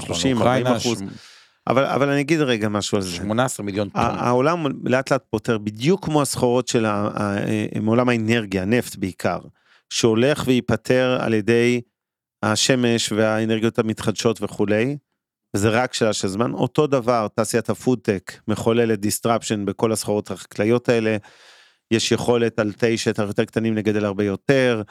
30 0.00 0.38
40 0.38 0.66
אחוז. 0.66 1.02
אבל 1.66 1.84
אבל 1.84 2.08
אני 2.08 2.20
אגיד 2.20 2.40
רגע 2.40 2.68
משהו 2.68 2.96
על 2.96 3.02
זה. 3.02 3.10
18 3.10 3.66
מיליון 3.66 3.88
טון. 3.88 4.02
העולם 4.02 4.66
לאט 4.84 5.12
לאט 5.12 5.24
פותר 5.30 5.58
בדיוק 5.58 6.04
כמו 6.04 6.22
הסחורות 6.22 6.68
של 6.68 6.86
מעולם 7.82 8.08
האנרגיה 8.08 8.64
נפט 8.64 8.96
בעיקר 8.96 9.38
שהולך 9.90 10.42
וייפטר 10.46 11.18
על 11.20 11.34
ידי 11.34 11.80
השמש 12.42 13.12
והאנרגיות 13.12 13.78
המתחדשות 13.78 14.42
וכולי. 14.42 14.96
וזה 15.56 15.68
רק 15.68 15.94
שאלה 15.94 16.12
של 16.12 16.28
זמן. 16.28 16.52
אותו 16.52 16.86
דבר, 16.86 17.28
תעשיית 17.28 17.70
הפודטק 17.70 18.32
מחוללת 18.48 19.00
disruption 19.00 19.64
בכל 19.64 19.92
הסחורות 19.92 20.30
החקלאיות 20.30 20.88
האלה. 20.88 21.16
יש 21.92 22.12
יכולת 22.12 22.58
על 22.58 22.72
תאי 22.72 22.96
שטח 22.96 23.22
יותר 23.26 23.44
קטנים 23.44 23.76
לגדל 23.76 24.04
הרבה 24.04 24.24
יותר, 24.24 24.82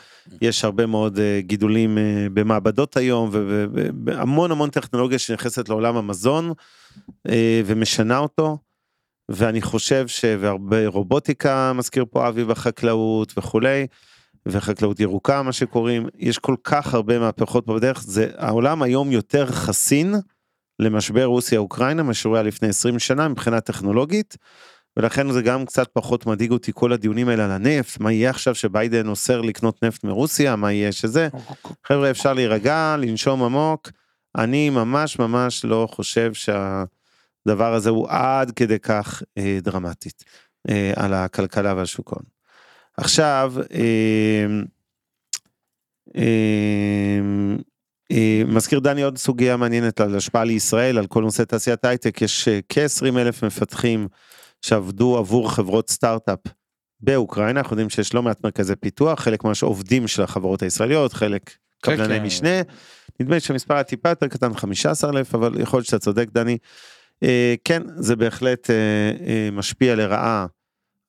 יש 0.42 0.66
הרבה 0.66 0.86
מאוד 0.86 1.18
uh, 1.18 1.20
גידולים 1.40 1.98
uh, 1.98 2.02
במעבדות 2.34 2.98
היום, 2.98 3.30
והמון 4.06 4.52
המון 4.52 4.70
טכנולוגיה 4.70 5.20
שנכנסת 5.20 5.70
לעולם 5.70 5.98
המזון 5.98 6.52
uh, 7.28 7.32
ומשנה 7.66 8.18
אותו. 8.18 8.58
ואני 9.30 9.62
חושב 9.62 10.08
שהרבה 10.08 10.88
רובוטיקה 10.88 11.74
מזכיר 11.74 12.06
פה 12.12 12.28
אבי 12.28 12.46
בחקלאות 12.46 13.34
וכולי, 13.38 13.88
וחקלאות 14.46 15.00
ירוקה 15.00 15.42
מה 15.42 15.52
שקוראים, 15.52 16.08
יש 16.18 16.38
כל 16.38 16.56
כך 16.64 16.94
הרבה 16.94 17.20
מהפכות 17.20 17.66
בדרך, 17.66 18.04
זה 18.04 18.28
העולם 18.38 18.82
היום 18.82 19.12
יותר 19.12 19.46
חסין 19.46 20.16
למשבר 20.80 21.26
רוסיה 21.26 21.60
אוקראינה 21.60 22.04
משהו 22.04 22.36
היה 22.36 22.44
לפני 22.44 22.70
20 22.70 23.00
שנה 23.00 23.28
מבחינה 23.28 23.62
טכנולוגית. 23.62 24.38
ולכן 24.98 25.32
זה 25.32 25.42
גם 25.42 25.66
קצת 25.66 25.88
פחות 25.94 26.26
מדאיג 26.26 26.52
אותי 26.52 26.72
כל 26.76 26.94
הדיונים 26.94 27.30
האלה 27.30 27.46
על 27.46 27.52
הנפט, 27.52 28.00
מה 28.00 28.12
יהיה 28.12 28.30
עכשיו 28.30 28.56
שביידן 28.56 29.08
אוסר 29.08 29.42
לקנות 29.42 29.84
נפט 29.84 30.04
מרוסיה, 30.04 30.56
מה 30.56 30.72
יהיה 30.72 30.92
שזה. 30.92 31.30
חבר'ה 31.86 32.12
אפשר 32.12 32.34
להירגע, 32.34 32.96
לנשום 33.00 33.44
עמוק, 33.44 33.90
אני 34.38 34.70
ממש 34.70 35.20
ממש 35.20 35.66
לא 35.66 35.88
חושב 35.92 36.32
שהדבר 36.34 37.74
הזה 37.74 37.90
הוא 37.90 38.08
עד 38.10 38.52
כדי 38.52 38.80
כך 38.80 39.24
אה, 39.38 39.58
דרמטית 39.62 40.24
אה, 40.70 40.94
על 40.96 41.14
הכלכלה 41.14 41.74
והשוק 41.76 42.14
ההון. 42.14 42.26
עכשיו, 42.98 43.54
אה, 43.74 44.46
אה, 46.16 47.20
אה, 48.12 48.42
מזכיר 48.48 48.80
דני 48.80 49.04
עוד 49.04 49.18
סוגיה 49.18 49.58
מעניינת 49.58 50.02
על 50.02 50.16
השפעה 50.16 50.44
לישראל, 50.44 50.98
על 50.98 51.08
כל 51.08 51.24
נושא 51.24 51.44
תעשיית 51.44 51.86
הייטק, 51.86 52.22
יש 52.22 52.48
אה, 52.48 52.60
כ-20 52.70 53.20
אלף 53.20 53.44
מפתחים 53.44 54.08
שעבדו 54.62 55.18
עבור 55.18 55.52
חברות 55.52 55.90
סטארט-אפ 55.90 56.40
באוקראינה, 57.00 57.60
אנחנו 57.60 57.74
יודעים 57.74 57.90
שיש 57.90 58.14
לא 58.14 58.24
מעט 58.24 58.44
מרכזי 58.44 58.76
פיתוח, 58.76 59.20
חלק 59.20 59.44
ממש 59.44 59.64
עובדים 59.64 60.08
של 60.08 60.24
החברות 60.24 60.62
הישראליות, 60.64 61.14
חלק 61.14 61.50
כן, 61.82 61.96
קבלני 61.96 62.20
כן. 62.20 62.26
משנה. 62.26 62.62
נדמה 63.20 63.36
לי 63.36 63.40
שהמספר 63.40 63.74
היה 63.74 63.84
טיפה 63.84 64.10
יותר 64.10 64.28
קטן, 64.28 64.54
15 64.54 65.12
אלף, 65.12 65.36
אבל 65.36 65.62
יכול 65.62 65.78
להיות 65.78 65.86
שאתה 65.86 66.00
צודק 66.00 66.28
דני. 66.32 66.58
אה, 67.24 67.56
כן, 67.64 67.82
זה 67.96 68.16
בהחלט 68.16 68.70
אה, 68.70 68.76
אה, 69.28 69.50
משפיע 69.52 69.96
לרעה 69.96 70.46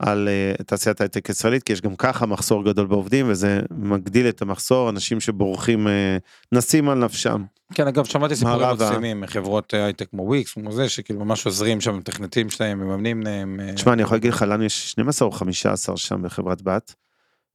על 0.07 0.29
אה, 0.29 0.65
תעשיית 0.67 1.01
ההייטק 1.01 1.27
הישראלית, 1.27 1.63
כי 1.63 1.73
יש 1.73 1.81
גם 1.81 1.97
ככה 1.97 2.27
מחסור 2.27 2.65
גדול 2.65 2.87
בעובדים, 2.87 3.27
וזה 3.29 3.61
מגדיל 3.71 4.29
את 4.29 4.43
המחסור, 4.43 4.91
אנשים 4.91 5.21
שבורחים, 5.21 5.89
אה, 5.89 6.17
נסים 6.53 6.89
על 6.89 6.99
נפשם. 6.99 7.45
כן, 7.75 7.87
אגב, 7.87 8.05
שמעתי 8.05 8.37
סיפורים. 8.37 8.69
מקסימים 8.71 9.21
מחברות 9.21 9.75
אה, 9.75 9.85
הייטק 9.85 10.11
כמו 10.11 10.23
וויקס, 10.23 10.53
כמו 10.53 10.73
זה, 10.73 10.89
שכאילו 10.89 11.25
ממש 11.25 11.47
עוזרים 11.47 11.81
שם, 11.81 11.97
מתכנתים 11.97 12.51
שלהם, 12.51 12.79
מממנים 12.79 13.23
להם. 13.23 13.61
תשמע, 13.75 13.93
אני 13.93 14.03
יכול 14.03 14.17
להגיד 14.17 14.33
לך, 14.33 14.43
לנו 14.43 14.65
יש 14.65 14.91
12 14.91 15.29
או 15.29 15.33
15 15.33 15.97
שם 15.97 16.23
בחברת 16.23 16.63
בת, 16.63 16.95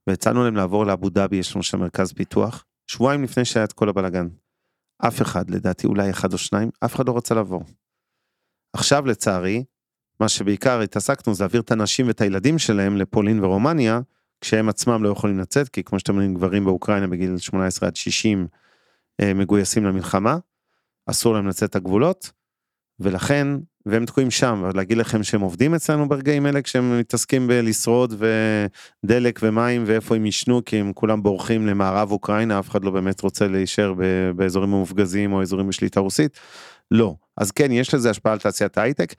והצענו 0.08 0.44
להם 0.44 0.56
לעבור 0.56 0.86
לאבו 0.86 1.10
דאבי, 1.10 1.36
יש 1.36 1.56
לנו 1.56 1.64
שם 1.64 1.80
מרכז 1.80 2.14
פיתוח, 2.14 2.66
שבועיים 2.88 3.24
לפני 3.24 3.46
שהיה 3.46 3.64
את 3.64 3.74
כל 3.74 3.90
הבלאגן. 3.90 4.28
אף 5.08 5.22
אחד, 5.22 5.50
לדעתי 5.50 5.88
אולי 5.88 6.10
אחד 6.10 6.34
או 6.34 6.38
שניים, 6.38 6.70
אף 6.86 6.96
אחד 6.96 7.08
לא 7.08 7.18
רצה 7.18 7.36
לבוא. 7.36 7.62
עכשיו 8.74 9.06
לצערי, 9.06 9.64
מה 10.20 10.30
שבעיקר 10.30 10.80
התעסקנו 10.80 11.34
זה 11.34 11.44
להעביר 11.44 11.62
את 11.62 11.72
הנשים 11.72 12.08
ואת 12.08 12.22
הילדים 12.22 12.60
שלהם 12.60 12.98
לפולין 12.98 13.44
ורומניה, 13.44 14.00
כשהם 14.42 14.70
עצמם 14.70 15.04
לא 15.04 15.10
יכולים 15.10 15.40
לצאת, 15.40 15.70
כי 15.70 15.84
כמו 15.84 16.00
שאתם 16.00 16.14
יודעים, 16.14 16.34
גברים 16.34 16.66
באוקראינה 16.66 17.08
בגיל 17.08 17.38
18 17.38 17.90
עד 17.90 17.96
60 17.96 18.48
אה, 19.22 19.34
מגויסים 19.34 19.86
למלחמה, 19.86 20.38
אסור 21.06 21.34
להם 21.34 21.48
לצאת 21.48 21.70
את 21.70 21.76
הגבולות, 21.76 22.32
ולכן, 23.00 23.48
והם 23.86 24.06
תקועים 24.06 24.32
שם, 24.32 24.70
ולהגיד 24.74 24.98
לכם 24.98 25.24
שהם 25.24 25.42
עובדים 25.42 25.76
אצלנו 25.76 26.10
ברגעים 26.10 26.46
אלה 26.46 26.62
כשהם 26.62 27.00
מתעסקים 27.00 27.48
בלשרוד 27.48 28.24
ודלק 29.04 29.40
ומים 29.44 29.84
ואיפה 29.86 30.16
הם 30.16 30.26
ישנו, 30.26 30.66
כי 30.66 30.78
הם 30.78 30.94
כולם 30.94 31.24
בורחים 31.24 31.68
למערב 31.68 32.12
אוקראינה, 32.12 32.60
אף 32.60 32.70
אחד 32.70 32.84
לא 32.84 32.92
באמת 32.92 33.22
רוצה 33.22 33.48
להישאר 33.48 33.94
באזורים 34.36 34.74
המופגזים 34.74 35.34
או 35.34 35.42
אזורים 35.42 35.68
בשליטה 35.68 36.00
רוסית. 36.00 36.40
לא. 36.92 37.16
אז 37.38 37.52
כן, 37.52 37.72
יש 37.72 37.94
לזה 37.94 38.10
השפעה 38.10 38.34
על 38.34 38.40
תעשיית 38.40 38.78
ההייטק, 38.78 39.14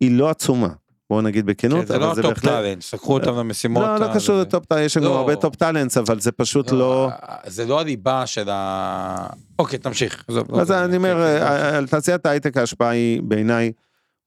היא 0.00 0.18
לא 0.18 0.30
עצומה. 0.30 0.68
בואו 1.10 1.20
נגיד 1.20 1.46
בכנות, 1.46 1.80
כן, 1.80 1.86
זה 1.86 1.98
לא 1.98 2.06
אבל 2.06 2.14
זה 2.14 2.20
ה 2.20 2.23
top 2.23 2.32
בהחלט... 2.34 2.52
talent, 2.52 2.84
לקחו 2.94 3.14
אותם 3.14 3.36
למשימות. 3.36 3.82
לא, 3.84 3.96
לא 4.08 4.14
קשור 4.14 4.36
זה- 4.36 4.42
ל 4.42 4.48
top 4.48 4.64
talent, 4.64 4.84
יש 4.86 4.96
לנו 4.96 5.06
לא. 5.06 5.18
הרבה 5.18 5.36
top 5.36 5.56
talents, 5.56 5.96
אבל 5.96 6.20
זה 6.20 6.32
פשוט 6.32 6.70
לא... 6.72 7.08
זה 7.46 7.66
לא 7.66 7.80
הליבה 7.80 8.26
של 8.26 8.48
ה... 8.50 9.26
אוקיי, 9.58 9.78
תמשיך. 9.78 10.24
לא, 10.28 10.44
אז 10.60 10.66
זה- 10.66 10.84
אני 10.84 10.96
אומר, 10.96 11.14
כן, 11.14 11.38
כן, 11.40 11.46
אה, 11.46 11.76
על 11.76 11.86
תעשיית 11.88 12.26
ההייטק 12.26 12.56
ההשפעה 12.56 12.88
היא 12.90 13.22
בעיניי 13.22 13.72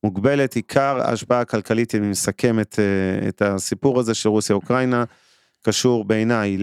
מוגבלת, 0.04 0.56
עיקר 0.56 0.98
ההשפעה 1.02 1.40
הכלכלית, 1.42 1.96
אם 1.96 2.02
אני 2.02 2.10
מסכם 2.12 2.60
את, 2.60 2.80
אה, 2.80 3.28
את 3.28 3.42
הסיפור 3.42 4.00
הזה 4.00 4.14
של 4.14 4.30
רוסיה 4.30 4.56
אוקראינה, 4.56 5.04
קשור 5.64 6.06
בעיניי 6.06 6.58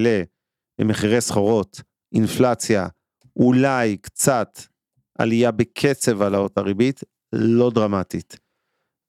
למחירי 0.78 1.20
סחורות, 1.20 1.80
אינפלציה, 2.14 2.86
אולי 3.36 3.96
קצת 3.96 4.58
עלייה 5.18 5.50
בקצב 5.50 6.22
העלאות 6.22 6.58
הריבית, 6.58 7.00
לא 7.32 7.70
דרמטית. 7.70 8.36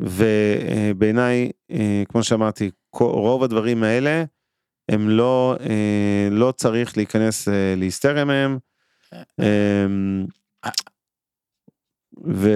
ובעיניי, 0.01 1.51
אה, 1.71 2.03
כמו 2.09 2.23
שאמרתי, 2.23 2.71
רוב 2.99 3.43
הדברים 3.43 3.83
האלה, 3.83 4.23
הם 4.91 5.09
לא, 5.09 5.55
אה, 5.59 6.27
לא 6.31 6.51
צריך 6.57 6.97
להיכנס 6.97 7.47
אה, 7.47 7.73
להיסטריה 7.77 8.25
מהם. 8.25 8.57
אמ, 9.39 10.25
ו... 12.25 12.49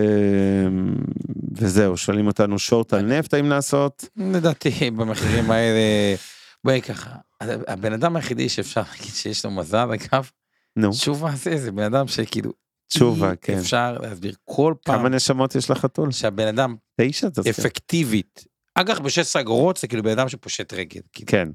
וזהו, 1.56 1.98
שואלים 1.98 2.28
אותנו 2.28 2.60
שורט 2.60 2.94
על 2.94 3.02
נפט 3.02 3.34
האם 3.34 3.50
לעשות? 3.50 4.10
לדעתי 4.18 4.92
במחירים 4.92 5.52
האלה, 5.52 6.16
בואי 6.64 6.82
ככה, 6.82 7.16
הבן 7.42 7.94
אדם 7.94 8.16
היחידי 8.16 8.50
שאפשר 8.50 8.82
להגיד 8.82 9.14
שיש 9.14 9.46
לו 9.46 9.52
מזל 9.52 9.90
אגב, 9.94 10.30
נו, 10.76 10.92
תשובה 10.92 11.32
זה, 11.36 11.58
זה 11.58 11.72
בן 11.72 11.84
אדם 11.84 12.08
שכאילו, 12.08 12.52
תשובה, 12.90 13.36
כן. 13.36 13.58
אפשר 13.58 13.98
להסביר 14.02 14.34
כל 14.46 14.74
פעם 14.84 15.00
כמה 15.00 15.10
נשמות 15.10 15.56
יש 15.56 15.70
לחתול? 15.70 16.12
שהבן 16.12 16.48
אדם 16.48 16.76
תשע 17.02 17.30
תזכיר. 17.30 17.52
אפקטיבית, 17.52 18.46
אג"ח 18.76 19.00
ב-16 19.00 19.40
אגורות 19.40 19.78
זה 19.78 19.88
כאילו 19.88 20.04
בן 20.04 20.12
אדם 20.12 20.30
שפושט 20.30 20.74
רגל, 20.74 21.02
כאילו, 21.14 21.28
כן, 21.28 21.50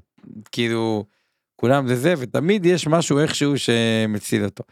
כאילו 0.51 1.05
כולם 1.55 1.87
זה 1.87 1.95
זה 1.95 2.13
ותמיד 2.17 2.65
יש 2.65 2.87
משהו 2.87 3.19
איכשהו 3.19 3.53
שמציל 3.57 4.45
אותו. 4.45 4.63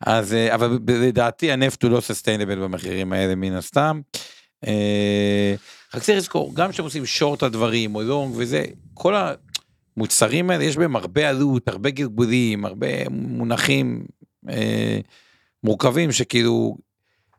אז 0.00 0.34
אה, 0.34 0.54
אבל 0.54 0.78
לדעתי 0.88 1.52
הנפט 1.52 1.82
הוא 1.82 1.90
לא 1.90 2.00
סוסטיינבל 2.00 2.58
במחירים 2.58 3.12
האלה 3.12 3.34
מן 3.34 3.52
הסתם. 3.52 4.00
אה, 4.66 5.54
רק 5.94 6.02
צריך 6.02 6.18
לזכור 6.18 6.54
גם 6.54 6.70
כשהם 6.70 6.84
עושים 6.84 7.06
שורט 7.06 7.42
הדברים 7.42 7.94
או 7.94 8.02
לונג 8.02 8.34
וזה 8.36 8.64
כל 8.94 9.14
המוצרים 9.96 10.50
האלה 10.50 10.64
יש 10.64 10.76
בהם 10.76 10.96
הרבה 10.96 11.28
עלות 11.28 11.68
הרבה 11.68 11.90
גלגולים 11.90 12.64
הרבה 12.64 13.08
מונחים 13.10 14.06
אה, 14.48 15.00
מורכבים 15.64 16.12
שכאילו 16.12 16.76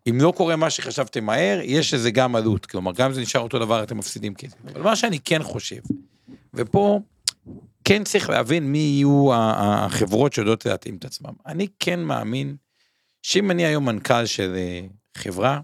אם 0.10 0.18
לא 0.22 0.34
קורה 0.38 0.56
מה 0.56 0.70
שחשבתם 0.70 1.24
מהר 1.24 1.60
יש 1.64 1.94
לזה 1.94 2.12
גם 2.12 2.36
עלות 2.36 2.66
כלומר 2.66 2.92
גם 2.92 3.06
אם 3.06 3.14
זה 3.14 3.22
נשאר 3.22 3.42
אותו 3.42 3.60
דבר 3.60 3.84
אתם 3.84 3.98
מפסידים 3.98 4.34
כסף 4.36 4.56
אבל 4.66 4.82
מה 4.82 4.96
שאני 4.96 5.20
כן 5.20 5.44
חושב 5.44 5.82
ופה 6.54 7.00
כן 7.88 8.04
צריך 8.04 8.30
להבין 8.30 8.72
מי 8.72 8.78
יהיו 8.78 9.30
החברות 9.34 10.34
שיודעות 10.34 10.66
להתאים 10.66 10.96
את 10.96 11.06
עצמם. 11.06 11.34
אני 11.46 11.68
כן 11.80 12.00
מאמין 12.00 12.56
שאם 13.22 13.52
אני 13.52 13.66
היום 13.66 13.86
מנכ"ל 13.86 14.26
של 14.26 14.56
אה, 14.56 14.82
חברה, 15.18 15.60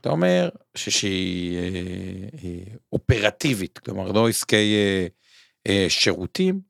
אתה 0.00 0.08
אומר 0.08 0.48
שהיא 0.74 1.58
אה, 1.58 1.68
אה, 2.44 2.74
אופרטיבית, 2.92 3.78
כלומר 3.78 4.12
לא 4.12 4.28
עסקי 4.28 4.76
שירותים, 5.88 6.60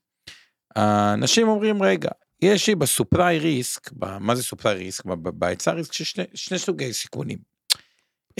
האנשים 0.77 1.49
אומרים 1.49 1.83
רגע, 1.83 2.11
יש 2.43 2.69
לי 2.69 2.75
בסופליי 2.75 3.39
ריסק, 3.39 3.93
מה 4.21 4.35
זה 4.35 4.43
סופליי 4.43 4.75
ריסק? 4.75 5.05
בהיצע 5.05 5.73
ריסק 5.73 6.01
יש 6.01 6.11
שני, 6.11 6.25
שני 6.35 6.59
סוגי 6.59 6.93
סיכונים. 6.93 7.39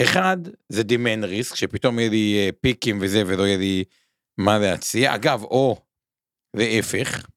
אחד 0.01 0.37
זה 0.69 0.81
demand 0.81 1.25
ריסק, 1.25 1.55
שפתאום 1.55 1.99
יהיה 1.99 2.09
לי 2.09 2.35
אה, 2.37 2.49
פיקים 2.61 2.99
וזה 3.01 3.23
ולא 3.27 3.43
יהיה 3.43 3.57
לי 3.57 3.83
מה 4.37 4.59
להציע, 4.59 5.15
אגב, 5.15 5.43
או 5.43 5.81
להפך. 6.53 7.27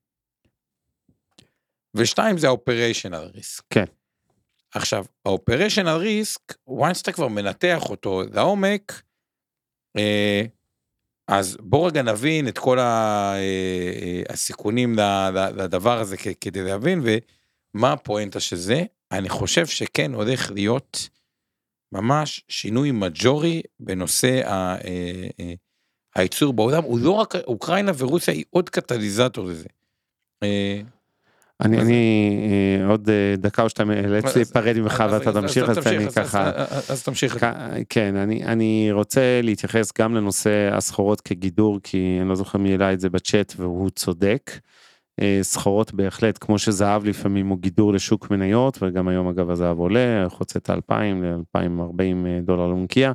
ושתיים 1.94 2.38
זה 2.38 2.48
ה-operational 2.48 3.36
risk. 3.36 3.62
כן. 3.70 3.84
עכשיו, 4.74 5.04
ה-operational 5.26 6.02
risk, 6.02 6.54
once 6.70 7.00
אתה 7.02 7.12
כבר 7.12 7.28
מנתח 7.28 7.82
אותו 7.90 8.22
לעומק, 8.32 9.02
אה, 9.96 10.42
אז 11.28 11.56
בוא 11.60 11.88
רגע 11.88 12.02
נבין 12.02 12.48
את 12.48 12.58
כל 12.58 12.78
אה, 12.78 13.34
אה, 13.34 14.22
הסיכונים 14.28 14.96
לדבר 15.56 15.98
הזה 15.98 16.16
כדי 16.16 16.62
להבין, 16.62 17.02
ומה 17.04 17.92
הפואנטה 17.92 18.40
של 18.40 18.56
זה. 18.56 18.82
אני 19.12 19.28
חושב 19.28 19.66
שכן 19.66 20.14
הולך 20.14 20.50
להיות 20.50 21.08
ממש 21.92 22.44
שינוי 22.48 22.90
מג'ורי 22.90 23.62
בנושא 23.80 24.40
אה, 24.44 24.76
הייצור 26.14 26.52
בעולם 26.52 26.82
הוא 26.82 26.98
לא 26.98 27.10
רק 27.10 27.34
אוקראינה 27.34 27.92
ורוסיה 27.98 28.34
היא 28.34 28.44
עוד 28.50 28.68
קטליזטור 28.70 29.44
לזה. 29.44 29.68
אה, 31.62 31.66
אני, 31.66 31.80
אני 31.80 32.38
אה, 32.82 32.86
עוד 32.88 33.08
אה, 33.10 33.34
דקה 33.36 33.62
או 33.62 33.68
שתיים 33.68 33.90
אאלץ 33.90 34.24
אז- 34.24 34.36
להיפרד 34.36 34.78
ממך 34.78 35.04
ואתה 35.10 35.32
תמשיך, 35.32 35.68
אז 35.68 35.76
תמשיך, 35.76 35.92
אני 35.92 36.06
אז- 36.06 36.14
ככה... 36.14 36.50
אז- 36.54 36.90
אז 36.90 37.02
תמשיך. 37.02 37.44
כ- 37.44 37.44
כן, 37.88 38.16
אני, 38.16 38.44
אני 38.44 38.88
רוצה 38.92 39.40
להתייחס 39.42 39.90
גם 39.98 40.14
לנושא 40.14 40.70
הסחורות 40.72 41.20
כגידור, 41.20 41.78
כי 41.82 42.18
אני 42.20 42.28
לא 42.28 42.34
זוכר 42.34 42.58
מי 42.58 42.70
העלה 42.72 42.92
את 42.92 43.00
זה 43.00 43.10
בצ'אט 43.10 43.52
והוא 43.56 43.90
צודק. 43.90 44.50
אה, 45.20 45.38
סחורות 45.42 45.94
בהחלט, 45.94 46.38
כמו 46.40 46.58
שזהב 46.58 47.04
לפעמים 47.04 47.46
הוא 47.48 47.58
גידור 47.58 47.92
לשוק 47.92 48.30
מניות, 48.30 48.78
וגם 48.82 49.08
היום 49.08 49.28
אגב 49.28 49.50
הזהב 49.50 49.78
עולה, 49.78 50.26
חוצה 50.28 50.58
את 50.58 50.70
ה-2,000 50.70 50.94
ל-2,040 51.22 52.02
דולר 52.42 52.66
למקיע, 52.66 53.12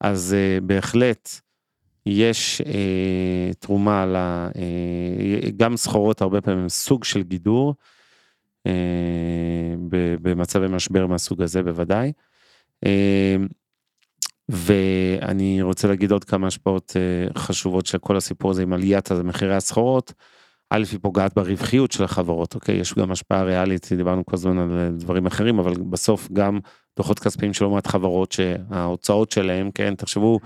אז 0.00 0.34
אה, 0.38 0.60
בהחלט 0.60 1.28
יש 2.06 2.60
אה, 2.60 3.50
תרומה, 3.58 4.06
ל, 4.06 4.16
אה, 4.16 5.50
גם 5.56 5.76
סחורות 5.76 6.22
הרבה 6.22 6.40
פעמים 6.40 6.60
הם 6.60 6.68
סוג 6.68 7.04
של 7.04 7.22
גידור, 7.22 7.74
אה, 8.66 9.74
במצבי 10.22 10.66
משבר 10.68 11.06
מהסוג 11.06 11.42
הזה 11.42 11.62
בוודאי. 11.62 12.12
אה, 12.86 13.36
ואני 14.48 15.62
רוצה 15.62 15.88
להגיד 15.88 16.12
עוד 16.12 16.24
כמה 16.24 16.46
השפעות 16.46 16.96
אה, 16.96 17.40
חשובות 17.40 17.86
של 17.86 17.98
כל 17.98 18.16
הסיפור 18.16 18.50
הזה 18.50 18.62
עם 18.62 18.72
עליית 18.72 19.12
מחירי 19.12 19.54
הסחורות. 19.54 20.12
א', 20.70 20.84
היא 20.92 20.98
פוגעת 21.02 21.34
ברווחיות 21.34 21.92
של 21.92 22.04
החברות, 22.04 22.54
אוקיי? 22.54 22.76
יש 22.76 22.94
גם 22.94 23.10
השפעה 23.10 23.42
ריאלית, 23.42 23.88
דיברנו 23.96 24.26
כל 24.26 24.36
הזמן 24.36 24.58
על 24.58 24.96
דברים 24.98 25.26
אחרים, 25.26 25.58
אבל 25.58 25.72
בסוף 25.90 26.28
גם 26.32 26.58
דוחות 26.96 27.18
כספיים 27.18 27.52
של 27.52 27.64
לא 27.64 27.70
מעט 27.70 27.86
חברות 27.86 28.32
שההוצאות 28.32 29.30
שלהם, 29.30 29.70
כן, 29.70 29.94
תחשבו, 29.94 30.40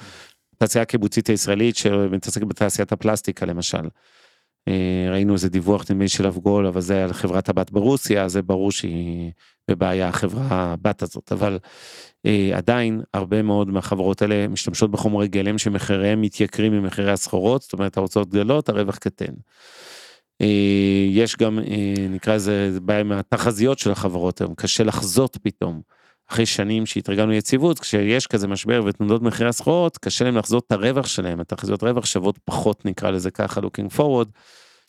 תעשייה 0.62 0.82
הקיבוצית 0.82 1.28
הישראלית 1.28 1.76
שמתעסקת 1.76 2.44
בתעשיית 2.44 2.92
הפלסטיקה 2.92 3.46
למשל. 3.46 3.88
אה, 4.68 5.08
ראינו 5.10 5.34
איזה 5.34 5.48
דיווח 5.48 5.90
נדמה 5.90 6.08
של 6.08 6.26
אבגול, 6.26 6.66
אבל 6.66 6.80
זה 6.80 7.04
על 7.04 7.12
חברת 7.12 7.48
הבת 7.48 7.70
ברוסיה, 7.70 8.28
זה 8.28 8.42
ברור 8.42 8.72
שהיא 8.72 9.32
בבעיה 9.70 10.08
החברה 10.08 10.46
הבת 10.50 11.02
הזאת, 11.02 11.32
אבל 11.32 11.58
אה, 12.26 12.50
עדיין 12.54 13.02
הרבה 13.14 13.42
מאוד 13.42 13.68
מהחברות 13.68 14.22
האלה 14.22 14.48
משתמשות 14.48 14.90
בחומרי 14.90 15.28
גלם 15.28 15.58
שמחיריהם 15.58 16.20
מתייקרים 16.20 16.72
ממחירי 16.72 17.12
הסחורות, 17.12 17.62
זאת 17.62 17.72
אומרת 17.72 17.96
ההוצאות 17.96 18.28
גדלות, 18.28 18.68
הרווח 18.68 18.96
קטן. 18.96 19.32
אה, 20.40 21.06
יש 21.10 21.36
גם, 21.36 21.58
נקרא 22.10 22.34
לזה, 22.34 22.72
זה 22.72 22.80
בעיה 22.80 23.04
מהתחזיות 23.04 23.78
של 23.78 23.90
החברות 23.90 24.40
היום, 24.40 24.54
קשה 24.54 24.84
לחזות 24.84 25.38
פתאום. 25.42 25.80
אחרי 26.30 26.46
שנים 26.46 26.86
שהתרגלנו 26.86 27.30
ליציבות, 27.30 27.78
כשיש 27.78 28.26
כזה 28.26 28.48
משבר 28.48 28.82
ותנודות 28.86 29.22
מחירי 29.22 29.48
הסחורות, 29.48 29.98
קשה 29.98 30.24
להם 30.24 30.36
לחזות 30.36 30.64
את 30.66 30.72
הרווח 30.72 31.06
שלהם, 31.06 31.40
התחזיות 31.40 31.82
רווח 31.82 32.06
שוות 32.06 32.38
פחות, 32.44 32.84
נקרא 32.84 33.10
לזה 33.10 33.30
ככה, 33.30 33.60
looking 33.60 33.96
forward, 33.96 34.28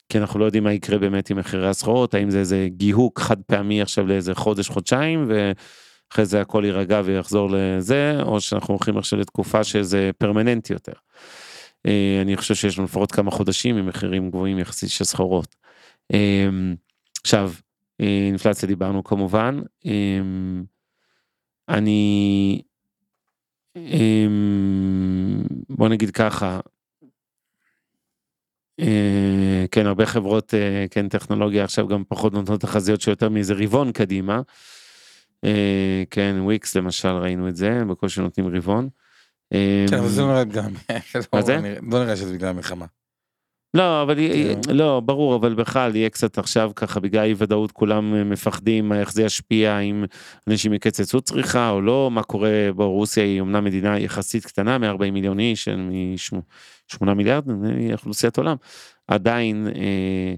כי 0.09 0.17
אנחנו 0.17 0.39
לא 0.39 0.45
יודעים 0.45 0.63
מה 0.63 0.73
יקרה 0.73 0.97
באמת 0.97 1.29
עם 1.29 1.37
מחירי 1.37 1.69
הסחורות, 1.69 2.13
האם 2.13 2.29
זה 2.29 2.39
איזה 2.39 2.67
גיהוק 2.71 3.19
חד 3.19 3.41
פעמי 3.41 3.81
עכשיו 3.81 4.07
לאיזה 4.07 4.35
חודש, 4.35 4.69
חודשיים, 4.69 5.27
ואחרי 5.27 6.25
זה 6.25 6.41
הכל 6.41 6.63
יירגע 6.65 7.01
ויחזור 7.05 7.49
לזה, 7.51 8.17
או 8.21 8.41
שאנחנו 8.41 8.73
הולכים 8.73 8.97
עכשיו 8.97 9.19
לתקופה 9.19 9.63
שזה 9.63 10.11
פרמננטי 10.17 10.73
יותר. 10.73 10.93
אה, 11.85 12.19
אני 12.21 12.37
חושב 12.37 12.55
שיש 12.55 12.77
לנו 12.77 12.85
לפחות 12.85 13.11
כמה 13.11 13.31
חודשים 13.31 13.77
עם 13.77 13.85
מחירים 13.85 14.29
גבוהים 14.29 14.59
יחסית 14.59 14.89
של 14.89 15.03
סחורות. 15.03 15.55
אה, 16.13 16.49
עכשיו, 17.21 17.51
אה, 18.01 18.27
אינפלציה 18.27 18.67
דיברנו 18.67 19.03
כמובן. 19.03 19.59
אני, 21.69 22.61
אה, 23.77 24.27
בוא 25.69 25.89
נגיד 25.89 26.11
ככה, 26.11 26.59
אה, 28.79 29.65
כן, 29.71 29.85
הרבה 29.85 30.05
חברות, 30.05 30.53
אה, 30.53 30.85
כן, 30.91 31.09
טכנולוגיה 31.09 31.63
עכשיו 31.63 31.87
גם 31.87 32.03
פחות 32.07 32.33
נותנות 32.33 32.61
תחזיות 32.61 33.01
שיותר 33.01 33.29
מאיזה 33.29 33.53
רבעון 33.53 33.91
קדימה. 33.91 34.41
אה, 35.43 36.03
כן, 36.09 36.35
וויקס 36.39 36.75
למשל 36.75 37.07
ראינו 37.07 37.49
את 37.49 37.55
זה, 37.55 37.81
בקושי 37.89 38.21
נותנים 38.21 38.55
רבעון. 38.55 38.89
כן, 39.89 39.97
אבל 39.99 40.07
זה 40.07 40.21
נראה 40.21 40.43
גם, 40.43 40.71
מה 41.33 41.41
זה? 41.41 41.57
לא 41.91 42.03
נראה 42.03 42.15
שזה 42.15 42.33
בגלל 42.33 42.49
המלחמה. 42.49 42.85
לא, 43.73 44.01
אבל 44.01 44.15
כן. 44.15 44.73
לא, 44.73 45.01
ברור, 45.05 45.35
אבל 45.35 45.53
בכלל 45.53 45.95
יהיה 45.95 46.09
קצת 46.09 46.37
עכשיו 46.37 46.71
ככה, 46.75 46.99
בגלל 46.99 47.23
אי 47.23 47.33
ודאות 47.37 47.71
כולם 47.71 48.29
מפחדים 48.29 48.93
איך 48.93 49.13
זה 49.13 49.23
ישפיע, 49.23 49.79
אם 49.79 50.05
אנשים 50.47 50.73
יקצצו 50.73 51.21
צריכה 51.21 51.69
או 51.69 51.81
לא, 51.81 52.09
מה 52.11 52.23
קורה, 52.23 52.69
בוא, 52.75 52.85
רוסיה 52.85 53.23
היא 53.23 53.41
אמנם 53.41 53.63
מדינה 53.63 53.99
יחסית 53.99 54.45
קטנה, 54.45 54.77
מ-40 54.77 55.11
מיליון 55.11 55.39
איש, 55.39 55.67
מ-8 55.67 57.13
מיליארד, 57.13 57.43
אוכלוסיית 57.93 58.37
עולם, 58.37 58.55
עדיין, 59.07 59.67
אה, 59.75 60.33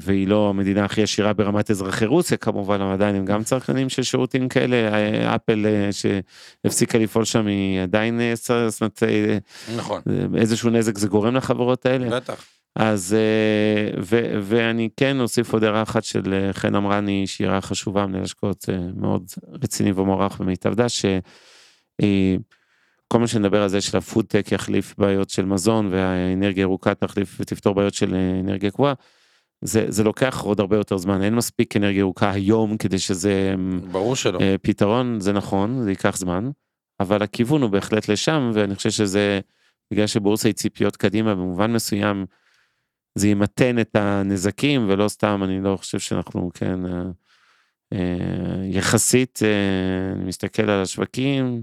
והיא 0.00 0.28
לא 0.28 0.48
המדינה 0.48 0.84
הכי 0.84 1.02
עשירה 1.02 1.32
ברמת 1.32 1.70
אזרחי 1.70 2.06
רוסיה 2.06 2.36
כמובן, 2.36 2.80
אבל 2.80 2.92
עדיין 2.92 3.16
הם 3.16 3.24
גם 3.24 3.44
צרכנים 3.44 3.88
של 3.88 4.02
שירותים 4.02 4.48
כאלה, 4.48 4.76
אה, 4.76 5.34
אפל 5.34 5.66
אה, 5.66 5.90
שהפסיקה 5.92 6.98
לפעול 6.98 7.24
שם 7.24 7.46
היא 7.46 7.80
עדיין, 7.80 8.20
אה, 8.20 8.32
זאת 8.34 8.80
אומרת, 8.80 9.02
אה, 9.02 9.38
נכון, 9.76 10.00
איזשהו 10.36 10.70
נזק 10.70 10.98
זה 10.98 11.08
גורם 11.08 11.34
לחברות 11.36 11.86
האלה. 11.86 12.20
בטח. 12.20 12.44
אז 12.76 13.16
אה, 13.18 14.00
ו, 14.02 14.38
ואני 14.42 14.88
כן 14.96 15.20
אוסיף 15.20 15.52
עוד 15.52 15.64
הערה 15.64 15.82
אחת 15.82 16.04
של 16.04 16.32
אה, 16.32 16.52
חן 16.52 16.74
אמרני 16.74 17.26
שהיא 17.26 17.46
הערה 17.46 17.60
חשובה 17.60 18.06
מנהל 18.06 18.22
השקעות 18.22 18.64
אה, 18.68 18.78
מאוד 18.96 19.30
רציני 19.62 19.92
ומוערך 19.92 20.40
במיטב 20.40 20.74
דש. 20.74 21.04
אה, 22.02 22.36
כל 23.08 23.18
מה 23.18 23.26
שנדבר 23.26 23.62
על 23.62 23.68
זה 23.68 23.80
של 23.80 23.96
הפודטק 23.96 24.52
יחליף 24.52 24.94
בעיות 24.98 25.30
של 25.30 25.44
מזון 25.44 25.92
והאנרגיה 25.92 26.62
ירוקה 26.62 26.94
תחליף 26.94 27.36
ותפתור 27.40 27.74
בעיות 27.74 27.94
של 27.94 28.14
אה, 28.14 28.40
אנרגיה 28.40 28.70
קבועה. 28.70 28.92
זה, 29.60 29.84
זה 29.88 30.04
לוקח 30.04 30.40
עוד 30.40 30.60
הרבה 30.60 30.76
יותר 30.76 30.96
זמן 30.96 31.22
אין 31.22 31.34
מספיק 31.34 31.76
אנרגיה 31.76 31.98
ירוקה 31.98 32.30
היום 32.30 32.76
כדי 32.76 32.98
שזה 32.98 33.54
ברור 33.90 34.16
שלא. 34.16 34.40
אה, 34.40 34.54
פתרון 34.62 35.20
זה 35.20 35.32
נכון 35.32 35.82
זה 35.82 35.90
ייקח 35.90 36.16
זמן 36.16 36.50
אבל 37.00 37.22
הכיוון 37.22 37.62
הוא 37.62 37.70
בהחלט 37.70 38.08
לשם 38.08 38.50
ואני 38.54 38.74
חושב 38.74 38.90
שזה 38.90 39.40
בגלל 39.90 40.06
שבורסה 40.06 40.48
היא 40.48 40.54
ציפיות 40.54 40.96
קדימה 40.96 41.34
במובן 41.34 41.72
מסוים 41.72 42.26
זה 43.14 43.28
ימתן 43.28 43.78
את 43.78 43.96
הנזקים 43.96 44.88
ולא 44.88 45.08
סתם 45.08 45.40
אני 45.44 45.60
לא 45.60 45.76
חושב 45.76 45.98
שאנחנו 45.98 46.50
כן 46.54 46.86
אה, 46.86 47.02
אה, 47.92 48.64
יחסית 48.64 49.40
אה, 49.42 50.12
אני 50.12 50.24
מסתכל 50.24 50.70
על 50.70 50.82
השווקים. 50.82 51.62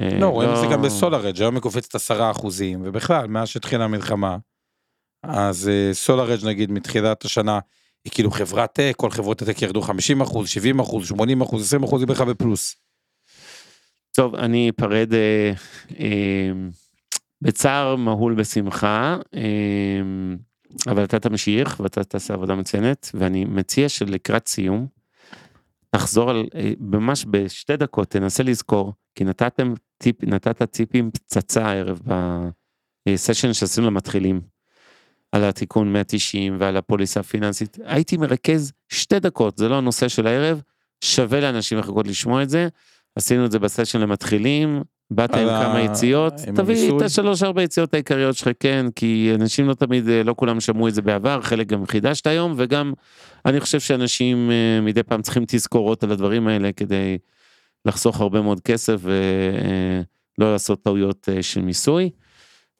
אה, 0.00 0.18
לא, 0.20 0.26
רואים 0.26 0.50
את 0.50 0.56
זה 0.56 0.66
גם 0.72 0.82
בסולארג' 0.82 1.40
היום 1.40 1.54
היא 1.54 1.62
קופצת 1.62 1.94
עשרה 1.94 2.30
אחוזים, 2.30 2.82
ובכלל, 2.84 3.26
מאז 3.26 3.48
שהתחילה 3.48 3.84
המלחמה, 3.84 4.36
אז 5.28 5.68
אה, 5.68 5.94
סולארג' 5.94 6.46
נגיד 6.46 6.70
מתחילת 6.70 7.24
השנה, 7.24 7.58
היא 8.04 8.12
כאילו 8.12 8.30
חברת 8.30 8.72
טק, 8.72 8.92
כל 8.96 9.10
חברות 9.10 9.42
הטק 9.42 9.62
ירדו 9.62 9.82
50 9.82 10.20
אחוז, 10.20 10.48
70 10.48 10.80
אחוז, 10.80 11.08
80 11.08 11.40
אחוז, 11.40 11.62
20 11.62 11.82
אחוז, 11.82 12.02
היא 12.02 12.08
בכלל 12.08 12.26
בפלוס. 12.26 12.76
טוב 14.16 14.34
אני 14.34 14.70
אפרד 14.70 15.14
אה, 15.14 15.52
אה, 16.00 16.50
בצער 17.42 17.96
מהול 17.96 18.34
בשמחה 18.34 19.16
אה, 19.34 20.00
אבל 20.86 21.04
אתה 21.04 21.18
תמשיך 21.18 21.80
ואתה 21.80 22.04
תעשה 22.04 22.34
עבודה 22.34 22.54
מצוינת 22.54 23.10
ואני 23.14 23.44
מציע 23.44 23.88
שלקראת 23.88 24.48
סיום 24.48 24.86
תחזור 25.90 26.30
על 26.30 26.48
אה, 26.54 26.72
ממש 26.80 27.26
בשתי 27.30 27.76
דקות 27.76 28.10
תנסה 28.10 28.42
לזכור 28.42 28.92
כי 29.14 29.24
נתתם 29.24 29.74
טיפ 29.98 30.24
נתת 30.24 30.62
טיפים 30.62 31.10
פצצה 31.10 31.66
הערב 31.66 32.00
בסשן 33.08 33.52
שעשינו 33.52 33.86
למתחילים. 33.86 34.55
על 35.36 35.44
התיקון 35.44 35.92
190 35.92 36.56
ועל 36.60 36.76
הפוליסה 36.76 37.20
הפיננסית 37.20 37.78
הייתי 37.84 38.16
מרכז 38.16 38.72
שתי 38.88 39.20
דקות 39.20 39.58
זה 39.58 39.68
לא 39.68 39.74
הנושא 39.78 40.08
של 40.08 40.26
הערב 40.26 40.62
שווה 41.04 41.40
לאנשים 41.40 41.78
לחכות 41.78 42.06
לשמוע 42.06 42.42
את 42.42 42.50
זה 42.50 42.68
עשינו 43.16 43.44
את 43.44 43.50
זה 43.50 43.58
בסשן 43.58 44.00
למתחילים, 44.00 44.82
באת 45.10 45.34
עם 45.34 45.48
כמה 45.48 45.80
יציאות, 45.80 46.32
תביא? 46.54 46.96
את 46.96 47.02
השלוש 47.02 47.42
ארבע 47.42 47.62
יציאות 47.62 47.94
העיקריות 47.94 48.36
שלך, 48.36 48.50
כן, 48.60 48.86
כי 48.94 49.32
אנשים 49.34 49.68
לא 49.68 49.74
תמיד, 49.74 50.08
אה, 50.08 50.22
לא 50.22 50.34
כולם 50.36 50.60
שמעו 50.60 50.88
את 50.88 50.94
זה 50.94 51.02
בעבר, 51.02 51.40
חלק 51.42 51.66
גם 51.66 51.86
חידשת 51.86 52.26
היום, 52.26 52.54
וגם 52.56 52.92
אני 53.46 53.60
חושב 53.60 53.80
שאנשים 53.80 54.50
אה, 54.50 54.80
מדי 54.80 55.02
פעם 55.02 55.22
צריכים 55.22 55.44
תזכורות 55.46 56.04
על 56.04 56.12
הדברים 56.12 56.48
האלה 56.48 56.72
כדי 56.72 57.18
לחסוך 57.84 58.20
הרבה 58.20 58.40
מאוד 58.40 58.60
כסף 58.60 59.00
ולא 59.02 60.52
לעשות 60.52 60.82
טעויות 60.82 61.28
אה, 61.32 61.42
של 61.42 61.60
מיסוי. 61.60 62.10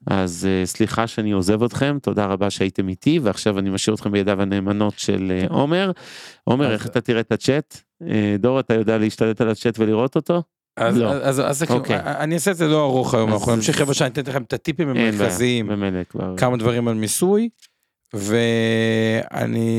אז 0.09 0.47
אה, 0.49 0.65
סליחה 0.65 1.07
שאני 1.07 1.31
עוזב 1.31 1.63
אתכם, 1.63 1.97
תודה 2.01 2.25
רבה 2.25 2.49
שהייתם 2.49 2.89
איתי, 2.89 3.19
ועכשיו 3.19 3.59
אני 3.59 3.69
משאיר 3.69 3.95
אתכם 3.95 4.11
בידיו 4.11 4.41
הנאמנות 4.41 4.99
של 4.99 5.31
אה, 5.31 5.45
עומר. 5.49 5.91
עומר, 6.43 6.71
איך 6.73 6.85
אתה 6.85 7.01
תראה 7.01 7.19
את 7.19 7.31
הצ'אט? 7.31 7.77
אה, 8.07 8.35
דור, 8.39 8.59
אתה 8.59 8.73
יודע 8.73 8.97
להשתלט 8.97 9.41
על 9.41 9.49
הצ'אט 9.49 9.79
ולראות 9.79 10.15
אותו? 10.15 10.43
אז, 10.77 10.97
לא. 10.97 11.11
אז, 11.11 11.39
אז, 11.39 11.61
אז 11.61 11.63
אוקיי. 11.69 11.99
אני 11.99 12.35
אעשה 12.35 12.51
את 12.51 12.57
זה 12.57 12.67
לא 12.67 12.85
ארוך 12.85 13.13
היום, 13.13 13.33
אנחנו 13.33 13.55
נמשיך 13.55 13.81
רבע 13.81 13.93
שעה, 13.93 14.07
אני 14.07 14.13
אתן 14.13 14.31
לכם 14.31 14.43
את 14.43 14.53
הטיפים 14.53 14.89
המרכזיים. 14.89 15.69
כמה 16.37 16.57
דברים 16.57 16.87
על 16.87 16.93
מיסוי, 16.93 17.49
ואני 18.13 19.69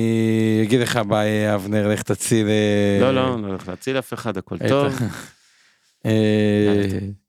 אגיד 0.63 0.81
לך 0.81 1.01
ביי 1.09 1.55
אבנר, 1.55 1.89
לך 1.89 2.03
תציל... 2.03 2.47
לא, 3.01 3.15
לא, 3.15 3.43
לא 3.43 3.47
הולך 3.47 3.69
להציל 3.69 3.99
אף 3.99 4.15
אחד, 4.15 4.37
הכל 4.37 4.57
טוב. 4.69 4.93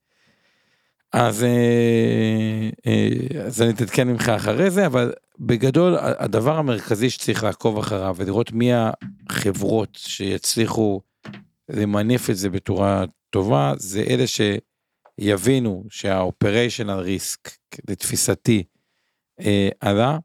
אז, 1.14 1.44
אה, 1.44 2.70
אה, 2.88 3.44
אז 3.46 3.62
אני 3.62 3.70
אתעדכן 3.70 4.08
ממך 4.08 4.30
אחרי 4.30 4.72
זה, 4.72 4.86
אבל 4.86 5.14
בגדול 5.40 5.96
הדבר 6.00 6.58
המרכזי 6.58 7.10
שצריך 7.10 7.44
לעקוב 7.44 7.78
אחריו 7.78 8.16
ולראות 8.18 8.52
מי 8.52 8.72
החברות 8.74 9.90
שיצליחו 9.96 11.02
למנף 11.70 12.30
את 12.30 12.38
זה 12.38 12.50
בצורה 12.50 13.04
טובה, 13.30 13.74
זה 13.78 14.04
אלה 14.10 14.24
שיבינו 14.28 15.84
שה-operational 15.90 17.06
risk, 17.06 17.52
לתפיסתי, 17.90 18.64
אה, 19.40 19.70
עלה. 19.80 20.18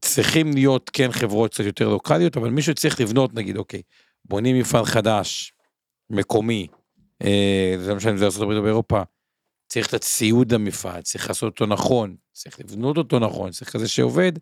צריכים 0.00 0.52
להיות 0.54 0.90
כן 0.92 1.12
חברות 1.12 1.50
קצת 1.50 1.64
יותר 1.64 1.88
לוקאליות, 1.88 2.36
אבל 2.36 2.50
מישהו 2.50 2.74
צריך 2.74 3.00
לבנות, 3.00 3.34
נגיד, 3.34 3.56
אוקיי, 3.56 3.82
בונים 4.24 4.58
מפעל 4.58 4.84
חדש, 4.84 5.52
מקומי, 6.10 6.66
זה 7.78 7.88
לא 7.88 7.96
משנה 7.96 8.12
אם 8.12 8.16
זה 8.16 8.24
ארה"ב 8.26 8.42
או 8.42 8.62
באירופה, 8.62 9.02
צריך 9.72 9.88
את 9.88 9.94
הציוד 9.94 10.54
למפעל, 10.54 11.02
צריך 11.02 11.28
לעשות 11.28 11.52
אותו 11.52 11.66
נכון, 11.66 12.16
צריך 12.32 12.60
לבנות 12.60 12.96
אותו 12.96 13.18
נכון, 13.18 13.50
צריך 13.50 13.70
כזה 13.70 13.88
שעובד, 13.88 14.32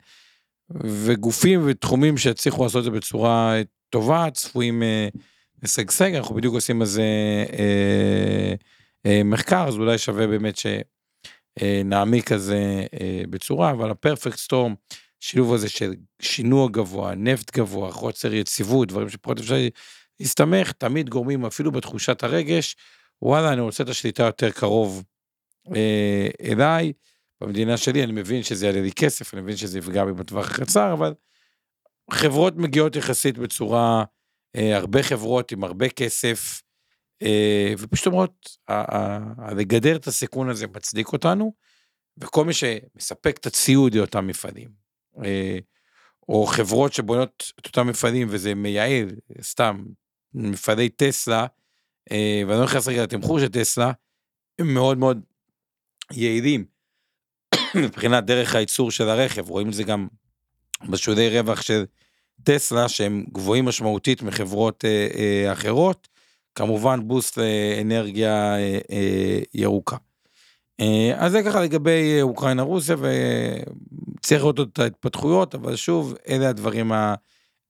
וגופים 0.81 1.62
ותחומים 1.66 2.18
שיצליחו 2.18 2.62
לעשות 2.62 2.78
את 2.78 2.85
זה 2.85 2.91
בצורה 2.91 3.55
טובה, 3.91 4.26
צפויים 4.33 4.83
אה, 4.83 5.09
לשגשג, 5.62 6.14
אנחנו 6.14 6.35
בדיוק 6.35 6.55
עושים 6.55 6.81
על 6.81 6.87
זה 6.87 7.03
אה, 7.53 8.55
אה, 9.07 9.22
מחקר, 9.24 9.68
אז 9.68 9.74
אולי 9.76 9.99
שווה 9.99 10.26
באמת 10.26 10.55
שנעמיק 11.61 12.33
על 12.33 12.39
זה 12.39 12.87
אה, 13.01 13.22
בצורה, 13.31 13.70
אבל 13.70 13.91
הפרפקט 13.91 14.39
סטורם, 14.39 14.74
שילוב 15.20 15.55
הזה 15.55 15.68
של 15.68 15.95
שינוע 16.22 16.68
גבוה, 16.70 17.14
נפט 17.14 17.57
גבוה, 17.57 17.93
חוסר 17.93 18.35
יציבות, 18.35 18.89
דברים 18.89 19.09
שפחות 19.09 19.39
אפשר 19.39 19.57
להסתמך, 20.20 20.72
תמיד 20.72 21.09
גורמים 21.09 21.47
אפילו 21.47 21.72
בתחושת 21.72 22.22
הרגש, 22.22 22.76
וואלה, 23.22 23.53
אני 23.53 23.61
רוצה 23.61 23.83
את 23.83 23.89
השליטה 23.89 24.22
יותר 24.22 24.51
קרוב. 24.51 24.97
אה, 24.99 25.09
אליי. 26.43 26.93
במדינה 27.41 27.77
שלי 27.77 28.05
אני 28.05 28.12
מבין 28.12 28.43
שזה 28.43 28.66
יעלה 28.66 28.81
לי 28.81 28.93
כסף, 28.93 29.35
אני 29.35 29.43
מבין 29.43 29.57
שזה 29.57 29.79
יפגע 29.79 30.05
בי 30.05 30.12
בטווח 30.12 30.51
הקצר, 30.51 30.93
אבל 30.93 31.14
חברות 32.11 32.57
מגיעות 32.57 32.97
יחסית 32.97 33.39
בצורה, 33.39 34.05
אה, 34.57 34.77
הרבה 34.77 35.03
חברות 35.03 35.53
עם 35.53 35.64
הרבה 35.64 35.89
כסף, 35.89 36.62
אה, 37.23 37.75
ופשוט 37.79 38.07
אומרות, 38.07 38.57
לגדר 39.57 39.97
את 39.97 40.07
הסיכון 40.07 40.49
הזה 40.49 40.66
מצדיק 40.66 41.12
אותנו, 41.12 41.53
וכל 42.18 42.45
מי 42.45 42.53
שמספק 42.53 43.37
את 43.41 43.47
הציוד 43.47 43.95
לאותם 43.95 44.27
מפעלים, 44.27 44.68
אה, 45.25 45.59
או 46.29 46.47
חברות 46.47 46.93
שבונות 46.93 47.53
את 47.61 47.66
אותם 47.66 47.87
מפעלים 47.87 48.29
וזה 48.31 48.55
מייעל, 48.55 49.09
סתם, 49.43 49.85
מפעלי 50.35 50.89
טסלה, 50.89 51.47
אה, 52.12 52.43
ואני 52.47 52.59
לא 52.59 52.64
נכנס 52.64 52.89
רגע 52.89 53.03
לתמחור 53.03 53.41
של 53.41 53.49
טסלה, 53.49 53.93
הם 54.59 54.75
מאוד 54.75 54.99
מאוד 54.99 55.21
יעילים 56.12 56.64
מבחינת 57.84 58.24
דרך 58.24 58.54
הייצור 58.54 58.90
של 58.90 59.08
הרכב, 59.08 59.50
רואים 59.50 59.68
את 59.68 59.74
זה 59.74 59.82
גם 59.82 60.08
בשולי 60.88 61.38
רווח 61.38 61.62
של 61.62 61.84
טסלה, 62.44 62.88
שהם 62.88 63.24
גבוהים 63.32 63.64
משמעותית 63.64 64.22
מחברות 64.22 64.84
אה, 64.84 65.08
אה, 65.14 65.52
אחרות, 65.52 66.08
כמובן 66.54 67.08
בוסט 67.08 67.38
לאנרגיה 67.38 68.56
אה, 68.56 68.78
אה, 68.90 69.38
ירוקה. 69.54 69.96
אה, 70.80 71.12
אז 71.16 71.32
זה 71.32 71.42
ככה 71.42 71.61
לגבי 71.61 72.16
אה, 72.16 72.22
אוקראינה 72.22 72.62
רוסיה 72.62 72.96
וצריך 72.96 74.40
לראות 74.40 74.61
את 74.61 74.78
ההתפתחויות 74.78 75.54
אבל 75.54 75.76
שוב 75.76 76.14
אלה 76.28 76.48
הדברים 76.48 76.92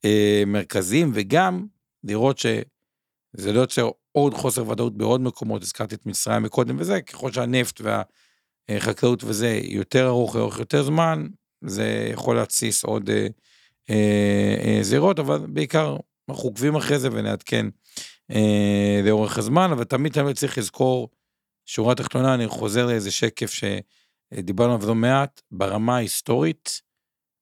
המרכזיים 0.05 1.11
וגם 1.15 1.67
לראות 2.05 2.39
שזה 2.39 3.53
לא 3.53 3.61
יוצר 3.61 3.91
עוד 4.13 4.35
חוסר 4.35 4.69
ודאות 4.69 4.97
בעוד 4.97 5.21
מקומות 5.21 5.63
הזכרתי 5.63 5.95
את 5.95 6.07
מצרים 6.07 6.43
מקודם 6.43 6.77
וזה 6.79 7.01
ככל 7.01 7.33
שהנפט 7.33 7.81
והחקלאות 8.71 9.25
וזה 9.25 9.61
יותר 9.63 10.07
ארוך 10.07 10.37
ארוך 10.37 10.59
יותר 10.59 10.83
זמן 10.83 11.27
זה 11.65 12.09
יכול 12.13 12.37
להתסיס 12.37 12.85
עוד 12.85 13.11
אה, 13.11 13.27
אה, 13.91 14.57
אה, 14.65 14.79
זירות 14.83 15.19
אבל 15.19 15.39
בעיקר 15.39 15.97
אנחנו 16.31 16.49
עוקבים 16.49 16.77
אחרי 16.77 16.99
זה 16.99 17.09
ונעדכן 17.13 17.67
אה, 18.31 19.01
לאורך 19.05 19.39
הזמן 19.39 19.71
אבל 19.73 19.85
תמיד 19.85 20.13
תמיד 20.13 20.37
צריך 20.37 20.59
לזכור. 20.59 21.09
שורה 21.67 21.95
תחתונה, 21.95 22.35
אני 22.35 22.49
חוזר 22.49 22.87
לאיזה 22.87 23.11
שקף 23.11 23.53
שדיברנו 23.53 24.75
עליו 24.75 24.89
לא 24.89 24.95
מעט, 24.95 25.41
ברמה 25.51 25.97
ההיסטורית, 25.97 26.81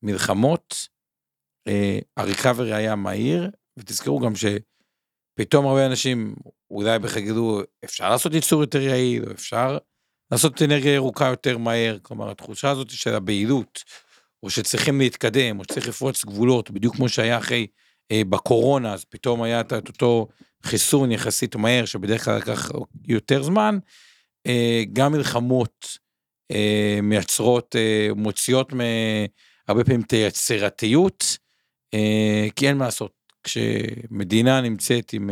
מלחמות, 0.02 0.88
אה, 1.68 1.98
הריקאברי 2.16 2.74
היה 2.74 2.96
מהיר, 2.96 3.50
ותזכרו 3.76 4.20
גם 4.20 4.32
שפתאום 4.36 5.66
הרבה 5.66 5.86
אנשים 5.86 6.34
אולי 6.70 6.98
בכלל 6.98 7.22
יגידו, 7.22 7.60
אפשר 7.84 8.10
לעשות 8.10 8.34
ייצור 8.34 8.60
יותר 8.60 8.80
יעיל, 8.80 9.24
או 9.26 9.30
אפשר 9.30 9.78
לעשות 10.32 10.62
אנרגיה 10.62 10.94
ירוקה 10.94 11.26
יותר 11.26 11.58
מהר, 11.58 11.98
כלומר 12.02 12.30
התחושה 12.30 12.70
הזאת 12.70 12.90
של 12.90 13.14
הבהילות, 13.14 13.84
או 14.42 14.50
שצריכים 14.50 15.00
להתקדם, 15.00 15.58
או 15.58 15.64
שצריך 15.64 15.88
לפרוץ 15.88 16.24
גבולות, 16.24 16.70
בדיוק 16.70 16.96
כמו 16.96 17.08
שהיה 17.08 17.38
אחרי, 17.38 17.66
אה, 18.10 18.22
בקורונה, 18.28 18.94
אז 18.94 19.04
פתאום 19.04 19.42
היה 19.42 19.60
את 19.60 19.72
אותו 19.72 20.28
חיסון 20.62 21.12
יחסית 21.12 21.56
מהר, 21.56 21.84
שבדרך 21.84 22.24
כלל 22.24 22.36
לקח 22.36 22.70
יותר 23.08 23.42
זמן, 23.42 23.78
אה, 24.46 24.82
גם 24.92 25.12
מלחמות 25.12 25.98
אה, 26.50 26.98
מייצרות, 27.02 27.76
אה, 27.76 28.08
מוציאות 28.16 28.72
הרבה 29.68 29.84
פעמים 29.84 30.00
את 30.00 30.10
היצירתיות, 30.10 31.38
כי 32.56 32.68
אין 32.68 32.76
מה 32.76 32.84
לעשות, 32.84 33.12
כשמדינה 33.42 34.60
נמצאת 34.60 35.12
עם 35.12 35.30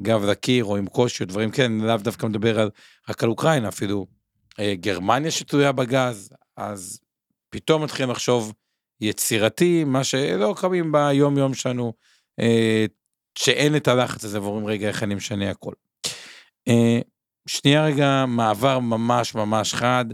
גב 0.00 0.24
לקיר 0.24 0.64
או 0.64 0.76
עם 0.76 0.86
קושי 0.86 1.24
או 1.24 1.28
דברים 1.28 1.50
כאלה, 1.50 1.66
אני 1.66 1.86
לאו 1.86 1.96
דווקא 1.96 2.26
מדבר 2.26 2.60
על, 2.60 2.70
רק 3.08 3.22
על 3.22 3.28
אוקראינה, 3.28 3.68
אפילו 3.68 4.06
גרמניה 4.60 5.30
שתלויה 5.30 5.72
בגז, 5.72 6.30
אז 6.56 7.00
פתאום 7.50 7.82
מתחילים 7.84 8.10
לחשוב 8.10 8.52
יצירתי, 9.00 9.84
מה 9.84 10.04
שלא 10.04 10.54
קמים 10.56 10.92
ביום 10.92 11.38
יום 11.38 11.54
שלנו, 11.54 11.92
שאין 13.38 13.76
את 13.76 13.88
הלחץ 13.88 14.24
הזה 14.24 14.42
ואומרים 14.42 14.66
רגע 14.66 14.88
איך 14.88 15.02
אני 15.02 15.14
משנה 15.14 15.50
הכל. 15.50 15.72
שנייה 17.46 17.84
רגע, 17.84 18.24
מעבר 18.28 18.78
ממש 18.78 19.34
ממש 19.34 19.74
חד 19.74 20.04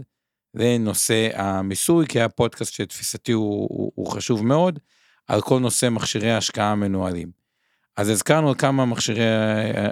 לנושא 0.53 1.29
המיסוי, 1.33 2.07
כי 2.07 2.19
היה 2.19 2.29
פודקאסט 2.29 2.73
שתפיסתי 2.73 3.31
הוא, 3.31 3.67
הוא, 3.69 3.91
הוא 3.95 4.07
חשוב 4.07 4.45
מאוד, 4.45 4.79
על 5.27 5.41
כל 5.41 5.59
נושא 5.59 5.89
מכשירי 5.89 6.31
ההשקעה 6.31 6.71
המנוהלים. 6.71 7.31
אז 7.97 8.09
הזכרנו 8.09 8.49
על 8.49 8.55
כמה 8.55 8.85
מכשירי 8.85 9.25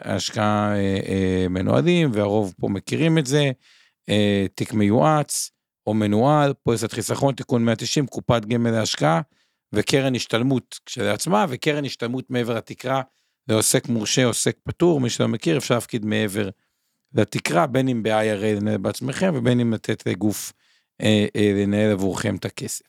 ההשקעה 0.02 0.76
אה, 0.76 1.00
אה, 1.08 1.46
מנוהלים, 1.50 2.10
והרוב 2.14 2.54
פה 2.60 2.68
מכירים 2.68 3.18
את 3.18 3.26
זה, 3.26 3.52
אה, 4.12 4.46
תיק 4.56 4.74
מיועץ 4.74 5.52
או 5.88 5.94
מנוהל, 5.94 6.54
פוליסת 6.64 6.92
חיסכון, 6.92 7.36
תיקון 7.36 7.66
190, 7.66 8.08
קופת 8.08 8.46
גמל 8.46 8.72
להשקעה, 8.72 9.22
וקרן 9.74 10.16
השתלמות 10.16 10.80
כשלעצמה, 10.86 11.46
וקרן 11.50 11.86
השתלמות 11.86 12.30
מעבר 12.30 12.56
לתקרה 12.56 13.02
לעוסק 13.48 13.88
מורשה, 13.88 14.26
עוסק 14.26 14.58
פטור, 14.64 15.02
מי 15.02 15.10
שלא 15.10 15.28
מכיר, 15.28 15.58
אפשר 15.58 15.76
להפקיד 15.76 16.06
מעבר 16.06 16.50
לתקרה, 17.14 17.68
בין 17.68 17.88
אם 17.88 18.04
ב-IRA 18.04 18.60
לנהל 18.62 18.78
בעצמכם 18.78 19.34
ובין 19.36 19.60
אם 19.60 19.74
לתת 19.74 20.08
לגוף 20.08 20.54
אה, 21.02 21.26
אה, 21.36 21.54
לנהל 21.56 21.92
עבורכם 21.92 22.36
את 22.36 22.46
הכסף. 22.46 22.86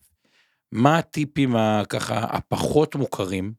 מה 0.72 0.98
הטיפים 0.98 1.56
הככה 1.56 2.18
הפחות 2.18 2.94
מוכרים, 2.94 3.52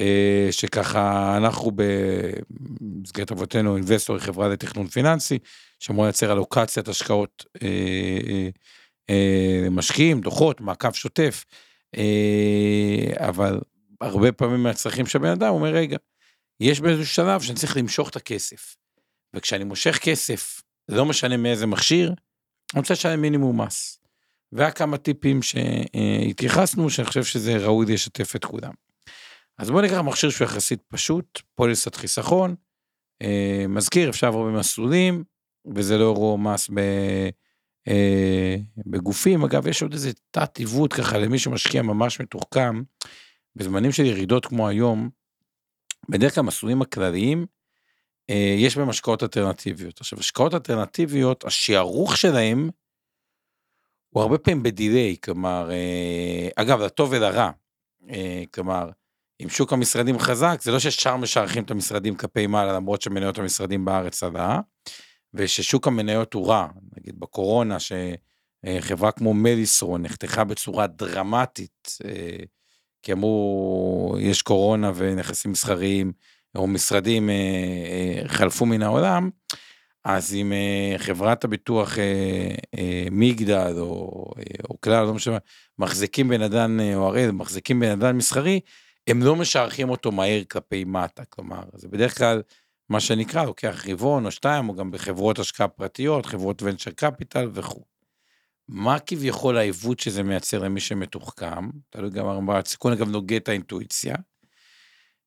אה, 0.00 0.48
שככה 0.50 1.36
אנחנו 1.36 1.70
במסגרת 2.80 3.32
אבותינו 3.32 3.76
אינבסטורי 3.76 4.20
חברה 4.20 4.48
לתכנון 4.48 4.86
פיננסי, 4.86 5.38
שאמור 5.78 6.04
לייצר 6.04 6.32
אלוקציית 6.32 6.88
השקעות 6.88 7.44
אה, 7.62 7.68
אה, 8.28 8.48
אה, 9.10 9.70
משקיעים, 9.70 10.20
דוחות, 10.20 10.60
מעקב 10.60 10.92
שוטף, 10.92 11.44
אה, 11.96 13.28
אבל 13.28 13.60
הרבה 14.00 14.32
פעמים 14.32 14.62
מהצרכים 14.62 15.06
של 15.06 15.18
בן 15.18 15.30
אדם 15.30 15.48
אומר 15.48 15.68
רגע, 15.68 15.96
יש 16.60 16.80
באיזשהו 16.80 17.14
שלב 17.14 17.40
שאני 17.40 17.58
צריך 17.58 17.76
למשוך 17.76 18.10
את 18.10 18.16
הכסף. 18.16 18.76
וכשאני 19.36 19.64
מושך 19.64 19.98
כסף, 19.98 20.62
לא 20.88 21.04
משנה 21.04 21.36
מאיזה 21.36 21.66
מכשיר, 21.66 22.08
אני 22.74 22.80
רוצה 22.80 22.94
לשלם 22.94 23.20
מינימום 23.20 23.60
מס. 23.60 24.00
והיה 24.52 24.70
כמה 24.70 24.98
טיפים 24.98 25.40
שהתייחסנו, 25.42 26.90
שאני 26.90 27.06
חושב 27.06 27.24
שזה 27.24 27.56
ראוי 27.56 27.86
לשתף 27.86 28.36
את 28.36 28.44
כולם. 28.44 28.72
אז 29.58 29.70
בואו 29.70 29.82
ניקח 29.82 29.98
מכשיר 29.98 30.30
שהוא 30.30 30.44
יחסית 30.44 30.82
פשוט, 30.88 31.40
פוליסת 31.54 31.94
חיסכון, 31.94 32.54
אה, 33.22 33.64
מזכיר, 33.68 34.10
אפשר 34.10 34.26
לעבור 34.26 34.46
במסלולים, 34.46 35.24
וזה 35.74 35.98
לא 35.98 36.04
אירוע 36.04 36.36
מס 36.36 36.70
ב, 36.74 36.78
אה, 37.88 38.56
בגופים. 38.86 39.44
אגב, 39.44 39.66
יש 39.66 39.82
עוד 39.82 39.92
איזה 39.92 40.10
תת 40.30 40.58
עיוות 40.58 40.92
ככה 40.92 41.18
למי 41.18 41.38
שמשקיע 41.38 41.82
ממש 41.82 42.20
מתוחכם, 42.20 42.82
בזמנים 43.56 43.92
של 43.92 44.04
ירידות 44.04 44.46
כמו 44.46 44.68
היום, 44.68 45.10
בדרך 46.08 46.34
כלל 46.34 46.44
המסלולים 46.44 46.82
הכלליים, 46.82 47.46
אה, 48.30 48.54
יש 48.58 48.76
בהם 48.76 48.88
השקעות 48.88 49.22
אלטרנטיביות. 49.22 50.00
עכשיו, 50.00 50.18
השקעות 50.18 50.54
אלטרנטיביות, 50.54 51.44
השערוך 51.44 52.16
שלהם 52.16 52.70
הוא 54.08 54.22
הרבה 54.22 54.38
פעמים 54.38 54.62
בדיליי, 54.62 55.16
כלומר, 55.24 55.70
אה, 55.70 56.48
אגב, 56.56 56.80
לטוב 56.80 57.12
ולרע, 57.12 57.50
אה, 58.10 58.42
כלומר, 58.54 58.90
אם 59.42 59.48
שוק 59.48 59.72
המשרדים 59.72 60.18
חזק, 60.18 60.58
זה 60.62 60.72
לא 60.72 60.78
ששאר 60.78 61.16
משערכים 61.16 61.64
את 61.64 61.70
המשרדים 61.70 62.14
כלפי 62.14 62.46
מעלה, 62.46 62.72
למרות 62.72 63.02
שמניות 63.02 63.38
המשרדים 63.38 63.84
בארץ 63.84 64.22
עלה, 64.22 64.60
וששוק 65.36 65.86
המניות 65.86 66.34
הוא 66.34 66.48
רע, 66.48 66.68
נגיד 66.96 67.20
בקורונה, 67.20 67.76
שחברה 67.80 69.12
כמו 69.12 69.34
מדיסרון 69.34 70.02
נחתכה 70.02 70.44
בצורה 70.44 70.86
דרמטית, 70.86 71.98
אה, 72.04 72.44
כי 73.02 73.12
אמרו, 73.12 74.16
יש 74.20 74.42
קורונה 74.42 74.92
ונכסים 74.94 75.50
מסחריים, 75.50 76.12
או 76.54 76.66
משרדים 76.66 77.30
חלפו 78.26 78.66
מן 78.66 78.82
העולם, 78.82 79.30
אז 80.04 80.34
אם 80.34 80.52
חברת 80.98 81.44
הביטוח 81.44 81.98
מגדל 83.10 83.74
או, 83.78 84.24
או 84.70 84.80
כלל, 84.80 85.06
לא 85.06 85.14
משנה, 85.14 85.38
מחזיקים 85.78 86.28
בנדל"ן, 86.28 86.94
או 86.94 87.06
הראל, 87.06 87.30
מחזיקים 87.30 87.80
בנדל"ן 87.80 88.16
מסחרי, 88.16 88.60
הם 89.06 89.22
לא 89.22 89.36
משערכים 89.36 89.90
אותו 89.90 90.12
מהר 90.12 90.42
כלפי 90.44 90.84
מטה, 90.84 91.24
כלומר, 91.24 91.62
זה 91.74 91.88
בדרך 91.88 92.18
כלל 92.18 92.42
מה 92.88 93.00
שנקרא, 93.00 93.44
לוקח 93.44 93.84
רבעון 93.88 94.26
או 94.26 94.30
שתיים, 94.30 94.68
או 94.68 94.74
גם 94.74 94.90
בחברות 94.90 95.38
השקעה 95.38 95.68
פרטיות, 95.68 96.26
חברות 96.26 96.62
venture 96.62 96.90
capital 96.90 97.50
וכו'. 97.54 97.84
מה 98.68 98.98
כביכול 98.98 99.56
העיוות 99.56 100.00
שזה 100.00 100.22
מייצר 100.22 100.58
למי 100.58 100.80
שמתוחכם, 100.80 101.70
תלוי 101.90 102.10
גם 102.10 102.50
הסיכון 102.50 102.92
אגב 102.92 103.08
נוגד 103.08 103.36
את 103.36 103.48
האינטואיציה. 103.48 104.14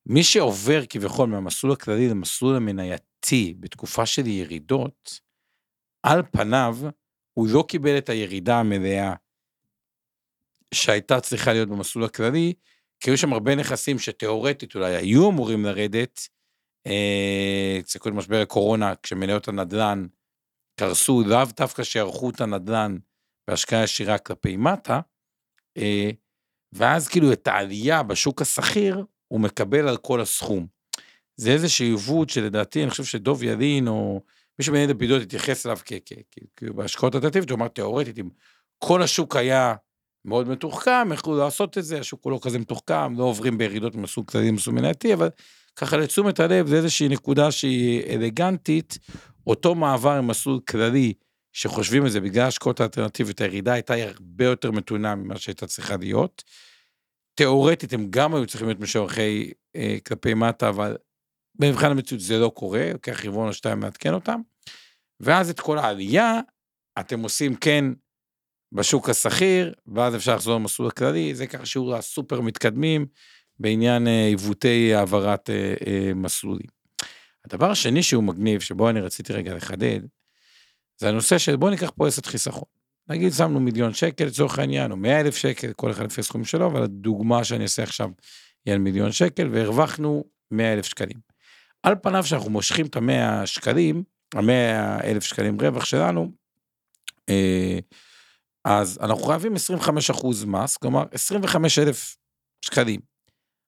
מי 0.06 0.22
שעובר 0.22 0.86
כביכול 0.88 1.28
מהמסלול 1.28 1.72
הכללי 1.72 2.08
למסלול 2.08 2.56
המנייתי 2.56 3.54
בתקופה 3.60 4.06
של 4.06 4.26
ירידות, 4.26 5.20
על 6.02 6.22
פניו 6.30 6.78
הוא 7.34 7.48
לא 7.48 7.64
קיבל 7.68 7.98
את 7.98 8.08
הירידה 8.08 8.60
המלאה 8.60 9.14
שהייתה 10.74 11.20
צריכה 11.20 11.52
להיות 11.52 11.68
במסלול 11.68 12.04
הכללי, 12.04 12.52
כי 13.00 13.10
היו 13.10 13.18
שם 13.18 13.32
הרבה 13.32 13.54
נכסים 13.54 13.98
שתאורטית 13.98 14.74
אולי 14.74 14.96
היו 14.96 15.30
אמורים 15.30 15.64
לרדת, 15.64 16.28
אצל 17.80 17.98
כל 17.98 18.12
משבר 18.12 18.40
הקורונה, 18.40 18.94
כשמניות 19.02 19.48
הנדל"ן 19.48 20.06
קרסו, 20.80 21.22
לאו 21.26 21.44
דווקא 21.56 21.82
שערכו 21.82 22.30
את 22.30 22.40
הנדל"ן 22.40 22.96
בהשקעה 23.48 23.84
ישירה 23.84 24.18
כלפי 24.18 24.56
מטה, 24.56 25.00
אה, 25.76 26.10
ואז 26.72 27.08
כאילו 27.08 27.32
את 27.32 27.48
העלייה 27.48 28.02
בשוק 28.02 28.42
השכיר, 28.42 29.04
הוא 29.28 29.40
מקבל 29.40 29.88
על 29.88 29.96
כל 29.96 30.20
הסכום. 30.20 30.66
זה 31.36 31.50
איזשהו 31.50 31.86
עיוות 31.86 32.30
שלדעתי, 32.30 32.82
אני 32.82 32.90
חושב 32.90 33.04
שדוב 33.04 33.42
ילין, 33.42 33.88
או 33.88 34.22
מישהו 34.58 34.72
מנהל 34.72 34.90
לפידות 34.90 35.22
התייחס 35.22 35.66
אליו 35.66 35.78
כאילו 36.56 36.74
בהשקעות 36.74 37.14
הדתיות, 37.14 37.50
הוא 37.50 37.56
אמר 37.56 37.68
תיאורטית, 37.68 38.18
אם 38.18 38.28
כל 38.78 39.02
השוק 39.02 39.36
היה 39.36 39.74
מאוד 40.24 40.48
מתוחכם, 40.48 41.12
יכלו 41.12 41.38
לעשות 41.38 41.78
את 41.78 41.84
זה, 41.84 42.00
השוק 42.00 42.24
הוא 42.24 42.32
לא 42.32 42.38
כזה 42.42 42.58
מתוחכם, 42.58 43.18
לא 43.18 43.24
עוברים 43.24 43.58
בירידות 43.58 43.94
מסוג 43.94 44.30
כללי 44.30 44.50
מסוג 44.50 44.74
מנייתי, 44.74 45.14
אבל 45.14 45.28
ככה 45.80 45.96
לתשומת 45.96 46.40
הלב, 46.40 46.66
זה 46.66 46.76
איזושהי 46.76 47.08
נקודה 47.08 47.50
שהיא 47.50 48.02
אלגנטית, 48.06 48.98
אותו 49.46 49.74
מעבר 49.74 50.20
ממסלול 50.20 50.60
כללי, 50.60 51.12
שחושבים 51.52 52.06
את 52.06 52.12
זה 52.12 52.20
בגלל 52.20 52.46
השקעות 52.46 52.80
האלטרנטיביות, 52.80 53.40
הירידה 53.40 53.72
הייתה 53.72 53.94
הרבה 53.94 54.44
יותר 54.44 54.70
מתונה 54.70 55.14
ממה 55.14 55.38
שהייתה 55.38 55.66
צריכה 55.66 55.96
להיות. 55.96 56.44
תיאורטית 57.34 57.92
הם 57.92 58.06
גם 58.10 58.34
היו 58.34 58.46
צריכים 58.46 58.68
להיות 58.68 58.80
משוערכי 58.80 59.52
אה, 59.76 59.96
כלפי 60.06 60.34
מטה, 60.34 60.68
אבל 60.68 60.96
במבחן 61.54 61.90
המציאות 61.90 62.22
זה 62.22 62.38
לא 62.38 62.52
קורה, 62.54 62.90
לוקח 62.92 63.24
רבעון 63.24 63.48
או 63.48 63.52
שתיים 63.52 63.82
לעדכן 63.82 64.14
אותם. 64.14 64.40
ואז 65.20 65.50
את 65.50 65.60
כל 65.60 65.78
העלייה, 65.78 66.40
אתם 67.00 67.20
עושים 67.20 67.54
כן 67.54 67.84
בשוק 68.72 69.08
השכיר, 69.08 69.74
ואז 69.86 70.16
אפשר 70.16 70.34
לחזור 70.34 70.54
למסלול 70.54 70.88
הכללי, 70.88 71.34
זה 71.34 71.46
ככה 71.46 71.66
שיעור 71.66 71.94
הסופר 71.94 72.40
מתקדמים 72.40 73.06
בעניין 73.60 74.08
אה, 74.08 74.26
עיוותי 74.26 74.94
העברת 74.94 75.50
אה, 75.50 75.74
אה, 75.86 76.14
מסלולים. 76.14 76.66
הדבר 77.44 77.70
השני 77.70 78.02
שהוא 78.02 78.24
מגניב, 78.24 78.60
שבו 78.60 78.90
אני 78.90 79.00
רציתי 79.00 79.32
רגע 79.32 79.54
לחדד, 79.54 80.00
זה 80.98 81.08
הנושא 81.08 81.38
של 81.38 81.56
בוא 81.56 81.70
ניקח 81.70 81.90
עסק 82.00 82.26
חיסכון. 82.26 82.68
נגיד 83.08 83.32
שמנו 83.32 83.60
מיליון 83.60 83.94
שקל 83.94 84.24
לצורך 84.24 84.58
העניין, 84.58 84.90
או 84.92 84.96
מאה 84.96 85.20
אלף 85.20 85.36
שקל, 85.36 85.72
כל 85.72 85.90
אחד 85.90 86.04
לפי 86.04 86.20
הסכום 86.20 86.44
שלו, 86.44 86.66
אבל 86.66 86.82
הדוגמה 86.82 87.44
שאני 87.44 87.62
אעשה 87.62 87.82
עכשיו 87.82 88.10
היא 88.64 88.74
על 88.74 88.78
מיליון 88.80 89.12
שקל, 89.12 89.48
והרווחנו 89.52 90.24
מאה 90.50 90.72
אלף 90.72 90.86
שקלים. 90.86 91.20
על 91.82 91.94
פניו 92.02 92.24
שאנחנו 92.24 92.50
מושכים 92.50 92.86
את 92.86 92.96
המאה 92.96 93.46
שקלים, 93.46 94.02
המאה 94.34 95.00
אלף 95.04 95.24
שקלים 95.24 95.60
רווח 95.60 95.84
שלנו, 95.84 96.30
אז 98.64 98.98
אנחנו 99.02 99.24
חייבים 99.24 99.54
25 99.54 100.10
אחוז 100.10 100.44
מס, 100.44 100.76
כלומר 100.76 101.04
25 101.12 101.78
אלף 101.78 102.16
שקלים. 102.64 103.09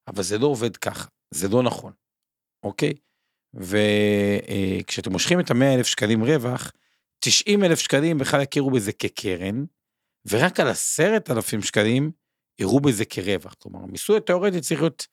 אבל 0.07 0.23
זה 0.23 0.37
לא 0.37 0.47
עובד 0.47 0.77
ככה, 0.77 1.07
זה 1.31 1.47
לא 1.47 1.63
נכון, 1.63 1.93
אוקיי? 2.63 2.93
וכשאתם 3.53 5.11
מושכים 5.11 5.39
את 5.39 5.51
ה-100 5.51 5.75
אלף 5.75 5.87
שקלים 5.87 6.23
רווח, 6.23 6.71
90 7.19 7.63
אלף 7.63 7.79
שקלים 7.79 8.17
בכלל 8.17 8.41
יכירו 8.41 8.71
בזה 8.71 8.91
כקרן, 8.91 9.65
ורק 10.29 10.59
על 10.59 10.67
10,000 10.67 11.61
שקלים 11.61 12.11
יראו 12.59 12.79
בזה 12.79 13.05
כרווח. 13.05 13.53
כלומר, 13.53 13.79
המיסוי 13.83 14.17
התיאורטי 14.17 14.61
צריך 14.61 14.81
להיות 14.81 15.07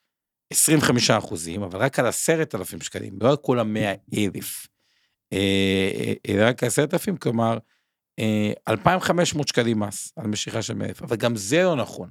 25 0.53 1.11
אחוזים, 1.11 1.63
אבל 1.63 1.81
רק 1.81 1.99
על 1.99 2.07
10,000 2.07 2.83
שקלים, 2.83 3.19
לא 3.21 3.31
על 3.31 3.37
כל 3.37 3.59
ה-100 3.59 4.19
אלף, 4.19 4.67
אה, 5.33 6.13
אלא 6.29 6.49
רק 6.49 6.63
על 6.63 6.67
10,000, 6.67 7.17
כלומר, 7.17 7.59
2,500 8.69 9.49
שקלים 9.49 9.81
מס 9.81 10.13
על 10.17 10.27
משיכה 10.27 10.63
של 10.63 10.75
100 10.75 10.89
אלף, 10.89 11.03
אבל 11.03 11.17
גם 11.17 11.37
זה 11.37 11.63
לא 11.63 11.77
נכון. 11.77 12.11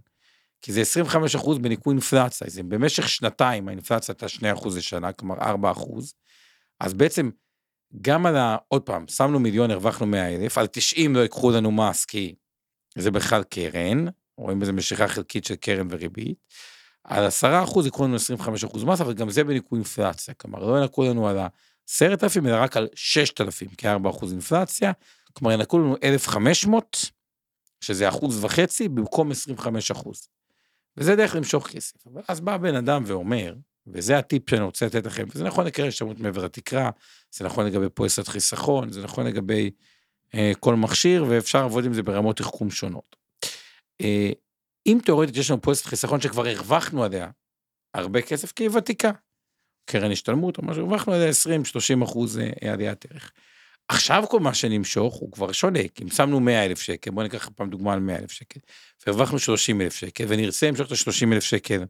כי 0.62 0.74
זה 0.74 0.82
25 0.82 1.36
אחוז 1.36 1.58
בניכוי 1.58 1.94
אינפלציה, 1.94 2.48
זה 2.50 2.64
במשך 2.64 3.10
שנתיים 3.10 3.68
האינפלציה 3.68 4.14
הייתה 4.14 4.28
2 4.30 4.56
אחוז 4.56 4.78
לשנה, 4.78 5.12
כלומר 5.12 5.36
4 5.42 5.72
אחוז, 5.72 6.14
אז 6.80 6.94
בעצם 6.94 7.30
גם 8.02 8.26
על 8.26 8.38
ה... 8.38 8.58
עוד 8.68 8.82
פעם, 8.82 9.08
שמנו 9.08 9.40
מיליון, 9.40 9.72
הרווחנו 9.72 10.06
100 10.06 10.36
אלף, 10.36 10.58
על 10.58 10.68
90 10.68 11.16
לא 11.16 11.20
ייקחו 11.20 11.52
לנו 11.52 11.72
מס, 11.72 12.06
כי 12.06 12.36
זה 12.98 13.12
בכלל 13.12 13.44
קרן, 13.44 14.06
רואים 14.38 14.60
בזה 14.60 14.72
משיכה 14.72 15.08
חלקית 15.08 15.46
של 15.46 15.56
קרן 15.56 15.88
וריבית, 15.90 16.38
על 17.04 17.26
10 17.26 17.64
אחוז 17.64 17.86
ייקחו 17.86 18.04
לנו 18.04 18.16
25 18.16 18.64
אחוז 18.64 18.84
מס, 18.84 19.02
אבל 19.02 19.14
גם 19.14 19.30
זה 19.30 19.44
בניכוי 19.44 19.80
אינפלציה, 19.80 20.34
כלומר 20.34 20.60
לא 20.60 20.82
ינקו 20.82 21.04
לנו 21.04 21.28
על 21.28 21.38
ה-10,000, 21.38 22.48
אלא 22.48 22.56
רק 22.56 22.78
על 22.78 22.88
6,000, 22.96 23.68
כ-4 23.78 24.10
אחוז 24.10 24.32
אינפלציה, 24.32 24.92
כלומר 25.34 25.54
ינקו 25.54 25.80
לנו 25.80 25.96
1,500, 26.04 26.98
שזה 27.82 28.10
אחוז 28.10 28.44
וחצי, 28.44 28.90
במקום 28.90 29.32
25 29.32 29.92
אחוז. 29.92 30.28
וזה 31.00 31.16
דרך 31.16 31.36
למשוך 31.36 31.68
כסף. 31.68 32.08
אבל 32.08 32.22
אז 32.28 32.40
בא 32.40 32.58
בן 32.58 32.76
אדם 32.76 33.04
ואומר, 33.06 33.56
וזה 33.88 34.18
הטיפ 34.18 34.50
שאני 34.50 34.64
רוצה 34.64 34.86
לתת 34.86 35.06
לכם, 35.06 35.26
וזה 35.34 35.44
נכון 35.44 35.66
לקרן 35.66 35.88
השתלמות 35.88 36.20
מעבר 36.20 36.46
לתקרה, 36.46 36.90
זה 37.32 37.46
נכון 37.46 37.66
לגבי 37.66 37.90
פוליסת 37.90 38.28
חיסכון, 38.28 38.92
זה 38.92 39.04
נכון 39.04 39.26
לגבי 39.26 39.72
אה, 40.36 40.52
כל 40.60 40.76
מכשיר, 40.76 41.26
ואפשר 41.30 41.62
לעבוד 41.62 41.86
עם 41.86 41.94
זה 41.94 42.04
ברמות 42.04 42.38
תחכום 42.38 42.72
שונות. 42.72 43.16
אה, 44.02 44.32
אם 44.88 44.98
תאורטית 45.06 45.38
יש 45.38 45.52
לנו 45.52 45.62
פוליסת 45.62 45.86
חיסכון 45.86 46.22
שכבר 46.22 46.48
הרווחנו 46.48 47.04
עליה 47.04 47.30
הרבה 47.94 48.22
כסף, 48.22 48.52
כי 48.52 48.64
היא 48.64 48.70
ותיקה, 48.78 49.12
קרן 49.86 50.12
השתלמות 50.12 50.58
או 50.58 50.64
משהו, 50.64 50.86
הרווחנו 50.86 51.14
עליה 51.14 51.30
20-30 52.00 52.04
אחוז 52.04 52.40
אה, 52.40 52.74
עליית 52.74 53.06
ערך. 53.12 53.32
עכשיו 53.90 54.24
כל 54.30 54.40
מה 54.40 54.54
שנמשוך 54.54 55.16
הוא 55.16 55.32
כבר 55.32 55.52
שונה, 55.52 55.80
כי 55.96 56.04
אם 56.04 56.10
שמנו 56.10 56.40
100 56.40 56.66
אלף 56.66 56.82
שקל, 56.82 57.12
בוא 57.12 57.24
ניקח 57.24 57.50
פעם 57.56 57.70
דוגמה 57.70 57.94
על 57.94 58.00
100 58.00 58.16
אלף 58.16 58.32
שקל, 58.32 58.60
והרווחנו 59.08 59.40
30 59.40 59.82
אלף 59.82 59.96
שקל, 59.96 60.26
ונרצה 60.28 60.68
למשוך 60.68 60.88
את 60.88 60.92
ה-30 60.92 61.34
אלף 61.34 61.44
שקל 61.44 61.84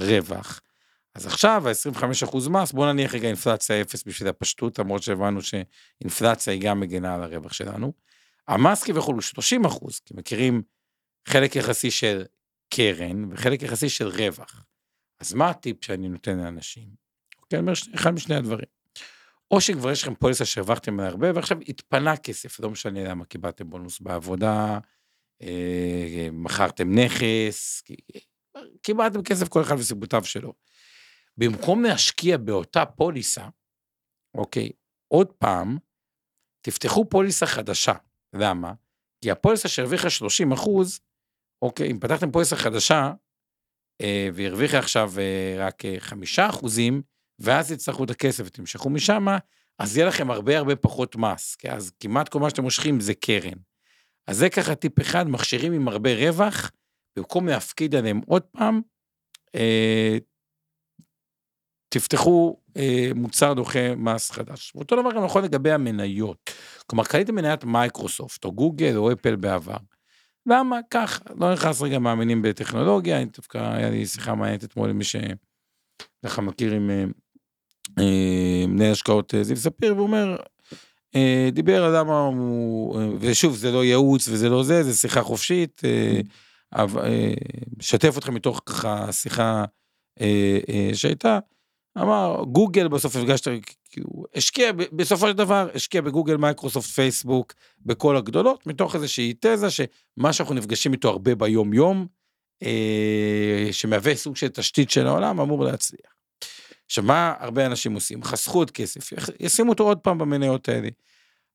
רווח, 0.00 0.60
אז 1.14 1.26
עכשיו 1.26 1.68
ה-25 1.68 2.04
אחוז 2.24 2.48
מס, 2.48 2.72
בוא 2.72 2.92
נניח 2.92 3.14
רגע 3.14 3.28
אינפלציה 3.28 3.80
אפס 3.80 4.04
בשביל 4.06 4.28
הפשטות, 4.28 4.78
למרות 4.78 5.02
שהבנו 5.02 5.40
שאינפלציה 5.42 6.52
היא 6.52 6.62
גם 6.62 6.80
מגנה 6.80 7.14
על 7.14 7.22
הרווח 7.22 7.52
שלנו. 7.52 7.92
המס 8.48 8.84
כביכול 8.84 9.14
הוא 9.14 9.22
30 9.22 9.64
אחוז, 9.64 10.00
כי 10.00 10.14
מכירים 10.16 10.62
חלק 11.28 11.56
יחסי 11.56 11.90
של 11.90 12.24
קרן 12.68 13.32
וחלק 13.32 13.62
יחסי 13.62 13.88
של 13.88 14.08
רווח. 14.08 14.64
אז 15.20 15.34
מה 15.34 15.50
הטיפ 15.50 15.84
שאני 15.84 16.08
נותן 16.08 16.38
לאנשים? 16.38 16.88
אוקיי, 17.42 17.58
אני 17.58 17.60
אומר 17.60 17.72
אחד 17.94 18.10
משני 18.10 18.34
הדברים. 18.34 18.75
או 19.50 19.60
שכבר 19.60 19.90
יש 19.90 20.02
לכם 20.02 20.14
פוליסה 20.14 20.44
שהרווחתם 20.44 21.00
עליה 21.00 21.10
הרבה, 21.10 21.28
ועכשיו 21.34 21.58
התפנה 21.68 22.16
כסף, 22.16 22.60
לא 22.60 22.70
משנה 22.70 23.04
למה 23.04 23.24
קיבלתם 23.24 23.70
בונוס 23.70 24.00
בעבודה, 24.00 24.78
אה, 25.42 26.28
מכרתם 26.32 26.98
נכס, 26.98 27.82
קיבלתם 28.82 29.22
כסף 29.22 29.48
כל 29.48 29.62
אחד 29.62 29.74
וסיבותיו 29.78 30.24
שלו. 30.24 30.52
במקום 31.36 31.82
להשקיע 31.82 32.36
באותה 32.36 32.86
פוליסה, 32.86 33.48
אוקיי, 34.34 34.70
עוד 35.08 35.32
פעם, 35.32 35.78
תפתחו 36.60 37.04
פוליסה 37.08 37.46
חדשה. 37.46 37.92
למה? 38.32 38.72
כי 39.20 39.30
הפוליסה 39.30 39.68
שהרוויחה 39.68 40.10
30 40.10 40.52
אחוז, 40.52 41.00
אוקיי, 41.62 41.90
אם 41.90 41.98
פתחתם 42.00 42.32
פוליסה 42.32 42.56
חדשה, 42.56 43.12
אה, 44.00 44.28
והרוויחה 44.34 44.78
עכשיו 44.78 45.12
אה, 45.18 45.56
רק 45.58 45.82
5 45.98 46.38
אה, 46.38 46.48
אחוזים, 46.48 47.02
ואז 47.38 47.72
תצטרכו 47.72 48.04
את 48.04 48.10
הכסף 48.10 48.44
ותמשכו 48.46 48.90
משם, 48.90 49.26
אז 49.78 49.96
יהיה 49.96 50.08
לכם 50.08 50.30
הרבה 50.30 50.58
הרבה 50.58 50.76
פחות 50.76 51.16
מס, 51.16 51.54
כי 51.54 51.70
אז 51.70 51.92
כמעט 52.00 52.28
כל 52.28 52.40
מה 52.40 52.50
שאתם 52.50 52.62
מושכים 52.62 53.00
זה 53.00 53.14
קרן. 53.14 53.58
אז 54.26 54.36
זה 54.36 54.50
ככה 54.50 54.74
טיפ 54.74 55.00
אחד, 55.00 55.28
מכשירים 55.28 55.72
עם 55.72 55.88
הרבה 55.88 56.14
רווח, 56.14 56.70
במקום 57.16 57.46
להפקיד 57.46 57.94
עליהם 57.94 58.20
עוד 58.26 58.42
פעם, 58.42 58.80
אה, 59.54 60.18
תפתחו 61.88 62.60
אה, 62.76 63.10
מוצר 63.14 63.52
דוחה 63.52 63.94
מס 63.96 64.30
חדש. 64.30 64.72
ואותו 64.74 64.96
דבר 65.00 65.12
גם 65.12 65.24
יכול 65.24 65.42
לגבי 65.42 65.72
המניות. 65.72 66.50
כלומר, 66.86 67.04
קניתם 67.04 67.34
מניית 67.34 67.64
מייקרוסופט, 67.64 68.44
או 68.44 68.52
גוגל, 68.52 68.96
או 68.96 69.12
אפל 69.12 69.36
בעבר. 69.36 69.76
למה? 70.46 70.80
כך, 70.90 71.20
לא 71.36 71.52
נכנס 71.52 71.82
רגע 71.82 71.98
מאמינים 71.98 72.42
בטכנולוגיה, 72.42 73.16
אני 73.16 73.24
דווקא, 73.24 73.58
היה 73.58 73.90
לי 73.90 74.06
שיחה 74.06 74.34
מעניינת 74.34 74.64
אתמול 74.64 74.90
עם 74.90 74.98
מי 74.98 75.04
שככה 75.04 76.42
מכיר 76.42 76.72
עם 76.72 76.90
אה, 76.90 77.04
מנהל 78.68 78.92
השקעות 78.92 79.34
אה, 79.34 79.42
זיו 79.42 79.56
ספיר, 79.56 79.94
והוא 79.94 80.06
אומר, 80.06 80.36
אה, 81.14 81.48
דיבר 81.52 81.84
על 81.84 81.98
למה 81.98 82.20
הוא, 82.20 83.00
אה, 83.00 83.08
ושוב, 83.20 83.56
זה 83.56 83.72
לא 83.72 83.84
ייעוץ 83.84 84.28
וזה 84.28 84.48
לא 84.48 84.62
זה, 84.62 84.82
זה 84.82 84.94
שיחה 84.94 85.22
חופשית, 85.22 85.82
אה, 85.84 86.20
אה, 86.78 87.34
משתף 87.78 88.18
אתכם 88.18 88.34
מתוך 88.34 88.62
ככה 88.66 89.12
שיחה 89.12 89.64
אה, 90.20 90.58
אה, 90.68 90.90
שהייתה, 90.94 91.38
אמר, 91.98 92.44
גוגל 92.52 92.88
בסוף 92.88 93.16
הפגשת, 93.16 93.48
כאילו, 93.90 94.08
השקיע, 94.34 94.72
בסופו 94.72 95.28
של 95.28 95.32
דבר, 95.32 95.68
השקיע 95.74 96.00
בגוגל, 96.00 96.36
מייקרוסופט, 96.36 96.88
פייסבוק, 96.88 97.52
בכל 97.86 98.16
הגדולות, 98.16 98.66
מתוך 98.66 98.94
איזושהי 98.94 99.34
תזה 99.40 99.70
שמה 99.70 100.32
שאנחנו 100.32 100.54
נפגשים 100.54 100.92
איתו 100.92 101.08
הרבה 101.08 101.34
ביום-יום, 101.34 102.06
אה, 102.62 103.68
שמהווה 103.72 104.16
סוג 104.16 104.36
של 104.36 104.48
תשתית 104.48 104.90
של 104.90 105.06
העולם, 105.06 105.40
אמור 105.40 105.64
להצליח. 105.64 106.15
עכשיו, 106.86 107.04
מה 107.04 107.34
הרבה 107.38 107.66
אנשים 107.66 107.94
עושים? 107.94 108.22
חסכו 108.22 108.58
עוד 108.58 108.70
כסף, 108.70 109.10
ישימו 109.40 109.70
אותו 109.70 109.84
עוד 109.84 109.98
פעם 109.98 110.18
במניות 110.18 110.68
האלה. 110.68 110.88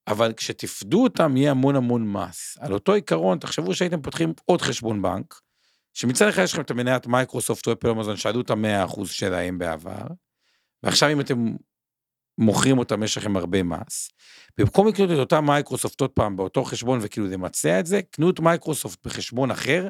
אבל 0.07 0.33
כשתפדו 0.33 1.03
אותם, 1.03 1.37
יהיה 1.37 1.51
המון 1.51 1.75
המון 1.75 2.11
מס. 2.11 2.57
על 2.59 2.73
אותו 2.73 2.93
עיקרון, 2.93 3.39
תחשבו 3.39 3.73
שהייתם 3.73 4.01
פותחים 4.01 4.33
עוד 4.45 4.61
חשבון 4.61 5.01
בנק, 5.01 5.41
שמצד 5.93 6.27
אחד 6.27 6.43
יש 6.43 6.53
לכם 6.53 6.61
את 6.61 6.71
המניית 6.71 7.07
מייקרוסופט 7.07 7.67
או 7.67 7.73
אפל 7.73 7.89
אמזון, 7.89 8.17
שעלו 8.17 8.41
את 8.41 8.49
ה-100% 8.49 9.05
שלהם 9.05 9.57
בעבר, 9.57 10.07
ועכשיו 10.83 11.11
אם 11.11 11.21
אתם 11.21 11.45
מוכרים 12.37 12.77
אותם, 12.77 13.03
יש 13.03 13.17
לכם 13.17 13.37
הרבה 13.37 13.63
מס. 13.63 14.09
במקום 14.57 14.87
לקנות 14.87 15.11
את 15.11 15.15
אותה 15.15 15.41
מייקרוסופט 15.41 16.01
עוד 16.01 16.09
פעם 16.09 16.35
באותו 16.35 16.63
חשבון 16.63 16.99
וכאילו 17.01 17.27
למצע 17.27 17.79
את 17.79 17.85
זה, 17.85 18.01
קנו 18.11 18.29
את 18.29 18.39
מייקרוסופט 18.39 19.07
בחשבון 19.07 19.51
אחר, 19.51 19.87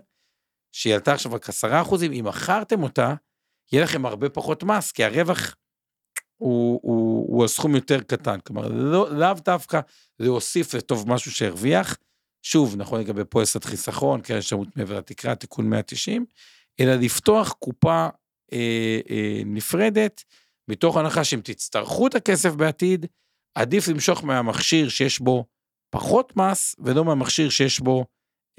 שהיא 0.71 0.93
עלתה 0.93 1.13
עכשיו 1.13 1.33
רק 1.33 1.49
10%, 1.49 1.53
אם 2.03 2.25
מכרתם 2.25 2.83
אותה, 2.83 3.13
יהיה 3.71 3.83
לכם 3.83 4.05
הרבה 4.05 4.29
פחות 4.29 4.63
מס, 4.63 4.91
כי 4.91 5.03
הרווח 5.03 5.55
הוא, 6.37 6.79
הוא, 6.83 7.35
הוא 7.35 7.45
הסכום 7.45 7.75
יותר 7.75 8.01
קטן. 8.01 8.39
כלומר, 8.39 8.67
לא, 8.67 9.11
לאו 9.11 9.33
דווקא 9.45 9.79
להוסיף 10.19 10.73
לטוב 10.73 11.09
משהו 11.09 11.31
שהרוויח, 11.31 11.97
שוב, 12.45 12.75
נכון 12.77 12.99
לגבי 12.99 13.25
פוליסת 13.25 13.63
חיסכון, 13.63 14.21
קרן 14.21 14.41
שירות 14.41 14.77
מעבר 14.77 14.97
לתקרה, 14.97 15.35
תיקון 15.35 15.69
190, 15.69 16.25
אלא 16.79 16.95
לפתוח 16.95 17.51
קופה 17.51 18.07
אה, 18.53 18.99
אה, 19.09 19.41
נפרדת, 19.45 20.23
מתוך 20.67 20.97
הנחה 20.97 21.23
שאם 21.23 21.41
תצטרכו 21.43 22.07
את 22.07 22.15
הכסף 22.15 22.53
בעתיד, 22.53 23.05
עדיף 23.55 23.87
למשוך 23.87 24.23
מהמכשיר 24.23 24.89
שיש 24.89 25.19
בו 25.19 25.45
פחות 25.89 26.33
מס, 26.35 26.75
ולא 26.79 27.05
מהמכשיר 27.05 27.49
שיש 27.49 27.79
בו 27.79 28.05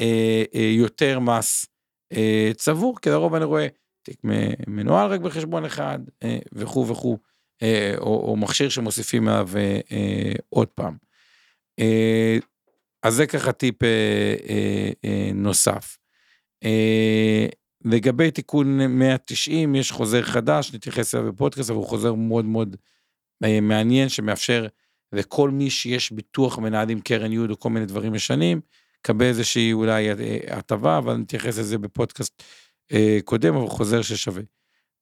אה, 0.00 0.44
אה, 0.54 0.70
יותר 0.76 1.18
מס 1.18 1.66
אה, 2.12 2.50
צבור, 2.56 2.98
כי 3.02 3.10
לרוב 3.10 3.34
אני 3.34 3.44
רואה 3.44 3.66
תיק 4.02 4.20
מנוהל 4.66 5.12
רק 5.12 5.20
בחשבון 5.20 5.64
אחד, 5.64 5.98
אה, 6.22 6.38
וכו' 6.52 6.88
וכו', 6.88 7.18
אה, 7.62 7.94
או, 7.98 8.28
או 8.28 8.36
מכשיר 8.36 8.68
שמוסיפים 8.68 9.28
עליו 9.28 9.48
אה, 9.56 10.32
עוד 10.48 10.68
פעם. 10.68 10.96
אז 13.02 13.14
זה 13.14 13.26
ככה 13.26 13.52
טיפ 13.52 13.74
נוסף. 15.34 15.98
לגבי 17.84 18.30
תיקון 18.30 18.86
190, 18.86 19.74
יש 19.74 19.90
חוזר 19.90 20.22
חדש, 20.22 20.74
נתייחס 20.74 21.14
אליו 21.14 21.32
בפודקאסט, 21.32 21.70
אבל 21.70 21.78
הוא 21.78 21.86
חוזר 21.86 22.14
מאוד 22.14 22.44
מאוד 22.44 22.76
מעניין, 23.62 24.08
שמאפשר 24.08 24.66
לכל 25.12 25.50
מי 25.50 25.70
שיש 25.70 26.12
ביטוח 26.12 26.58
מנהלים 26.58 27.00
קרן 27.00 27.32
יוד 27.32 27.50
או 27.50 27.58
כל 27.58 27.70
מיני 27.70 27.86
דברים 27.86 28.14
ישנים, 28.14 28.60
לקבל 29.00 29.26
איזושהי 29.26 29.72
אולי 29.72 30.08
הטבה, 30.48 30.98
אבל 30.98 31.16
נתייחס 31.16 31.58
לזה 31.58 31.78
בפודקאסט 31.78 32.42
קודם, 33.24 33.54
אבל 33.54 33.68
חוזר 33.68 34.02
ששווה. 34.02 34.42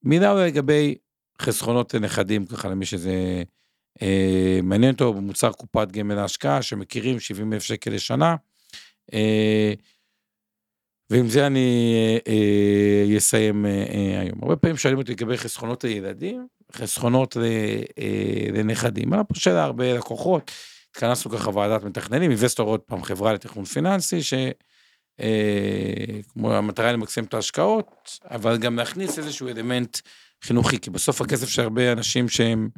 מילה 0.03 0.47
לגבי 0.47 0.95
חסכונות 1.43 1.95
לנכדים, 1.95 2.47
ככה 2.47 2.68
למי 2.68 2.86
שזה 2.86 3.43
אה, 4.03 4.61
מעניין 4.62 4.93
אותו, 4.93 5.14
במוצר 5.14 5.53
קופת 5.53 5.93
גמל 5.93 6.14
להשקעה, 6.14 6.62
שמכירים 6.62 7.20
70 7.20 7.53
אלף 7.53 7.62
שקל 7.62 7.91
לשנה. 7.91 8.36
אה, 9.14 9.72
ועם 11.11 11.28
זה 11.28 11.47
אני 11.47 11.95
אה, 12.28 13.16
אסיים 13.16 13.66
אה, 13.66 13.70
אה, 13.70 14.20
היום. 14.20 14.38
הרבה 14.43 14.57
פעמים 14.57 14.76
שואלים 14.76 14.99
אותי 14.99 15.12
לגבי 15.12 15.38
חסכונות 15.38 15.84
לילדים, 15.84 16.47
חסכונות 16.72 17.36
ל, 17.36 17.43
אה, 17.99 18.47
לנכדים. 18.53 19.12
היה 19.12 19.24
פה 19.24 19.34
שאלה 19.34 19.64
הרבה 19.64 19.95
לקוחות, 19.95 20.51
התכנסנו 20.91 21.30
ככה 21.30 21.51
ועדת 21.51 21.84
מתכננים, 21.84 22.30
אינבסטור 22.30 22.68
עוד 22.68 22.80
פעם 22.80 23.03
חברה 23.03 23.32
לתכנון 23.32 23.64
פיננסי, 23.64 24.22
ש... 24.22 24.34
אה, 25.21 26.21
כמו 26.33 26.53
המטרה 26.53 26.93
למקסם 26.93 27.25
את 27.25 27.35
ההשקעות, 27.35 28.19
אבל 28.25 28.59
גם 28.59 28.77
להכניס 28.77 29.19
איזשהו 29.19 29.49
אלמנט 29.49 29.99
חינוכי, 30.43 30.79
כי 30.79 30.91
בסוף 30.91 31.21
הכסף 31.21 31.49
של 31.49 31.63
הרבה 31.63 31.93
אנשים 31.93 32.29
שהם 32.29 32.69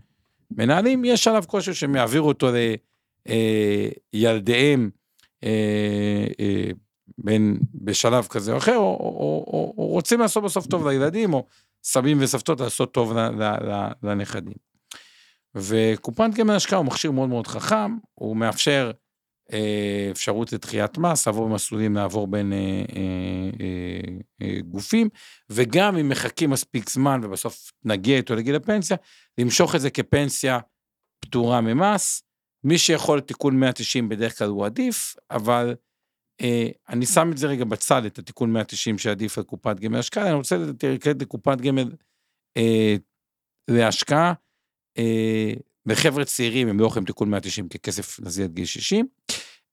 מנהלים, 0.50 1.04
יש 1.04 1.28
עליו 1.28 1.44
כושר 1.46 1.72
שהם 1.72 1.96
יעבירו 1.96 2.28
אותו 2.28 2.50
לילדיהם, 4.14 4.90
אה, 5.44 6.26
אה, 6.40 6.70
בין 7.18 7.58
בשלב 7.74 8.26
כזה 8.26 8.52
או 8.52 8.56
אחר, 8.56 8.76
או, 8.76 8.82
או, 8.82 9.44
או, 9.46 9.74
או 9.78 9.86
רוצים 9.86 10.20
לעשות 10.20 10.44
בסוף 10.44 10.66
טוב 10.66 10.88
לילדים, 10.88 11.34
או 11.34 11.46
סבים 11.84 12.18
וסבתות 12.20 12.60
לעשות 12.60 12.94
טוב 12.94 13.12
ל, 13.12 13.18
ל, 13.18 13.42
ל, 13.42 13.88
לנכדים. 14.02 14.54
וקופת 15.54 16.30
גמל 16.34 16.54
השקעה 16.54 16.78
הוא 16.78 16.86
מכשיר 16.86 17.10
מאוד 17.10 17.28
מאוד 17.28 17.46
חכם, 17.46 17.96
הוא 18.14 18.36
מאפשר 18.36 18.90
אפשרות 20.10 20.52
לדחיית 20.52 20.98
מס, 20.98 21.26
לעבור 21.26 21.48
במסלולים, 21.48 21.94
לעבור 21.96 22.26
בין 22.26 22.52
אה, 22.52 22.58
אה, 22.58 23.50
אה, 23.60 24.16
אה, 24.42 24.60
גופים, 24.60 25.08
וגם 25.50 25.96
אם 25.96 26.08
מחכים 26.08 26.50
מספיק 26.50 26.90
זמן 26.90 27.20
ובסוף 27.22 27.72
נגיע 27.84 28.16
איתו 28.16 28.34
לגיל 28.34 28.54
הפנסיה, 28.54 28.96
למשוך 29.38 29.74
את 29.74 29.80
זה 29.80 29.90
כפנסיה 29.90 30.58
פטורה 31.20 31.60
ממס. 31.60 32.22
מי 32.64 32.78
שיכול 32.78 33.20
תיקון 33.20 33.60
190 33.60 34.08
בדרך 34.08 34.38
כלל 34.38 34.48
הוא 34.48 34.66
עדיף, 34.66 35.16
אבל 35.30 35.74
אה, 36.40 36.68
אני 36.88 37.06
שם 37.06 37.30
את 37.32 37.38
זה 37.38 37.46
רגע 37.46 37.64
בצד, 37.64 38.04
את 38.04 38.18
התיקון 38.18 38.52
190 38.52 38.98
שעדיף 38.98 39.38
על 39.38 39.44
קופת 39.44 39.80
גמל 39.80 39.98
השקעה, 39.98 40.26
אני 40.26 40.34
רוצה 40.34 40.56
לתת 40.56 41.22
לקופת 41.22 41.60
גמל 41.60 41.92
אה, 42.56 42.96
להשקעה. 43.70 44.32
אה, 44.98 45.52
לחבר'ה 45.86 46.24
צעירים 46.24 46.68
הם 46.68 46.80
לא 46.80 46.86
יכולים 46.86 47.06
תיקון 47.06 47.30
190 47.30 47.68
ככסף 47.68 48.20
נזיל 48.20 48.46
גיל 48.46 48.64
60. 48.64 49.06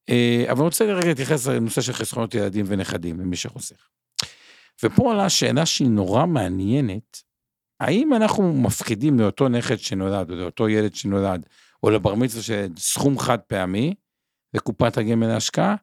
אה, 0.10 0.44
אבל 0.48 0.58
אני 0.60 0.66
רוצה 0.66 0.86
רגע 0.86 1.08
להתייחס 1.08 1.48
לנושא 1.48 1.82
של 1.82 1.94
חסכונות 1.94 2.34
ילדים 2.34 2.66
ונכדים 2.68 3.20
למי 3.20 3.36
שחוסך. 3.36 3.90
ופה 4.84 5.04
עולה 5.04 5.30
שאלה 5.30 5.66
שהיא 5.66 5.90
נורא 5.90 6.26
מעניינת, 6.26 7.22
האם 7.80 8.14
אנחנו 8.14 8.54
מפחידים 8.54 9.20
לאותו 9.20 9.50
נכד 9.50 9.80
שנולד, 9.80 10.30
או 10.30 10.36
לאותו 10.36 10.70
ילד 10.70 10.96
שנולד, 10.96 11.46
או 11.84 11.90
לבר 11.90 12.16
מצווה 12.16 12.44
של 12.44 12.68
סכום 12.78 13.20
חד 13.20 13.40
פעמי, 13.40 13.94
לקופת 14.54 14.98
הגמל 14.98 15.28
להשקעה, 15.28 15.76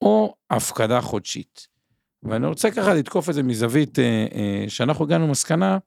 או 0.00 0.34
הפקדה 0.50 1.00
חודשית. 1.00 1.66
ואני 2.22 2.46
רוצה 2.46 2.70
ככה 2.70 2.94
לתקוף 2.94 3.28
את 3.28 3.34
זה 3.34 3.42
מזווית 3.42 3.98
אה, 3.98 4.26
אה, 4.34 4.64
שאנחנו 4.68 5.04
הגענו 5.04 5.26
למסקנה 5.26 5.78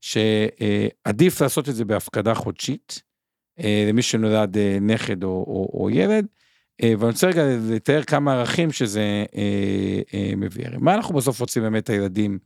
שעדיף 0.00 1.40
לעשות 1.40 1.68
את 1.68 1.74
זה 1.74 1.84
בהפקדה 1.84 2.34
חודשית, 2.34 3.02
למי 3.88 4.02
שנולד 4.02 4.56
נכד 4.80 5.24
או, 5.24 5.28
או, 5.28 5.80
או 5.80 5.90
ילד, 5.90 6.26
ואני 6.82 7.10
רוצה 7.10 7.26
רגע 7.26 7.42
לתאר 7.70 8.02
כמה 8.02 8.34
ערכים 8.34 8.72
שזה 8.72 9.24
אה, 9.36 10.00
אה, 10.14 10.32
מביא. 10.36 10.68
מה 10.78 10.94
אנחנו 10.94 11.14
בסוף 11.14 11.40
רוצים 11.40 11.62
באמת 11.62 11.84
את 11.84 11.90
הילדים 11.90 12.38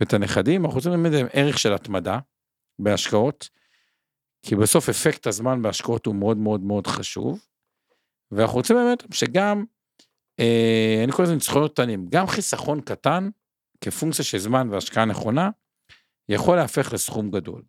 ואת 0.00 0.14
הנכדים? 0.14 0.64
אנחנו 0.64 0.76
רוצים 0.76 0.92
באמת 0.92 1.30
ערך 1.32 1.58
של 1.58 1.74
התמדה 1.74 2.18
בהשקעות, 2.78 3.48
כי 4.46 4.56
בסוף 4.56 4.88
אפקט 4.88 5.26
הזמן 5.26 5.62
בהשקעות 5.62 6.06
הוא 6.06 6.14
מאוד 6.14 6.36
מאוד 6.36 6.60
מאוד 6.60 6.86
חשוב, 6.86 7.44
ואנחנו 8.30 8.56
רוצים 8.56 8.76
באמת 8.76 9.02
שגם, 9.14 9.64
אה, 10.40 11.00
אני 11.04 11.12
קורא 11.12 11.24
לזה 11.24 11.34
ניצחונות 11.34 11.72
קטנים, 11.72 12.06
גם 12.08 12.26
חיסכון 12.26 12.80
קטן, 12.80 13.28
כפונקציה 13.80 14.24
של 14.24 14.38
זמן 14.38 14.68
והשקעה 14.70 15.04
נכונה, 15.04 15.50
יכול 16.28 16.56
להפך 16.56 16.92
לסכום 16.92 17.30
גדול. 17.30 17.62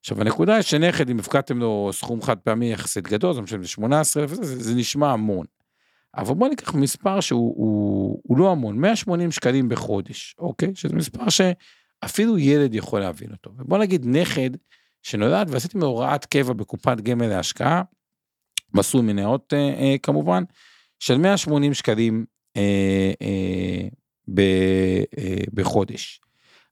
עכשיו 0.00 0.20
הנקודה 0.20 0.54
היא 0.54 0.62
שנכד, 0.62 1.10
אם 1.10 1.18
הפקדתם 1.18 1.58
לו 1.58 1.90
סכום 1.92 2.22
חד 2.22 2.38
פעמי 2.38 2.72
יחסית 2.72 3.08
גדול, 3.08 3.34
זה 3.34 3.40
משנה 3.40 3.64
18 3.66 4.22
אלף, 4.22 4.34
זה, 4.34 4.62
זה 4.62 4.74
נשמע 4.74 5.12
המון. 5.12 5.46
אבל 6.16 6.34
בוא 6.34 6.48
ניקח 6.48 6.74
מספר 6.74 7.20
שהוא 7.20 7.54
הוא, 7.56 8.20
הוא 8.22 8.38
לא 8.38 8.52
המון, 8.52 8.78
180 8.78 9.30
שקלים 9.30 9.68
בחודש, 9.68 10.34
אוקיי? 10.38 10.74
שזה 10.74 10.94
מספר 10.94 11.24
שאפילו 11.28 12.38
ילד 12.38 12.74
יכול 12.74 13.00
להבין 13.00 13.32
אותו. 13.32 13.50
ובוא 13.58 13.78
נגיד 13.78 14.06
נכד 14.06 14.50
שנולד 15.02 15.50
ועשיתי 15.50 15.78
מהוראת 15.78 16.24
קבע 16.24 16.52
בקופת 16.52 17.00
גמל 17.00 17.26
להשקעה, 17.26 17.82
מסלול 18.74 19.04
מניות 19.04 19.52
אה, 19.52 19.58
אה, 19.58 19.96
כמובן, 20.02 20.42
של 20.98 21.18
180 21.18 21.74
שקלים 21.74 22.24
אה, 22.56 23.12
אה, 23.22 23.88
ב, 24.28 24.40
אה, 25.18 25.44
בחודש. 25.54 26.20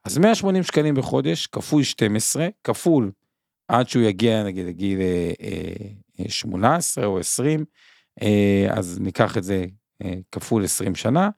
אז 0.07 0.19
180 0.19 0.63
שקלים 0.63 0.95
בחודש 0.95 1.47
כפול 1.47 1.83
12, 1.83 2.49
כפול 2.65 3.13
עד 3.69 3.89
שהוא 3.89 4.03
יגיע 4.03 4.45
נגיד 4.45 4.67
לגיל 4.67 5.01
אה, 5.01 5.33
אה, 6.21 6.29
18 6.29 7.07
או 7.07 7.19
20, 7.19 7.65
אה, 8.23 8.67
אז 8.71 8.99
ניקח 9.01 9.37
את 9.37 9.45
זה 9.45 9.65
אה, 10.05 10.15
כפול 10.33 10.65
20 10.65 10.95
שנה, 10.95 11.31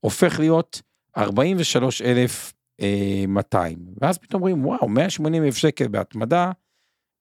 הופך 0.00 0.38
להיות 0.38 0.82
43,200. 1.16 3.78
ואז 4.00 4.18
פתאום 4.18 4.42
אומרים, 4.42 4.66
וואו, 4.66 4.88
180 4.88 5.44
אלף 5.44 5.56
שקל 5.56 5.88
בהתמדה, 5.88 6.52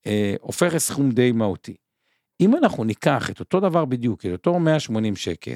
אה, 0.08 0.36
הופך 0.42 0.74
לסכום 0.74 1.12
די 1.12 1.32
מהותי. 1.32 1.76
אם 2.42 2.56
אנחנו 2.56 2.84
ניקח 2.84 3.30
את 3.30 3.40
אותו 3.40 3.60
דבר 3.60 3.86
בדיוק, 3.86 4.26
את 4.26 4.32
אותו 4.32 4.60
180 4.60 5.16
שקל, 5.16 5.56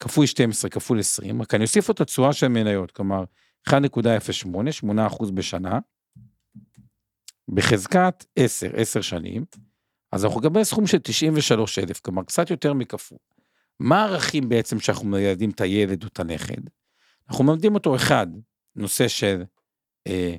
כפול 0.00 0.26
12 0.26 0.70
כפול 0.70 0.98
20, 0.98 1.42
רק 1.42 1.54
אני 1.54 1.62
אוסיף 1.62 1.90
את 1.90 2.00
התשואה 2.00 2.32
של 2.32 2.48
מניות, 2.48 2.90
כלומר 2.90 3.24
1.08, 3.68 3.74
8% 4.84 5.32
בשנה, 5.34 5.78
בחזקת 7.48 8.24
10, 8.36 8.70
10 8.76 9.00
שנים, 9.00 9.44
אז 10.12 10.24
אנחנו 10.24 10.40
נקבל 10.40 10.64
סכום 10.64 10.86
של 10.86 10.98
93,000, 10.98 12.00
כלומר 12.00 12.22
קצת 12.22 12.50
יותר 12.50 12.72
מכפול. 12.72 13.18
מה 13.80 14.02
הערכים 14.02 14.48
בעצם 14.48 14.80
שאנחנו 14.80 15.08
מלמדים 15.08 15.50
את 15.50 15.60
הילד 15.60 16.02
או 16.02 16.08
את 16.08 16.20
הנכד? 16.20 16.62
אנחנו 17.28 17.44
מלמדים 17.44 17.74
אותו 17.74 17.96
אחד, 17.96 18.26
נושא 18.76 19.08
של, 19.08 19.42
אה, 20.06 20.36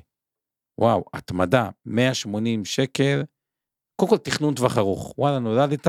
וואו, 0.78 1.04
התמדה, 1.12 1.70
180 1.86 2.64
שקל, 2.64 3.22
קודם 3.96 4.10
כל 4.10 4.18
תכנון 4.18 4.54
טווח 4.54 4.78
ארוך, 4.78 5.14
וואלה, 5.18 5.38
נולדת, 5.38 5.86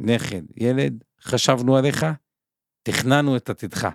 נכד, 0.00 0.42
ילד, 0.56 1.04
חשבנו 1.20 1.76
עליך, 1.76 2.06
תכננו 2.82 3.36
את 3.36 3.50
עתידך. 3.50 3.88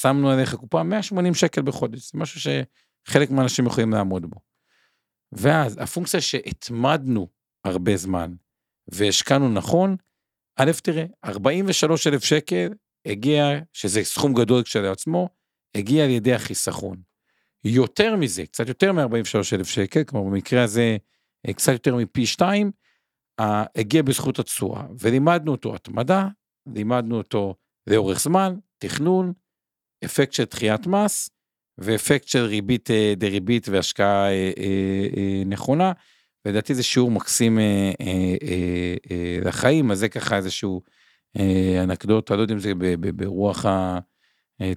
שמנו 0.00 0.30
עליך 0.30 0.54
קופה 0.54 0.82
180 0.82 1.34
שקל 1.34 1.62
בחודש, 1.62 2.12
זה 2.12 2.18
משהו 2.18 2.40
שחלק 2.40 3.30
מהאנשים 3.30 3.66
יכולים 3.66 3.92
לעמוד 3.92 4.30
בו. 4.30 4.36
ואז 5.32 5.78
הפונקציה 5.80 6.20
שהתמדנו 6.20 7.28
הרבה 7.64 7.96
זמן 7.96 8.34
והשקענו 8.88 9.48
נכון, 9.48 9.96
א', 10.56 10.70
תראה, 10.82 11.04
43 11.24 12.06
אלף 12.06 12.24
שקל 12.24 12.72
הגיע, 13.06 13.44
שזה 13.72 14.04
סכום 14.04 14.34
גדול 14.34 14.62
כשלעצמו, 14.62 15.28
הגיע 15.74 16.04
על 16.04 16.10
ידי 16.10 16.34
החיסכון. 16.34 16.96
יותר 17.64 18.16
מזה, 18.16 18.46
קצת 18.46 18.68
יותר 18.68 18.92
מ-43 18.92 19.54
אלף 19.54 19.68
שקל, 19.68 20.04
כלומר 20.04 20.30
במקרה 20.30 20.62
הזה 20.62 20.96
אה, 21.48 21.52
קצת 21.52 21.72
יותר 21.72 21.96
מפי 21.96 22.26
שתיים, 22.26 22.70
הגיע 23.76 24.02
בזכות 24.02 24.38
התשואה, 24.38 24.82
ולימדנו 24.98 25.52
אותו 25.52 25.74
התמדה, 25.74 26.28
לימדנו 26.66 27.18
אותו 27.18 27.54
לאורך 27.86 28.20
זמן, 28.20 28.54
תכנון, 28.78 29.32
אפקט 30.04 30.32
של 30.32 30.44
דחיית 30.44 30.86
מס, 30.86 31.30
ואפקט 31.78 32.28
של 32.28 32.44
ריבית 32.44 32.90
אה, 32.90 33.14
דריבית 33.16 33.68
והשקעה 33.68 34.30
אה, 34.30 34.50
אה, 34.58 35.42
נכונה. 35.46 35.92
לדעתי 36.46 36.74
זה 36.74 36.82
שיעור 36.82 37.10
מקסים 37.10 37.58
לחיים, 39.44 39.90
אז 39.90 39.98
זה 39.98 40.08
ככה 40.08 40.36
איזשהו 40.36 40.82
אנקדוטה, 41.82 42.36
לא 42.36 42.42
יודע 42.42 42.54
אם 42.54 42.58
זה 42.58 42.72
ברוח 43.16 43.66
ה... 43.66 43.98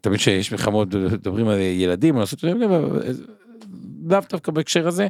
תמיד 0.02 0.20
שיש 0.20 0.52
מלחמות, 0.52 0.94
מדברים 0.94 1.48
על 1.48 1.60
ילדים, 1.60 2.18
לעשות 2.18 2.40
את 2.46 2.50
זה, 2.60 2.66
לאו 4.02 4.22
דווקא 4.30 4.52
בהקשר 4.52 4.88
הזה, 4.88 5.08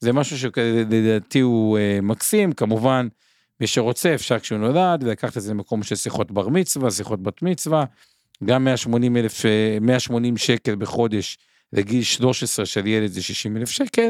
זה 0.00 0.12
משהו 0.12 0.38
שלדעתי 0.38 1.40
הוא 1.40 1.78
מקסים, 2.02 2.52
כמובן, 2.52 3.08
מי 3.60 3.66
שרוצה 3.66 4.14
אפשר 4.14 4.38
כשהוא 4.38 4.58
נולד, 4.58 5.02
לקחת 5.02 5.36
את 5.36 5.42
זה 5.42 5.50
למקום 5.50 5.82
של 5.82 5.96
שיחות 5.96 6.30
בר 6.30 6.48
מצווה, 6.48 6.90
שיחות 6.90 7.22
בת 7.22 7.42
מצווה, 7.42 7.84
גם 8.44 8.64
180 8.64 9.16
אלף, 9.16 9.44
180 9.80 10.36
שקל 10.36 10.76
בחודש 10.76 11.38
לגיל 11.72 12.02
13 12.02 12.66
של 12.66 12.86
ילד 12.86 13.10
זה 13.10 13.22
60 13.22 13.56
אלף 13.56 13.70
שקל, 13.70 14.08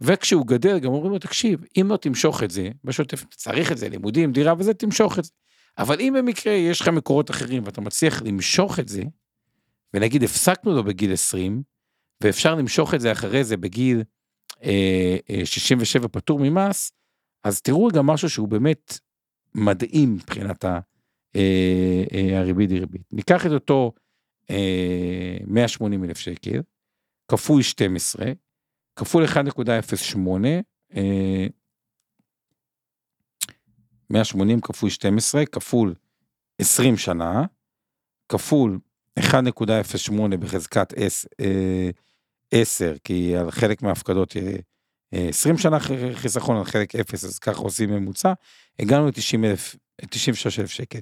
וכשהוא 0.00 0.46
גדל 0.46 0.78
גם 0.78 0.92
אומרים 0.92 1.12
לו, 1.12 1.18
תקשיב, 1.18 1.64
אם 1.80 1.86
לא 1.90 1.96
תמשוך 1.96 2.42
את 2.42 2.50
זה, 2.50 2.68
בשוטף 2.84 3.24
צריך 3.30 3.72
את 3.72 3.78
זה, 3.78 3.88
לימודים, 3.88 4.32
דירה 4.32 4.54
וזה, 4.58 4.74
תמשוך 4.74 5.18
את 5.18 5.24
זה. 5.24 5.30
אבל 5.78 6.00
אם 6.00 6.14
במקרה 6.18 6.52
יש 6.52 6.80
לך 6.80 6.88
מקורות 6.88 7.30
אחרים 7.30 7.64
ואתה 7.64 7.80
מצליח 7.80 8.22
למשוך 8.22 8.78
את 8.78 8.88
זה, 8.88 9.02
ונגיד 9.94 10.22
הפסקנו 10.22 10.74
לו 10.74 10.84
בגיל 10.84 11.12
20, 11.12 11.62
ואפשר 12.20 12.54
למשוך 12.54 12.94
את 12.94 13.00
זה 13.00 13.12
אחרי 13.12 13.44
זה 13.44 13.56
בגיל 13.56 14.02
אה, 14.64 15.16
אה, 15.30 15.46
67 15.46 16.08
פטור 16.08 16.38
ממס, 16.38 16.92
אז 17.44 17.60
תראו 17.60 17.88
גם 17.88 18.06
משהו 18.06 18.30
שהוא 18.30 18.48
באמת 18.48 18.98
מדהים 19.54 20.14
מבחינת 20.14 20.64
ה... 20.64 20.78
הריבית 22.36 22.70
היא 22.70 22.80
ריבית. 22.80 23.02
ניקח 23.12 23.46
את 23.46 23.50
אותו 23.50 23.92
180 25.46 26.02
אה, 26.02 26.08
אלף 26.08 26.18
שקל, 26.18 26.62
כפול 27.28 27.62
12, 27.62 28.26
כפול 28.96 29.24
1.08, 29.24 30.18
180 34.10 34.60
כפול 34.60 34.90
12, 34.90 35.46
כפול 35.46 35.94
20 36.58 36.96
שנה, 36.96 37.44
כפול 38.28 38.78
1.08 39.18 40.36
בחזקת 40.40 40.94
10, 42.50 42.94
כי 43.04 43.36
על 43.36 43.50
חלק 43.50 43.82
מההפקדות 43.82 44.36
20 45.12 45.58
שנה 45.58 45.78
חיסכון, 46.14 46.56
על 46.56 46.64
חלק 46.64 46.94
0, 46.96 47.24
אז 47.24 47.38
ככה 47.38 47.60
עושים 47.60 47.90
ממוצע, 47.90 48.32
הגענו 48.78 49.06
ל-93 49.06 50.60
אלף 50.60 50.70
שקל. 50.70 50.98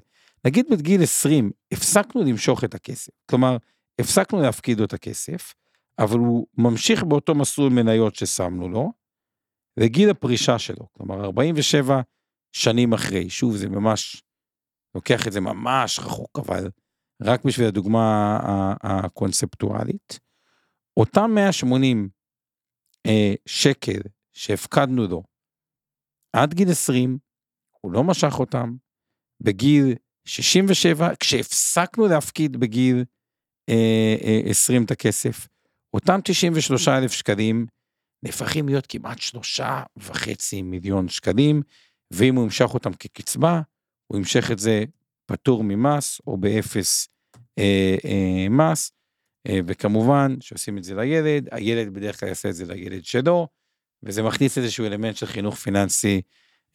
נגיד 0.47 0.67
בגיל 0.71 1.03
20 1.03 1.51
הפסקנו 1.73 2.23
למשוך 2.23 2.65
את 2.65 2.75
הכסף, 2.75 3.13
כלומר, 3.31 3.57
הפסקנו 4.01 4.43
להפקיד 4.43 4.79
לו 4.79 4.85
את 4.85 4.93
הכסף, 4.93 5.55
אבל 5.99 6.19
הוא 6.19 6.47
ממשיך 6.59 7.03
באותו 7.03 7.35
מסלול 7.35 7.73
מניות 7.73 8.15
ששמנו 8.15 8.69
לו, 8.69 8.93
לגיל 9.77 10.11
הפרישה 10.11 10.59
שלו, 10.59 10.89
כלומר 10.93 11.25
47 11.25 12.01
שנים 12.53 12.93
אחרי, 12.93 13.31
שוב 13.31 13.57
זה 13.57 13.69
ממש, 13.69 14.23
לוקח 14.95 15.27
את 15.27 15.33
זה 15.33 15.41
ממש 15.41 15.99
רחוק, 15.99 16.39
אבל 16.39 16.71
רק 17.23 17.45
בשביל 17.45 17.67
הדוגמה 17.67 18.39
הקונספטואלית, 18.83 20.21
אותם 20.97 21.31
180 21.35 22.09
אה, 23.07 23.35
שקל 23.47 24.01
שהפקדנו 24.33 25.07
לו 25.07 25.23
עד 26.33 26.55
גיל 26.55 26.71
20, 26.71 27.19
הוא 27.81 27.93
לא 27.93 28.05
משך 28.05 28.39
אותם, 28.39 28.77
בגיל 29.41 29.95
67, 30.25 31.15
כשהפסקנו 31.21 32.07
להפקיד 32.07 32.57
בגיל 32.57 33.05
אה, 33.71 34.17
אה, 34.25 34.41
20 34.51 34.85
את 34.85 34.91
הכסף, 34.91 35.49
אותם 35.95 36.21
93 36.25 36.89
אלף 36.89 37.13
שקלים 37.13 37.67
נהפכים 38.23 38.69
להיות 38.69 38.87
כמעט 38.89 39.19
שלושה 39.19 39.83
וחצי 39.97 40.63
מיליון 40.63 41.09
שקלים, 41.09 41.63
ואם 42.11 42.37
הוא 42.37 42.45
ימשך 42.45 42.75
אותם 42.75 42.93
כקצבה, 42.93 43.61
הוא 44.07 44.19
ימשך 44.19 44.51
את 44.51 44.59
זה 44.59 44.85
פטור 45.27 45.65
ממס 45.65 46.21
או 46.27 46.37
באפס 46.37 47.09
אה, 47.59 47.97
אה, 48.05 48.49
מס, 48.49 48.93
אה, 49.49 49.61
וכמובן 49.67 50.37
שעושים 50.41 50.79
את 50.79 50.85
זה 50.85 50.95
לילד, 50.95 51.49
הילד 51.51 51.95
בדרך 51.95 52.21
כלל 52.21 52.29
יעשה 52.29 52.49
את 52.49 52.55
זה 52.55 52.67
לילד 52.67 53.05
שלו, 53.05 53.49
וזה 54.03 54.23
מכניס 54.23 54.59
איזשהו 54.59 54.87
אלמנט 54.87 55.17
של 55.17 55.27
חינוך 55.27 55.55
פיננסי 55.55 56.23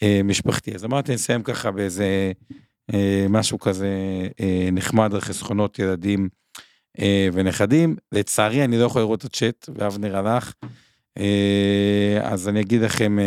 אה, 0.03 0.21
משפחתי. 0.23 0.75
אז 0.75 0.85
אמרתי, 0.85 1.13
נסיים 1.13 1.43
ככה 1.43 1.71
באיזה 1.71 2.31
משהו 3.29 3.59
כזה 3.59 3.89
אה, 4.39 4.69
נחמד 4.71 5.13
על 5.13 5.21
חסכונות 5.21 5.79
ילדים 5.79 6.29
אה, 6.99 7.27
ונכדים. 7.33 7.95
לצערי 8.11 8.63
אני 8.63 8.77
לא 8.77 8.85
יכול 8.85 9.01
לראות 9.01 9.19
את 9.19 9.25
הצ'אט, 9.25 9.69
ואבנר 9.75 10.17
הלך, 10.17 10.53
אז 12.21 12.49
אני 12.49 12.61
אגיד 12.61 12.81
לכם 12.81 13.17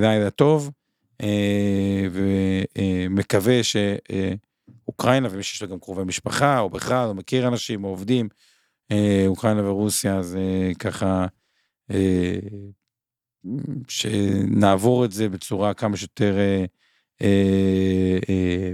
לילה 0.00 0.30
טוב, 0.30 0.70
ומקווה 2.10 3.60
שאוקראינה 3.62 5.28
ומי 5.30 5.42
שיש 5.42 5.62
לו 5.62 5.68
גם 5.68 5.78
קרובי 5.80 6.04
משפחה, 6.04 6.58
או 6.58 6.70
בכלל, 6.70 7.08
או 7.08 7.14
מכיר 7.14 7.48
אנשים, 7.48 7.84
או 7.84 7.88
עובדים, 7.88 8.28
אוקראינה 9.26 9.70
ורוסיה, 9.70 10.16
אז 10.16 10.38
ככה, 10.78 11.26
שנעבור 13.88 15.04
את 15.04 15.12
זה 15.12 15.28
בצורה 15.28 15.74
כמה 15.74 15.96
שיותר 15.96 16.38
אה, 16.38 16.40
אה, 16.40 16.64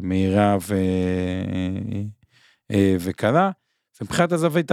מהירה 0.03 0.57
אה, 2.71 2.97
וקלה. 3.01 3.51
ומבחינת 4.01 4.33
הזווית 4.33 4.73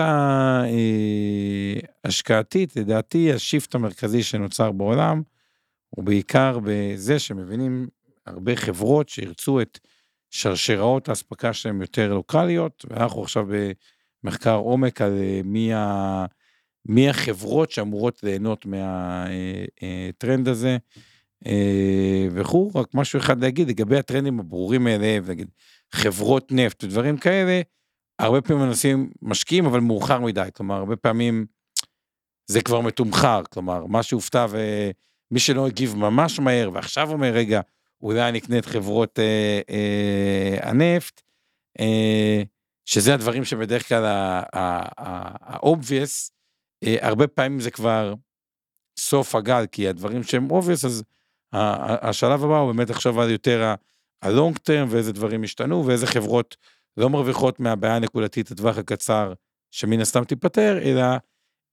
ההשקעתית, 2.03 2.75
לדעתי 2.75 3.33
השיפט 3.33 3.75
המרכזי 3.75 4.23
שנוצר 4.23 4.71
בעולם, 4.71 5.21
הוא 5.89 6.05
בעיקר 6.05 6.59
בזה 6.63 7.19
שמבינים 7.19 7.87
הרבה 8.25 8.55
חברות 8.55 9.09
שירצו 9.09 9.61
את 9.61 9.79
שרשראות 10.29 11.09
האספקה 11.09 11.53
שלהם 11.53 11.81
יותר 11.81 12.13
לוקאליות, 12.13 12.85
ואנחנו 12.89 13.21
עכשיו 13.23 13.47
במחקר 14.23 14.55
עומק 14.55 15.01
על 15.01 15.19
מי, 15.43 15.73
ה, 15.73 16.25
מי 16.85 17.09
החברות 17.09 17.71
שאמורות 17.71 18.23
ליהנות 18.23 18.65
מהטרנד 18.65 20.47
הזה. 20.47 20.77
אה, 21.45 22.27
וכו', 22.31 22.71
רק 22.75 22.87
משהו 22.93 23.19
אחד 23.19 23.43
להגיד 23.43 23.67
לגבי 23.67 23.97
הטרנדים 23.97 24.39
הברורים 24.39 24.83
מאליהם, 24.83 25.23
נגיד 25.27 25.47
חברות 25.91 26.51
נפט 26.51 26.83
ודברים 26.83 27.17
כאלה, 27.17 27.61
הרבה 28.19 28.41
פעמים 28.41 28.63
אנשים 28.63 29.09
משקיעים 29.21 29.65
אבל 29.65 29.79
מאוחר 29.79 30.19
מדי, 30.19 30.49
כלומר 30.53 30.75
הרבה 30.75 30.95
פעמים 30.95 31.45
זה 32.49 32.61
כבר 32.61 32.81
מתומחר, 32.81 33.41
כלומר, 33.49 33.85
מה 33.85 34.03
שהופתע 34.03 34.45
ומי 34.49 35.39
שלא 35.39 35.67
הגיב 35.67 35.95
ממש 35.95 36.39
מהר 36.39 36.69
ועכשיו 36.73 37.11
אומר, 37.11 37.31
רגע, 37.33 37.61
אולי 38.01 38.29
אני 38.29 38.39
אקנה 38.39 38.57
את 38.57 38.65
חברות 38.65 39.19
אה, 39.19 39.61
אה, 39.69 40.69
הנפט, 40.69 41.21
אה, 41.79 42.43
שזה 42.85 43.13
הדברים 43.13 43.43
שבדרך 43.43 43.87
כלל 43.89 44.05
ה-obvious, 44.53 46.31
אה, 46.83 46.95
הרבה 47.01 47.27
פעמים 47.27 47.59
זה 47.59 47.71
כבר 47.71 48.13
סוף 48.99 49.35
הגל, 49.35 49.65
כי 49.71 49.87
הדברים 49.87 50.23
שהם 50.23 50.51
obvious, 50.51 50.85
אז 50.85 51.03
השלב 51.53 52.43
הבא 52.43 52.57
הוא 52.57 52.73
באמת 52.73 52.89
לחשוב 52.89 53.19
על 53.19 53.29
יותר 53.29 53.63
ה-long 53.63 54.57
term 54.69 54.87
ואיזה 54.89 55.13
דברים 55.13 55.43
השתנו 55.43 55.85
ואיזה 55.85 56.07
חברות 56.07 56.57
לא 56.97 57.09
מרוויחות 57.09 57.59
מהבעיה 57.59 57.95
הנקודתית 57.95 58.51
לטווח 58.51 58.77
הקצר, 58.77 59.33
שמן 59.71 59.99
הסתם 59.99 60.23
תיפתר, 60.23 60.79
אלא 60.81 61.03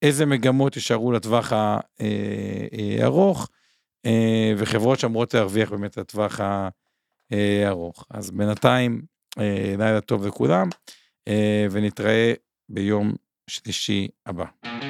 איזה 0.02 0.26
מגמות 0.26 0.76
יישארו 0.76 1.12
לטווח 1.12 1.52
הארוך, 3.00 3.48
אה, 4.06 4.10
אה, 4.10 4.52
וחברות 4.56 4.98
שאמורות 4.98 5.34
להרוויח 5.34 5.70
באמת 5.70 5.96
לטווח 5.96 6.40
הארוך. 7.30 8.04
אז 8.10 8.30
בינתיים, 8.30 9.02
אה, 9.38 9.74
לילה 9.78 10.00
טוב 10.00 10.26
לכולם, 10.26 10.68
ונתראה 11.70 12.32
ביום 12.68 13.12
שלישי 13.50 14.08
הבא. 14.26 14.89